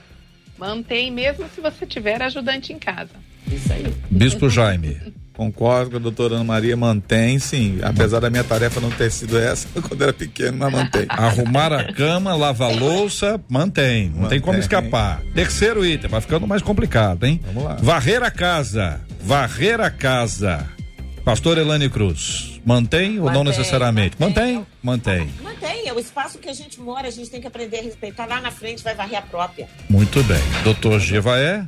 Mantém 0.58 1.10
mesmo 1.10 1.46
se 1.54 1.60
você 1.60 1.86
tiver 1.86 2.20
ajudante 2.22 2.72
em 2.72 2.78
casa. 2.78 3.12
Isso 3.50 3.72
aí. 3.72 3.84
Bispo 4.10 4.48
Jaime. 4.48 4.96
Concordo 5.40 5.92
com 5.92 5.96
a 5.96 6.00
doutora 6.00 6.34
Ana 6.34 6.44
Maria, 6.44 6.76
mantém, 6.76 7.38
sim. 7.38 7.78
Apesar 7.82 8.20
da 8.20 8.28
minha 8.28 8.44
tarefa 8.44 8.78
não 8.78 8.90
ter 8.90 9.10
sido 9.10 9.38
essa 9.38 9.66
quando 9.80 10.02
era 10.02 10.12
pequeno, 10.12 10.58
mas 10.58 10.70
mantém. 10.70 11.06
Arrumar 11.08 11.72
a 11.72 11.90
cama, 11.94 12.36
lavar 12.36 12.70
louça, 12.76 13.40
mantém. 13.48 14.12
Não 14.14 14.28
tem 14.28 14.38
como 14.38 14.52
Mantém. 14.52 14.60
escapar. 14.60 15.22
Terceiro 15.34 15.82
item, 15.82 16.10
vai 16.10 16.20
ficando 16.20 16.46
mais 16.46 16.60
complicado, 16.60 17.24
hein? 17.24 17.40
Vamos 17.46 17.64
lá. 17.64 17.76
Varrer 17.80 18.22
a 18.22 18.30
casa. 18.30 19.00
Varrer 19.22 19.80
a 19.80 19.90
casa. 19.90 20.66
Pastor 21.24 21.56
Elane 21.56 21.88
Cruz, 21.88 22.60
mantém 22.62 23.18
ou 23.18 23.24
não 23.32 23.42
Mantém, 23.42 23.44
necessariamente? 23.44 24.16
mantém. 24.20 24.66
Mantém? 24.82 25.24
Mantém. 25.24 25.30
Mantém. 25.42 25.88
É 25.88 25.92
o 25.94 25.98
espaço 25.98 26.36
que 26.38 26.50
a 26.50 26.52
gente 26.52 26.78
mora, 26.78 27.08
a 27.08 27.10
gente 27.10 27.30
tem 27.30 27.40
que 27.40 27.46
aprender 27.46 27.78
a 27.78 27.82
respeitar. 27.82 28.26
Lá 28.26 28.42
na 28.42 28.50
frente 28.50 28.84
vai 28.84 28.94
varrer 28.94 29.18
a 29.18 29.22
própria. 29.22 29.66
Muito 29.88 30.22
bem. 30.24 30.38
Doutor 30.64 31.00
Jevaé? 31.00 31.64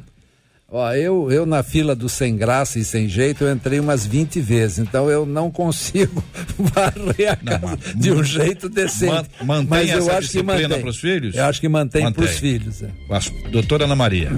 Ó, 0.74 0.90
eu, 0.94 1.30
eu 1.30 1.44
na 1.44 1.62
fila 1.62 1.94
do 1.94 2.08
sem 2.08 2.34
graça 2.34 2.78
e 2.78 2.84
sem 2.84 3.06
jeito, 3.06 3.44
eu 3.44 3.52
entrei 3.52 3.78
umas 3.78 4.06
20 4.06 4.40
vezes, 4.40 4.78
então 4.78 5.10
eu 5.10 5.26
não 5.26 5.50
consigo 5.50 6.24
varrer 6.58 7.32
a 7.32 7.38
Não, 7.42 7.60
casa 7.60 7.94
de 7.94 8.10
um 8.10 8.24
jeito 8.24 8.70
decente. 8.70 9.12
Man- 9.12 9.24
mantém 9.44 9.66
Mas 9.68 9.90
eu 9.90 9.98
essa 9.98 10.16
acho 10.16 10.30
que 10.30 10.42
mantém. 10.42 10.80
pros 10.80 10.98
filhos? 10.98 11.34
Eu 11.34 11.44
acho 11.44 11.60
que 11.60 11.68
mantém, 11.68 12.04
Mantém. 12.04 12.24
para 12.24 12.32
os 12.32 12.38
filhos. 12.38 12.82
é. 12.82 12.88
Doutora 13.50 13.84
Ana 13.84 13.94
Maria? 13.94 14.32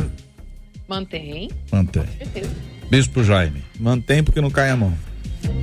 Mantém. 0.88 1.50
Mantém. 1.70 2.02
Certeza. 2.18 2.50
Bispo 2.90 3.22
Jaime? 3.22 3.62
Mantém 3.78 4.22
porque 4.24 4.40
não 4.40 4.50
cai 4.50 4.70
a 4.70 4.76
mão. 4.76 4.92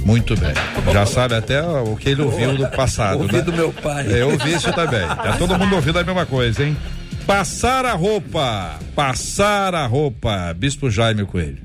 Muito 0.05 0.35
bem. 0.37 0.53
Já 0.93 1.05
sabe 1.05 1.35
até 1.35 1.61
o 1.61 1.95
que 1.95 2.09
ele 2.09 2.21
ouviu 2.21 2.55
do 2.55 2.67
passado, 2.69 3.21
Ouvi 3.23 3.35
né? 3.37 3.41
do 3.41 3.51
meu 3.51 3.73
pai. 3.73 4.05
Eu 4.09 4.29
ouvi 4.31 4.53
isso 4.53 4.71
também. 4.73 5.01
Tá 5.07 5.35
todo 5.37 5.57
mundo 5.59 5.75
ouvindo 5.75 5.99
a 5.99 6.03
mesma 6.03 6.25
coisa, 6.25 6.63
hein? 6.63 6.77
Passar 7.25 7.85
a 7.85 7.93
roupa. 7.93 8.79
Passar 8.95 9.73
a 9.75 9.85
roupa. 9.85 10.53
Bispo 10.53 10.89
Jaime 10.89 11.25
Coelho. 11.25 11.59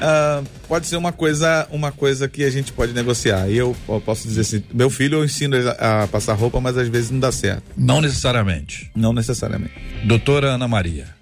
ah, 0.00 0.42
pode 0.66 0.86
ser 0.86 0.96
uma 0.96 1.12
coisa, 1.12 1.66
uma 1.70 1.92
coisa 1.92 2.28
que 2.28 2.42
a 2.44 2.50
gente 2.50 2.72
pode 2.72 2.92
negociar. 2.92 3.48
E 3.48 3.56
eu, 3.56 3.76
eu 3.88 4.00
posso 4.00 4.26
dizer 4.26 4.40
assim, 4.40 4.64
meu 4.72 4.90
filho 4.90 5.18
eu 5.18 5.24
ensino 5.24 5.54
ele 5.56 5.68
a, 5.68 6.02
a 6.04 6.08
passar 6.08 6.34
roupa, 6.34 6.60
mas 6.60 6.76
às 6.76 6.88
vezes 6.88 7.10
não 7.10 7.20
dá 7.20 7.30
certo. 7.30 7.62
Não 7.76 8.00
necessariamente. 8.00 8.90
Não 8.94 9.12
necessariamente. 9.12 9.74
Doutora 10.04 10.48
Ana 10.48 10.66
Maria. 10.66 11.14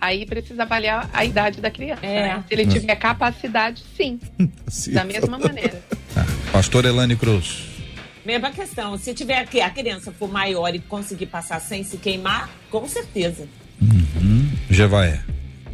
Aí 0.00 0.26
precisa 0.26 0.62
avaliar 0.64 1.08
a 1.12 1.24
idade 1.24 1.60
da 1.60 1.70
criança. 1.70 2.04
É. 2.04 2.22
né? 2.34 2.44
Se 2.46 2.54
ele 2.54 2.66
tiver 2.66 2.94
capacidade, 2.96 3.82
sim. 3.96 4.18
Da 4.92 5.04
mesma 5.04 5.38
maneira. 5.38 5.80
Pastor 6.52 6.84
Elane 6.84 7.16
Cruz. 7.16 7.73
Mesma 8.24 8.50
questão. 8.50 8.96
Se 8.96 9.12
tiver 9.12 9.46
que 9.46 9.60
a 9.60 9.70
criança 9.70 10.10
for 10.12 10.30
maior 10.30 10.74
e 10.74 10.78
conseguir 10.78 11.26
passar 11.26 11.60
sem 11.60 11.84
se 11.84 11.98
queimar, 11.98 12.50
com 12.70 12.88
certeza. 12.88 13.46
Jevaé. 14.70 15.20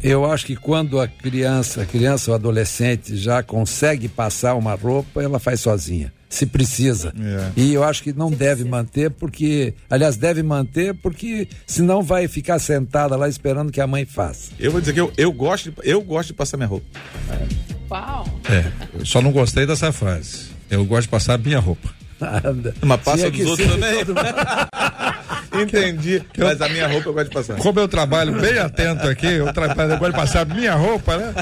Eu 0.03 0.25
acho 0.25 0.47
que 0.47 0.55
quando 0.55 0.99
a 0.99 1.07
criança, 1.07 1.83
a 1.83 1.85
criança 1.85 2.31
ou 2.31 2.35
adolescente 2.35 3.15
já 3.15 3.43
consegue 3.43 4.07
passar 4.07 4.55
uma 4.55 4.73
roupa, 4.73 5.21
ela 5.21 5.37
faz 5.37 5.59
sozinha, 5.59 6.11
se 6.27 6.47
precisa. 6.47 7.13
É. 7.19 7.51
E 7.55 7.73
eu 7.73 7.83
acho 7.83 8.01
que 8.01 8.11
não 8.11 8.31
deve 8.31 8.63
manter 8.63 9.11
porque, 9.11 9.75
aliás, 9.87 10.17
deve 10.17 10.41
manter 10.41 10.95
porque 10.95 11.47
senão 11.67 12.01
vai 12.01 12.27
ficar 12.27 12.57
sentada 12.57 13.15
lá 13.15 13.29
esperando 13.29 13.71
que 13.71 13.79
a 13.79 13.85
mãe 13.85 14.03
faça. 14.03 14.51
Eu 14.59 14.71
vou 14.71 14.81
dizer 14.81 14.93
que 14.93 15.01
eu, 15.01 15.13
eu, 15.15 15.31
gosto, 15.31 15.71
de, 15.71 15.77
eu 15.83 16.01
gosto 16.01 16.29
de 16.29 16.33
passar 16.33 16.57
minha 16.57 16.67
roupa. 16.67 16.87
Uau! 17.91 18.25
É, 18.49 18.71
eu 18.97 19.05
só 19.05 19.21
não 19.21 19.31
gostei 19.31 19.67
dessa 19.67 19.91
frase. 19.91 20.49
Eu 20.67 20.83
gosto 20.83 21.03
de 21.03 21.09
passar 21.09 21.37
minha 21.37 21.59
roupa. 21.59 22.00
Mas 22.81 23.01
passa 23.01 23.29
dos 23.31 23.45
outros 23.45 23.67
também. 23.67 24.05
Entendi. 25.61 26.21
Mas 26.37 26.61
a 26.61 26.69
minha 26.69 26.87
roupa 26.87 27.09
eu 27.09 27.13
gosto 27.13 27.27
de 27.27 27.33
passar. 27.33 27.55
Como 27.57 27.79
eu 27.79 27.87
trabalho 27.87 28.39
bem 28.39 28.57
atento 28.57 29.07
aqui, 29.07 29.27
eu 29.27 29.51
trabalho, 29.51 29.91
eu 29.91 29.97
gosto 29.97 30.11
de 30.13 30.17
passar 30.17 30.45
minha 30.45 30.73
roupa, 30.75 31.17
né? 31.17 31.33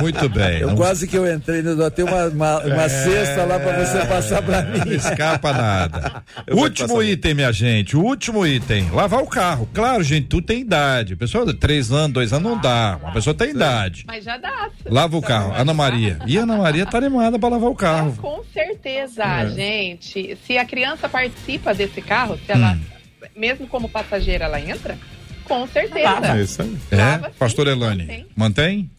Muito 0.00 0.28
bem. 0.28 0.60
Eu 0.60 0.68
não 0.68 0.76
quase 0.76 1.06
que 1.08 1.16
eu 1.16 1.30
entrei 1.32 1.62
no 1.62 1.90
tem 1.90 2.04
uma, 2.04 2.26
uma, 2.26 2.58
uma 2.64 2.88
cesta 2.88 3.44
lá 3.44 3.58
para 3.58 3.84
você 3.84 4.06
passar 4.06 4.42
para 4.42 4.62
mim. 4.62 4.78
Não 4.86 4.92
escapa 4.92 5.52
nada. 5.52 6.22
Eu 6.46 6.56
último 6.58 7.02
item, 7.02 7.34
minha 7.34 7.52
gente. 7.52 7.96
O 7.96 8.02
último 8.02 8.46
item. 8.46 8.88
Lavar 8.92 9.20
o 9.20 9.26
carro. 9.26 9.68
Claro, 9.74 10.02
gente, 10.02 10.28
tu 10.28 10.40
tem 10.40 10.60
idade. 10.60 11.16
Pessoa 11.16 11.44
de 11.44 11.54
três 11.54 11.90
anos, 11.90 12.12
dois 12.12 12.32
anos 12.32 12.48
não 12.48 12.60
dá. 12.60 12.98
Uma 13.02 13.12
pessoa 13.12 13.34
tem 13.34 13.50
idade. 13.50 14.04
Mas 14.06 14.24
já 14.24 14.36
dá. 14.36 14.68
Lava 14.86 15.16
o 15.16 15.22
carro. 15.22 15.52
Ana 15.56 15.74
Maria. 15.74 16.18
E 16.26 16.38
a 16.38 16.42
Ana 16.42 16.56
Maria 16.58 16.86
tá 16.86 16.98
animada 16.98 17.36
pra 17.38 17.48
lavar 17.48 17.70
o 17.70 17.74
carro. 17.74 18.14
Com 18.20 18.42
certeza, 18.52 19.24
É. 19.24 19.48
gente. 19.48 20.25
Se 20.46 20.56
a 20.58 20.64
criança 20.64 21.08
participa 21.08 21.74
desse 21.74 22.00
carro, 22.02 22.38
se 22.44 22.50
ela, 22.52 22.72
Hum. 22.74 23.26
mesmo 23.36 23.66
como 23.66 23.88
passageira, 23.88 24.46
ela 24.46 24.60
entra, 24.60 24.98
com 25.44 25.60
Lava. 25.60 25.68
certeza. 25.72 26.26
É 26.38 26.42
isso 26.42 26.62
aí. 26.62 26.76
É? 26.90 26.96
Lava, 26.96 27.28
sim, 27.28 27.34
Pastor 27.38 27.66
Elane. 27.68 28.02
mantém. 28.06 28.26
Mantém? 28.36 28.90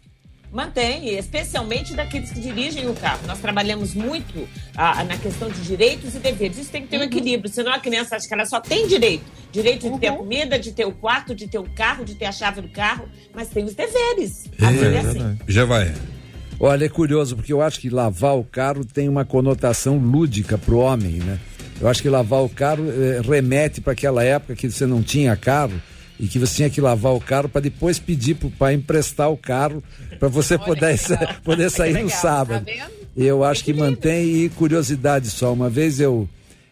Mantém, 0.49 1.09
especialmente 1.17 1.93
daqueles 1.93 2.31
que 2.31 2.39
dirigem 2.39 2.87
o 2.89 2.93
carro. 2.93 3.19
Nós 3.27 3.37
trabalhamos 3.39 3.93
muito 3.93 4.47
ah, 4.77 5.03
na 5.03 5.17
questão 5.17 5.49
de 5.49 5.59
direitos 5.61 6.15
e 6.15 6.19
deveres. 6.19 6.57
Isso 6.57 6.71
tem 6.71 6.83
que 6.83 6.87
ter 6.87 6.97
um 6.97 7.03
equilíbrio, 7.03 7.51
senão 7.51 7.73
a 7.73 7.79
criança 7.79 8.15
acha 8.15 8.25
que 8.25 8.33
ela 8.33 8.45
só 8.45 8.61
tem 8.61 8.87
direito. 8.87 9.25
Direito 9.51 9.91
de 9.91 9.99
ter 9.99 10.07
a 10.07 10.13
comida, 10.13 10.57
de 10.57 10.71
ter 10.71 10.85
o 10.85 10.93
quarto, 10.93 11.35
de 11.35 11.47
ter 11.47 11.59
o 11.59 11.65
carro, 11.75 12.05
de 12.05 12.15
ter 12.15 12.25
a 12.25 12.31
chave 12.31 12.61
do 12.61 12.69
carro, 12.69 13.09
mas 13.35 13.49
tem 13.49 13.65
os 13.65 13.75
deveres. 13.75 14.45
Vida 14.57 14.85
é 14.95 14.99
assim. 14.99 15.37
Jevaé. 15.49 15.93
Olha, 16.59 16.85
é 16.85 16.89
curioso, 16.89 17.35
porque 17.35 17.53
eu 17.53 17.61
acho 17.61 17.79
que 17.79 17.89
lavar 17.89 18.35
o 18.35 18.43
carro 18.43 18.83
tem 18.83 19.07
uma 19.07 19.23
conotação 19.23 19.97
lúdica 19.97 20.57
pro 20.57 20.77
homem, 20.79 21.13
né? 21.13 21.39
Eu 21.79 21.87
acho 21.87 22.01
que 22.01 22.09
lavar 22.09 22.43
o 22.43 22.49
carro 22.49 22.83
eh, 22.89 23.21
remete 23.23 23.79
para 23.79 23.93
aquela 23.93 24.23
época 24.23 24.55
que 24.55 24.69
você 24.69 24.85
não 24.87 25.03
tinha 25.03 25.35
carro 25.35 25.79
e 26.19 26.27
que 26.27 26.39
você 26.39 26.55
tinha 26.55 26.69
que 26.71 26.81
lavar 26.81 27.13
o 27.13 27.19
carro 27.19 27.47
para 27.47 27.61
depois 27.61 27.99
pedir 27.99 28.33
pro 28.35 28.49
pai 28.49 28.73
emprestar 28.73 29.29
o 29.31 29.37
carro 29.37 29.83
para 30.19 30.27
você 30.27 30.55
Olha 30.55 30.65
poder, 30.65 30.95
poder 31.43 31.69
sair 31.69 31.89
legal, 31.93 32.05
no 32.05 32.09
tá 32.09 32.15
sábado. 32.17 32.65
vendo? 32.65 32.89
Eu 33.15 33.43
acho 33.43 33.63
que 33.63 33.73
mantém 33.73 34.43
e 34.45 34.49
curiosidade 34.49 35.29
só. 35.29 35.53
Uma 35.53 35.69
vez 35.69 35.99
eu 35.99 36.27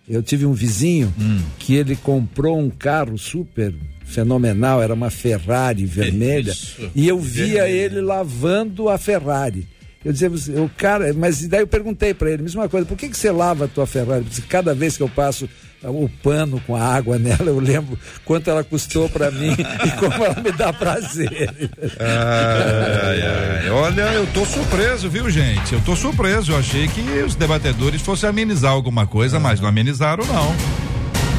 eu 0.07 0.21
tive 0.23 0.45
um 0.45 0.53
vizinho 0.53 1.13
que 1.59 1.75
ele 1.75 1.95
comprou 1.95 2.59
um 2.59 2.69
carro 2.69 3.17
super 3.17 3.73
fenomenal, 4.05 4.81
era 4.81 4.93
uma 4.93 5.09
Ferrari 5.09 5.83
vermelha, 5.85 6.51
Isso, 6.51 6.91
e 6.95 7.07
eu 7.07 7.19
via 7.19 7.63
vermelha. 7.63 7.67
ele 7.69 8.01
lavando 8.01 8.87
a 8.89 8.97
Ferrari. 8.99 9.67
Eu 10.05 10.13
dizia, 10.13 10.29
"Você- 10.29 10.51
o 10.51 10.69
cara, 10.77 11.11
mas 11.13 11.45
daí 11.47 11.61
eu 11.61 11.67
perguntei 11.67 12.13
para 12.13 12.29
ele, 12.29 12.43
mesma 12.43 12.69
coisa, 12.69 12.85
por 12.85 12.95
que, 12.95 13.09
que 13.09 13.17
você 13.17 13.31
lava 13.31 13.65
a 13.65 13.67
tua 13.67 13.87
Ferrari? 13.87 14.23
Porque 14.23 14.41
cada 14.43 14.73
vez 14.75 14.95
que 14.95 15.01
eu 15.03 15.09
passo 15.09 15.49
ah, 15.83 15.89
o 15.89 16.07
pano 16.23 16.61
com 16.65 16.75
a 16.75 16.81
água 16.81 17.17
nela, 17.19 17.45
eu 17.47 17.59
lembro 17.59 17.97
quanto 18.23 18.49
ela 18.49 18.63
custou 18.63 19.09
para 19.09 19.29
mim 19.31 19.51
e 19.85 19.91
como 19.99 20.23
ela 20.23 20.39
me 20.41 20.51
dá 20.51 20.71
prazer. 20.71 21.53
Ai, 21.99 23.21
ai. 23.21 23.69
Olha, 23.71 24.01
eu 24.13 24.27
tô 24.27 24.45
surpreso, 24.45 25.09
viu, 25.09 25.29
gente? 25.29 25.73
Eu 25.73 25.81
tô 25.81 25.95
surpreso. 25.95 26.51
Eu 26.51 26.57
achei 26.57 26.87
que 26.87 27.01
os 27.25 27.35
debatedores 27.35 28.01
fossem 28.01 28.29
amenizar 28.29 28.71
alguma 28.71 29.05
coisa, 29.07 29.39
mas 29.39 29.59
não 29.59 29.67
amenizaram, 29.67 30.23
não. 30.25 30.55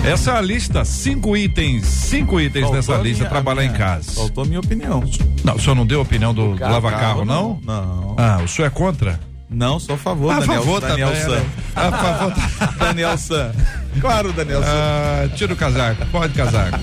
Essa 0.06 0.30
é 0.32 0.36
a 0.36 0.40
lista, 0.40 0.84
cinco 0.84 1.36
itens, 1.36 1.84
cinco 1.86 2.40
itens 2.40 2.62
Faltou 2.62 2.76
dessa 2.80 2.96
lista, 3.02 3.18
minha- 3.24 3.30
trabalhar 3.30 3.64
em 3.64 3.68
minha- 3.68 3.78
casa. 3.78 4.12
Faltou 4.12 4.44
a 4.44 4.46
minha 4.46 4.60
opinião. 4.60 5.02
Não, 5.44 5.54
o 5.56 5.60
senhor 5.60 5.74
não 5.74 5.84
deu 5.86 5.98
a 5.98 6.02
opinião 6.02 6.32
do, 6.32 6.52
do 6.52 6.58
carro, 6.58 6.72
lava-carro, 6.72 7.24
não? 7.24 7.58
Não. 7.64 8.14
Ah, 8.16 8.40
o 8.44 8.48
senhor 8.48 8.68
é 8.68 8.70
contra? 8.70 9.18
Não, 9.50 9.78
sou 9.78 9.94
a 9.94 9.98
favor, 9.98 10.32
a 10.32 10.40
Daniel, 10.40 10.60
favor 10.62 10.80
Daniel 10.80 11.08
também, 11.08 11.22
San. 11.22 11.30
né? 11.36 11.46
A 11.76 11.92
favor. 11.92 12.34
Daniel 12.78 13.18
San. 13.18 13.52
Claro, 14.00 14.32
Daniel 14.32 14.60
San. 14.62 14.68
Ah, 14.68 15.28
tira 15.36 15.52
o 15.52 15.56
casaco, 15.56 16.06
pode 16.06 16.34
casaco. 16.34 16.78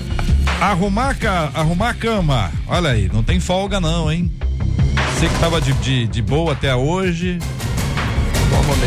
Arrumar, 0.60 1.10
a 1.10 1.14
ca- 1.14 1.50
arrumar 1.54 1.90
a 1.90 1.94
cama. 1.94 2.50
Olha 2.66 2.90
aí, 2.90 3.10
não 3.12 3.22
tem 3.22 3.38
folga 3.40 3.80
não, 3.80 4.10
hein? 4.10 4.30
Você 5.14 5.28
que 5.28 5.38
tava 5.38 5.60
de, 5.60 5.72
de, 5.74 6.06
de 6.06 6.22
boa 6.22 6.52
até 6.52 6.74
hoje. 6.74 7.38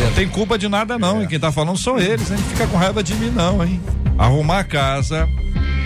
Não 0.04 0.12
tem 0.12 0.26
culpa 0.28 0.58
de 0.58 0.68
nada 0.68 0.98
não, 0.98 1.20
hein? 1.20 1.28
Quem 1.28 1.38
tá 1.38 1.52
falando 1.52 1.76
são 1.78 1.98
eles, 1.98 2.30
hein? 2.30 2.36
Não 2.38 2.44
fica 2.48 2.66
com 2.66 2.76
raiva 2.76 3.02
de 3.02 3.14
mim 3.14 3.30
não, 3.30 3.62
hein? 3.64 3.80
Arrumar 4.18 4.58
a 4.58 4.64
casa, 4.64 5.28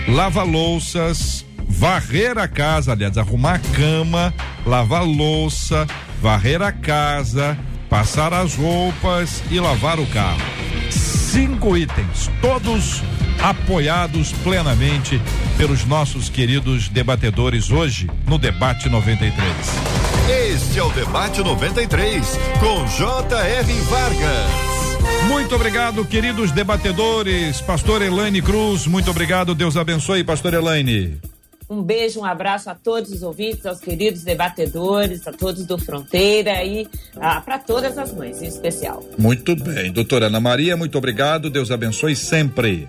lavar 0.07 0.45
louças, 0.45 1.45
varrer 1.69 2.37
a 2.37 2.47
casa, 2.47 2.91
aliás, 2.91 3.17
arrumar 3.17 3.55
a 3.55 3.59
cama, 3.59 4.33
lavar 4.65 5.05
louça, 5.05 5.85
varrer 6.21 6.61
a 6.61 6.71
casa, 6.71 7.57
passar 7.89 8.33
as 8.33 8.55
roupas 8.55 9.43
e 9.51 9.59
lavar 9.59 9.99
o 9.99 10.05
carro. 10.07 10.41
Cinco 10.89 11.77
itens, 11.77 12.29
todos 12.41 13.03
apoiados 13.41 14.31
plenamente 14.43 15.21
pelos 15.57 15.85
nossos 15.85 16.29
queridos 16.29 16.87
debatedores 16.87 17.69
hoje 17.69 18.09
no 18.25 18.37
Debate 18.37 18.89
93. 18.89 19.33
Este 20.29 20.79
é 20.79 20.83
o 20.83 20.89
Debate 20.91 21.43
93, 21.43 22.39
com 22.59 22.87
J.R. 22.87 23.73
Vargas. 23.81 24.72
Muito 25.27 25.55
obrigado, 25.55 26.05
queridos 26.05 26.51
debatedores. 26.51 27.61
Pastor 27.61 28.01
Elaine 28.01 28.41
Cruz, 28.41 28.87
muito 28.87 29.09
obrigado. 29.09 29.55
Deus 29.55 29.77
abençoe, 29.77 30.23
Pastor 30.23 30.53
Elaine. 30.53 31.19
Um 31.69 31.81
beijo, 31.81 32.19
um 32.19 32.25
abraço 32.25 32.69
a 32.69 32.75
todos 32.75 33.11
os 33.11 33.23
ouvintes, 33.23 33.65
aos 33.65 33.79
queridos 33.79 34.23
debatedores, 34.23 35.27
a 35.27 35.31
todos 35.31 35.65
do 35.65 35.77
Fronteira 35.77 36.63
e 36.63 36.87
ah, 37.15 37.41
para 37.41 37.57
todas 37.57 37.97
as 37.97 38.13
mães, 38.13 38.41
em 38.41 38.47
especial. 38.47 39.03
Muito 39.17 39.55
bem. 39.55 39.91
Doutora 39.91 40.27
Ana 40.27 40.39
Maria, 40.39 40.77
muito 40.77 40.97
obrigado. 40.97 41.49
Deus 41.49 41.71
abençoe 41.71 42.15
sempre. 42.15 42.87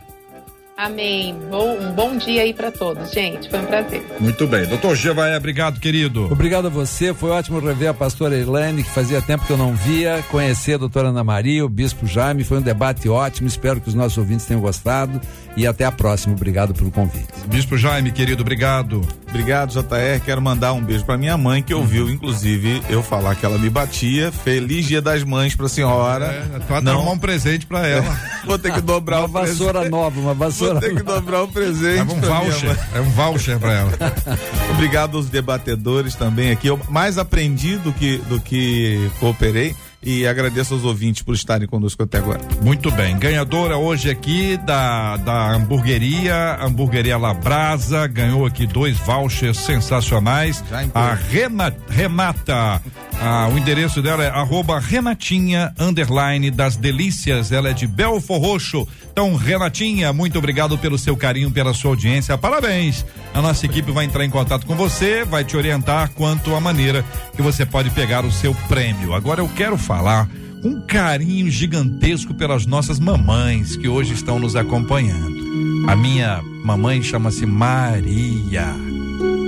Amém. 0.77 1.37
Bom, 1.49 1.79
um 1.79 1.93
bom 1.93 2.17
dia 2.17 2.43
aí 2.43 2.53
para 2.53 2.71
todos, 2.73 3.13
gente. 3.13 3.49
Foi 3.49 3.61
um 3.61 3.67
prazer. 3.67 4.05
Muito 4.19 4.47
bem. 4.47 4.67
Doutor 4.67 4.97
Jevaé, 4.97 5.37
obrigado, 5.37 5.79
querido. 5.79 6.25
Obrigado 6.33 6.67
a 6.67 6.71
você, 6.71 7.15
foi 7.15 7.31
ótimo 7.31 7.61
rever 7.61 7.91
a 7.91 7.95
pastora 7.95 8.37
Elaine, 8.37 8.83
que 8.83 8.91
fazia 8.91 9.23
tempo 9.23 9.47
que 9.47 9.53
eu 9.53 9.57
não 9.57 9.75
via, 9.75 10.25
conhecer 10.31 10.75
a 10.75 10.79
doutora 10.79 11.09
Ana 11.09 11.23
Maria, 11.23 11.65
o 11.65 11.69
bispo 11.69 12.07
Jaime, 12.07 12.43
foi 12.43 12.59
um 12.59 12.63
debate 12.63 13.09
ótimo, 13.09 13.47
espero 13.47 13.81
que 13.81 13.89
os 13.89 13.95
nossos 13.95 14.19
ouvintes 14.19 14.47
tenham 14.47 14.61
gostado 14.61 15.21
e 15.57 15.67
até 15.67 15.85
a 15.85 15.93
próxima, 15.93 16.35
obrigado 16.35 16.75
pelo 16.75 16.91
convite. 16.91 17.29
Bispo 17.47 17.77
Jaime, 17.77 18.11
querido, 18.11 18.43
obrigado. 18.43 19.07
Obrigado, 19.35 19.73
JR. 19.73 20.21
Quero 20.25 20.41
mandar 20.41 20.73
um 20.75 20.81
beijo 20.81 21.05
pra 21.05 21.19
minha 21.19 21.37
mãe, 21.37 21.61
que 21.61 21.75
ouviu, 21.75 22.09
inclusive, 22.09 22.81
eu 22.89 23.03
falar 23.03 23.35
que 23.35 23.45
ela 23.45 23.59
me 23.59 23.69
batia. 23.69 24.31
Feliz 24.31 24.87
Dia 24.87 25.03
das 25.03 25.25
Mães 25.25 25.57
pra 25.57 25.69
senhora. 25.69 26.27
É, 26.27 26.61
pode 26.61 26.89
arrumar 26.89 27.11
um 27.11 27.19
presente 27.19 27.67
pra 27.67 27.85
ela. 27.85 28.17
Vou 28.47 28.57
ter 28.57 28.73
que 28.73 28.81
dobrar 28.81 29.19
Uma 29.19 29.27
o 29.27 29.29
presente. 29.33 29.59
vassoura 29.59 29.89
nova, 29.91 30.21
uma 30.21 30.35
Vou 30.35 30.47
vassoura 30.47 30.79
ter 30.79 30.95
que 30.95 31.03
dobrar 31.03 31.43
o 31.43 31.49
presente. 31.49 31.99
Leva 31.99 32.13
um 32.13 32.21
voucher. 32.21 32.79
É 32.95 33.01
um 33.01 33.11
voucher 33.11 33.59
pra 33.59 33.73
ela. 33.73 33.91
Obrigado 34.71 35.17
aos 35.17 35.29
debatedores 35.29 36.15
também 36.15 36.53
aqui. 36.53 36.69
Eu 36.69 36.79
mais 36.89 37.19
aprendi 37.19 37.77
do 37.79 37.93
que, 37.93 38.19
do 38.29 38.39
que 38.39 39.11
cooperei 39.19 39.75
e 40.05 40.27
agradeço 40.27 40.75
aos 40.75 40.85
ouvintes 40.85 41.23
por 41.23 41.35
estarem 41.35 41.67
conosco 41.69 42.03
até 42.03 42.19
agora. 42.19 42.41
Muito 42.63 42.91
bem. 42.91 43.17
Ganhadora 43.19 43.77
hoje 43.77 44.11
aqui 44.11 44.57
da, 44.59 45.17
da 45.19 45.53
hamburgueria, 45.53 46.59
hamburgueria 46.61 47.17
Labrasa, 47.17 48.07
ganhou 48.07 48.45
aqui 48.47 48.67
dois 48.67 48.97
vouchers 48.99 49.57
sensacionais. 49.59 50.63
A 50.95 51.15
Rena- 51.15 51.75
Renata, 51.89 52.81
Ah, 53.21 53.49
o 53.53 53.57
endereço 53.57 54.03
dela 54.03 54.25
é 54.25 54.29
arroba 54.29 54.81
Renatinha 54.81 55.73
underline 55.79 56.51
das 56.51 56.77
delícias. 56.77 57.53
Ela 57.53 57.71
é 57.71 57.73
de 57.73 57.87
Belfor 57.87 58.41
Roxo. 58.41 58.89
Então, 59.15 59.37
Renatinha, 59.37 60.13
muito 60.13 60.37
obrigado 60.37 60.77
pelo 60.77 60.99
seu 60.99 61.17
carinho, 61.17 61.49
pela 61.49 61.73
sua 61.73 61.93
audiência. 61.93 62.37
Parabéns. 62.37 63.07
A 63.33 63.41
nossa 63.41 63.65
equipe 63.65 63.93
vai 63.93 64.07
entrar 64.07 64.25
em 64.25 64.29
contato 64.29 64.67
com 64.67 64.75
você, 64.75 65.25
vai 65.25 65.45
te 65.45 65.57
orientar 65.57 66.11
quanto 66.17 66.53
à 66.53 66.61
maneira 66.61 67.05
que 67.37 67.41
você 67.41 67.65
pode 67.65 67.91
pegar 67.91 68.25
o 68.25 68.33
seu 68.33 68.53
prêmio. 68.67 69.15
Agora 69.15 69.41
eu 69.41 69.49
quero 69.49 69.79
falar 69.79 70.29
um 70.65 70.81
carinho 70.81 71.49
gigantesco 71.49 72.35
pelas 72.35 72.67
nossas 72.67 72.99
mamães 72.99 73.77
que 73.77 73.87
hoje 73.87 74.15
estão 74.15 74.41
nos 74.41 74.57
acompanhando. 74.57 75.89
A 75.89 75.95
minha 75.95 76.43
mamãe 76.65 77.01
chama-se 77.01 77.47
Maria. 77.47 78.75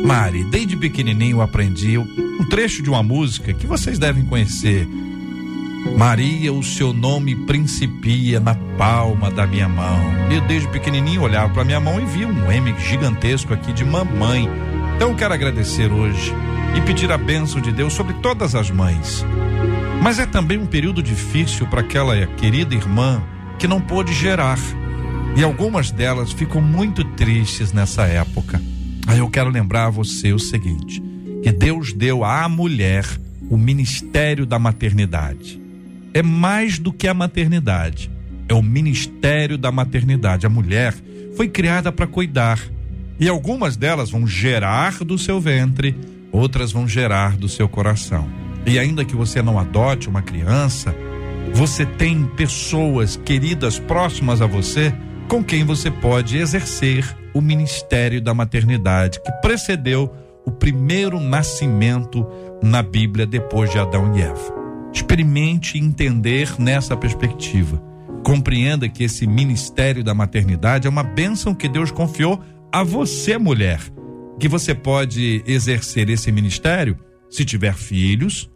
Mari, 0.05 0.45
desde 0.45 0.77
pequenininho 0.77 1.39
eu 1.39 1.43
aprendi 1.43 1.99
um 1.99 2.49
trecho 2.49 2.85
de 2.85 2.89
uma 2.89 3.03
música 3.03 3.53
que 3.53 3.67
vocês 3.67 3.99
devem 3.99 4.25
conhecer. 4.27 4.87
Maria, 5.95 6.53
o 6.53 6.63
seu 6.63 6.93
nome 6.93 7.35
principia 7.35 8.41
na 8.41 8.55
palma 8.77 9.31
da 9.31 9.47
minha 9.47 9.69
mão. 9.69 10.01
Eu 10.31 10.41
desde 10.43 10.69
pequenininho 10.69 11.23
olhava 11.23 11.53
para 11.53 11.65
minha 11.65 11.81
mão 11.81 12.01
e 12.01 12.05
via 12.07 12.27
um 12.27 12.51
M 12.51 12.75
gigantesco 12.79 13.53
aqui 13.53 13.73
de 13.73 13.85
mamãe. 13.85 14.49
Então 14.97 15.15
quero 15.15 15.35
agradecer 15.35 15.93
hoje 15.93 16.33
e 16.77 16.81
pedir 16.83 17.13
a 17.13 17.19
bênção 17.19 17.61
de 17.61 17.71
Deus 17.73 17.93
sobre 17.93 18.15
todas 18.15 18.55
as 18.55 18.71
mães. 18.71 19.25
Mas 20.03 20.19
é 20.19 20.27
também 20.27 20.59
um 20.59 20.67
período 20.67 21.03
difícil 21.03 21.67
para 21.67 21.81
aquela 21.81 22.27
querida 22.27 22.75
irmã 22.75 23.23
que 23.59 23.69
não 23.69 23.81
pôde 23.81 24.13
gerar. 24.13 24.59
E 25.37 25.43
algumas 25.43 25.91
delas 25.91 26.33
ficam 26.33 26.61
muito 26.61 27.05
tristes 27.05 27.73
nessa 27.73 28.07
época. 28.07 28.61
Aí 29.07 29.19
eu 29.19 29.29
quero 29.29 29.51
lembrar 29.51 29.87
a 29.87 29.91
você 29.91 30.33
o 30.33 30.39
seguinte: 30.39 31.03
que 31.43 31.53
Deus 31.53 31.93
deu 31.93 32.25
à 32.25 32.49
mulher 32.49 33.07
o 33.51 33.57
ministério 33.57 34.45
da 34.45 34.59
maternidade. 34.59 35.66
É 36.17 36.23
mais 36.23 36.79
do 36.79 36.95
que 36.95 37.07
a 37.07 37.13
maternidade, 37.13 38.11
é 38.49 38.55
o 38.55 38.63
ministério 38.63 39.59
da 39.59 39.71
maternidade. 39.71 40.47
A 40.47 40.49
mulher 40.49 40.95
foi 41.37 41.47
criada 41.47 41.93
para 41.93 42.07
cuidar. 42.07 42.59
E 43.21 43.29
algumas 43.29 43.77
delas 43.77 44.09
vão 44.09 44.27
gerar 44.27 45.05
do 45.05 45.19
seu 45.19 45.39
ventre, 45.39 45.95
outras 46.33 46.73
vão 46.73 46.89
gerar 46.89 47.37
do 47.37 47.51
seu 47.51 47.69
coração. 47.69 48.27
E 48.65 48.79
ainda 48.79 49.05
que 49.05 49.15
você 49.15 49.43
não 49.43 49.59
adote 49.59 50.09
uma 50.09 50.23
criança, 50.23 50.97
você 51.53 51.85
tem 51.85 52.25
pessoas 52.29 53.21
queridas 53.23 53.79
próximas 53.79 54.41
a 54.41 54.47
você 54.47 54.95
com 55.29 55.45
quem 55.45 55.65
você 55.65 55.91
pode 55.91 56.39
exercer 56.39 57.15
o 57.35 57.43
ministério 57.43 58.23
da 58.23 58.33
maternidade 58.33 59.21
que 59.21 59.33
precedeu 59.43 60.11
o 60.47 60.51
primeiro 60.51 61.21
nascimento 61.21 62.27
na 62.63 62.83
Bíblia 62.83 63.27
depois 63.27 63.71
de 63.71 63.79
Adão 63.79 64.17
e 64.17 64.23
Eva. 64.23 64.56
Experimente 64.97 65.77
entender 65.77 66.59
nessa 66.59 66.97
perspectiva. 66.97 67.77
Compreenda 68.25 68.89
que 68.89 69.05
esse 69.05 69.27
ministério 69.27 70.03
da 70.03 70.15
maternidade 70.15 70.87
é 70.87 70.91
uma 70.91 71.03
bênção 71.03 71.55
que 71.55 71.69
Deus 71.69 71.91
confiou 71.91 72.43
a 72.73 72.83
você, 72.83 73.37
mulher. 73.37 73.79
Que 74.41 74.49
você 74.49 74.75
pode 74.75 75.45
exercer 75.47 76.09
esse 76.09 76.33
ministério 76.33 76.97
se 77.29 77.45
tiver 77.45 77.75
filhos, 77.75 78.49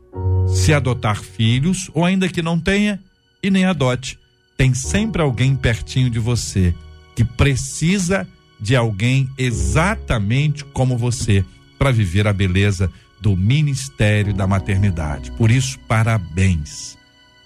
se 0.49 0.73
adotar 0.73 1.23
filhos, 1.23 1.91
ou 1.93 2.07
ainda 2.07 2.27
que 2.27 2.41
não 2.41 2.59
tenha 2.59 2.99
e 3.43 3.51
nem 3.51 3.67
adote. 3.67 4.19
Tem 4.57 4.73
sempre 4.73 5.21
alguém 5.21 5.55
pertinho 5.55 6.09
de 6.09 6.19
você 6.19 6.75
que 7.15 7.23
precisa 7.23 8.27
de 8.59 8.75
alguém 8.75 9.29
exatamente 9.37 10.65
como 10.65 10.97
você 10.97 11.45
para 11.79 11.93
viver 11.93 12.27
a 12.27 12.33
beleza 12.33 12.91
do 13.21 13.37
ministério 13.37 14.33
da 14.33 14.47
maternidade. 14.47 15.31
Por 15.33 15.51
isso, 15.51 15.79
parabéns. 15.81 16.97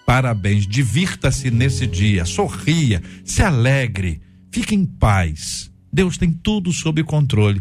Parabéns. 0.06 0.66
Divirta-se 0.66 1.50
nesse 1.50 1.86
dia, 1.86 2.24
sorria, 2.24 3.02
se 3.24 3.42
alegre, 3.42 4.20
fique 4.52 4.74
em 4.74 4.84
paz. 4.84 5.70
Deus 5.92 6.18
tem 6.18 6.32
tudo 6.32 6.72
sob 6.72 7.02
controle 7.04 7.60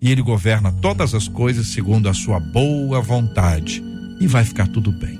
e 0.00 0.10
ele 0.10 0.22
governa 0.22 0.72
todas 0.72 1.14
as 1.14 1.28
coisas 1.28 1.68
segundo 1.68 2.08
a 2.08 2.14
sua 2.14 2.40
boa 2.40 3.00
vontade 3.00 3.82
e 4.20 4.26
vai 4.26 4.44
ficar 4.44 4.66
tudo 4.68 4.90
bem. 4.92 5.18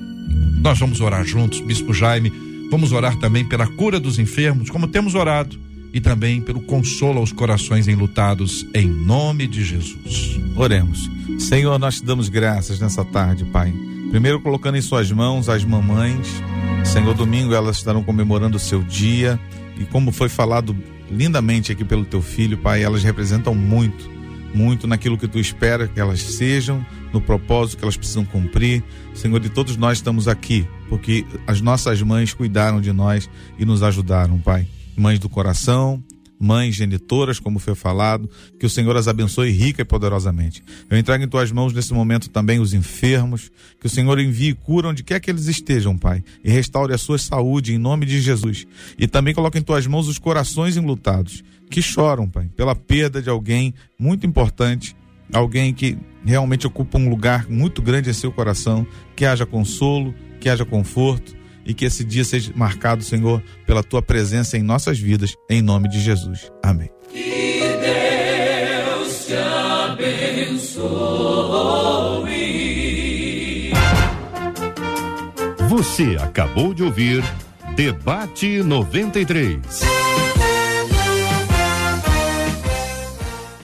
Nós 0.60 0.78
vamos 0.78 1.00
orar 1.00 1.24
juntos, 1.24 1.60
Bispo 1.60 1.92
Jaime, 1.92 2.32
vamos 2.70 2.92
orar 2.92 3.16
também 3.18 3.48
pela 3.48 3.66
cura 3.66 4.00
dos 4.00 4.18
enfermos, 4.18 4.70
como 4.70 4.88
temos 4.88 5.14
orado 5.14 5.58
e 5.92 6.00
também 6.00 6.40
pelo 6.40 6.62
consolo 6.62 7.18
aos 7.18 7.32
corações 7.32 7.86
enlutados, 7.86 8.66
em 8.74 8.88
nome 8.88 9.46
de 9.46 9.62
Jesus. 9.62 10.40
Oremos. 10.56 11.10
Senhor, 11.38 11.78
nós 11.78 11.96
te 11.96 12.04
damos 12.04 12.28
graças 12.28 12.80
nessa 12.80 13.04
tarde, 13.04 13.44
Pai. 13.44 13.72
Primeiro 14.10 14.40
colocando 14.40 14.76
em 14.76 14.82
suas 14.82 15.10
mãos 15.12 15.48
as 15.48 15.64
mamães. 15.64 16.28
Senhor, 16.84 17.14
domingo 17.14 17.54
elas 17.54 17.76
estarão 17.76 18.02
comemorando 18.02 18.56
o 18.56 18.60
seu 18.60 18.82
dia. 18.82 19.38
E 19.78 19.84
como 19.84 20.12
foi 20.12 20.28
falado 20.28 20.76
lindamente 21.10 21.72
aqui 21.72 21.84
pelo 21.84 22.04
teu 22.04 22.22
filho, 22.22 22.56
Pai, 22.56 22.82
elas 22.82 23.02
representam 23.02 23.54
muito, 23.54 24.10
muito 24.54 24.86
naquilo 24.86 25.18
que 25.18 25.28
tu 25.28 25.38
espera 25.38 25.86
que 25.86 26.00
elas 26.00 26.22
sejam, 26.22 26.84
no 27.12 27.20
propósito 27.20 27.78
que 27.78 27.84
elas 27.84 27.96
precisam 27.96 28.24
cumprir. 28.24 28.82
Senhor, 29.14 29.38
de 29.40 29.50
todos 29.50 29.76
nós 29.76 29.98
estamos 29.98 30.26
aqui, 30.26 30.66
porque 30.88 31.26
as 31.46 31.60
nossas 31.60 32.00
mães 32.00 32.32
cuidaram 32.32 32.80
de 32.80 32.92
nós 32.92 33.28
e 33.58 33.64
nos 33.66 33.82
ajudaram, 33.82 34.38
Pai 34.38 34.66
mães 34.96 35.18
do 35.18 35.28
coração, 35.28 36.02
mães 36.42 36.74
genitoras, 36.74 37.38
como 37.38 37.60
foi 37.60 37.76
falado, 37.76 38.28
que 38.58 38.66
o 38.66 38.70
Senhor 38.70 38.96
as 38.96 39.06
abençoe 39.06 39.50
rica 39.50 39.82
e 39.82 39.84
poderosamente. 39.84 40.62
Eu 40.90 40.98
entrego 40.98 41.22
em 41.22 41.28
tuas 41.28 41.52
mãos 41.52 41.72
nesse 41.72 41.94
momento 41.94 42.28
também 42.28 42.58
os 42.58 42.74
enfermos, 42.74 43.48
que 43.80 43.86
o 43.86 43.90
Senhor 43.90 44.18
envie 44.18 44.52
cura 44.52 44.88
onde 44.88 45.04
quer 45.04 45.20
que 45.20 45.30
eles 45.30 45.46
estejam, 45.46 45.96
Pai, 45.96 46.24
e 46.42 46.50
restaure 46.50 46.92
a 46.92 46.98
sua 46.98 47.16
saúde 47.16 47.72
em 47.72 47.78
nome 47.78 48.04
de 48.04 48.20
Jesus. 48.20 48.66
E 48.98 49.06
também 49.06 49.32
coloque 49.32 49.58
em 49.58 49.62
tuas 49.62 49.86
mãos 49.86 50.08
os 50.08 50.18
corações 50.18 50.76
enlutados, 50.76 51.44
que 51.70 51.80
choram, 51.80 52.28
Pai, 52.28 52.50
pela 52.56 52.74
perda 52.74 53.22
de 53.22 53.30
alguém 53.30 53.72
muito 53.96 54.26
importante, 54.26 54.96
alguém 55.32 55.72
que 55.72 55.96
realmente 56.24 56.66
ocupa 56.66 56.98
um 56.98 57.08
lugar 57.08 57.48
muito 57.48 57.80
grande 57.80 58.10
em 58.10 58.12
seu 58.12 58.32
coração, 58.32 58.84
que 59.14 59.24
haja 59.24 59.46
consolo, 59.46 60.12
que 60.40 60.48
haja 60.48 60.64
conforto 60.64 61.40
e 61.64 61.74
que 61.74 61.84
esse 61.84 62.04
dia 62.04 62.24
seja 62.24 62.52
marcado, 62.54 63.02
Senhor, 63.02 63.42
pela 63.66 63.82
tua 63.82 64.02
presença 64.02 64.56
em 64.56 64.62
nossas 64.62 64.98
vidas, 64.98 65.34
em 65.48 65.62
nome 65.62 65.88
de 65.88 66.00
Jesus. 66.00 66.50
Amém. 66.62 66.90
Que 67.12 67.60
Deus 67.80 69.26
te 69.26 69.34
abençoe. 69.34 70.82
Você 75.68 76.16
acabou 76.20 76.74
de 76.74 76.82
ouvir 76.82 77.24
Debate 77.74 78.62
93. 78.62 80.01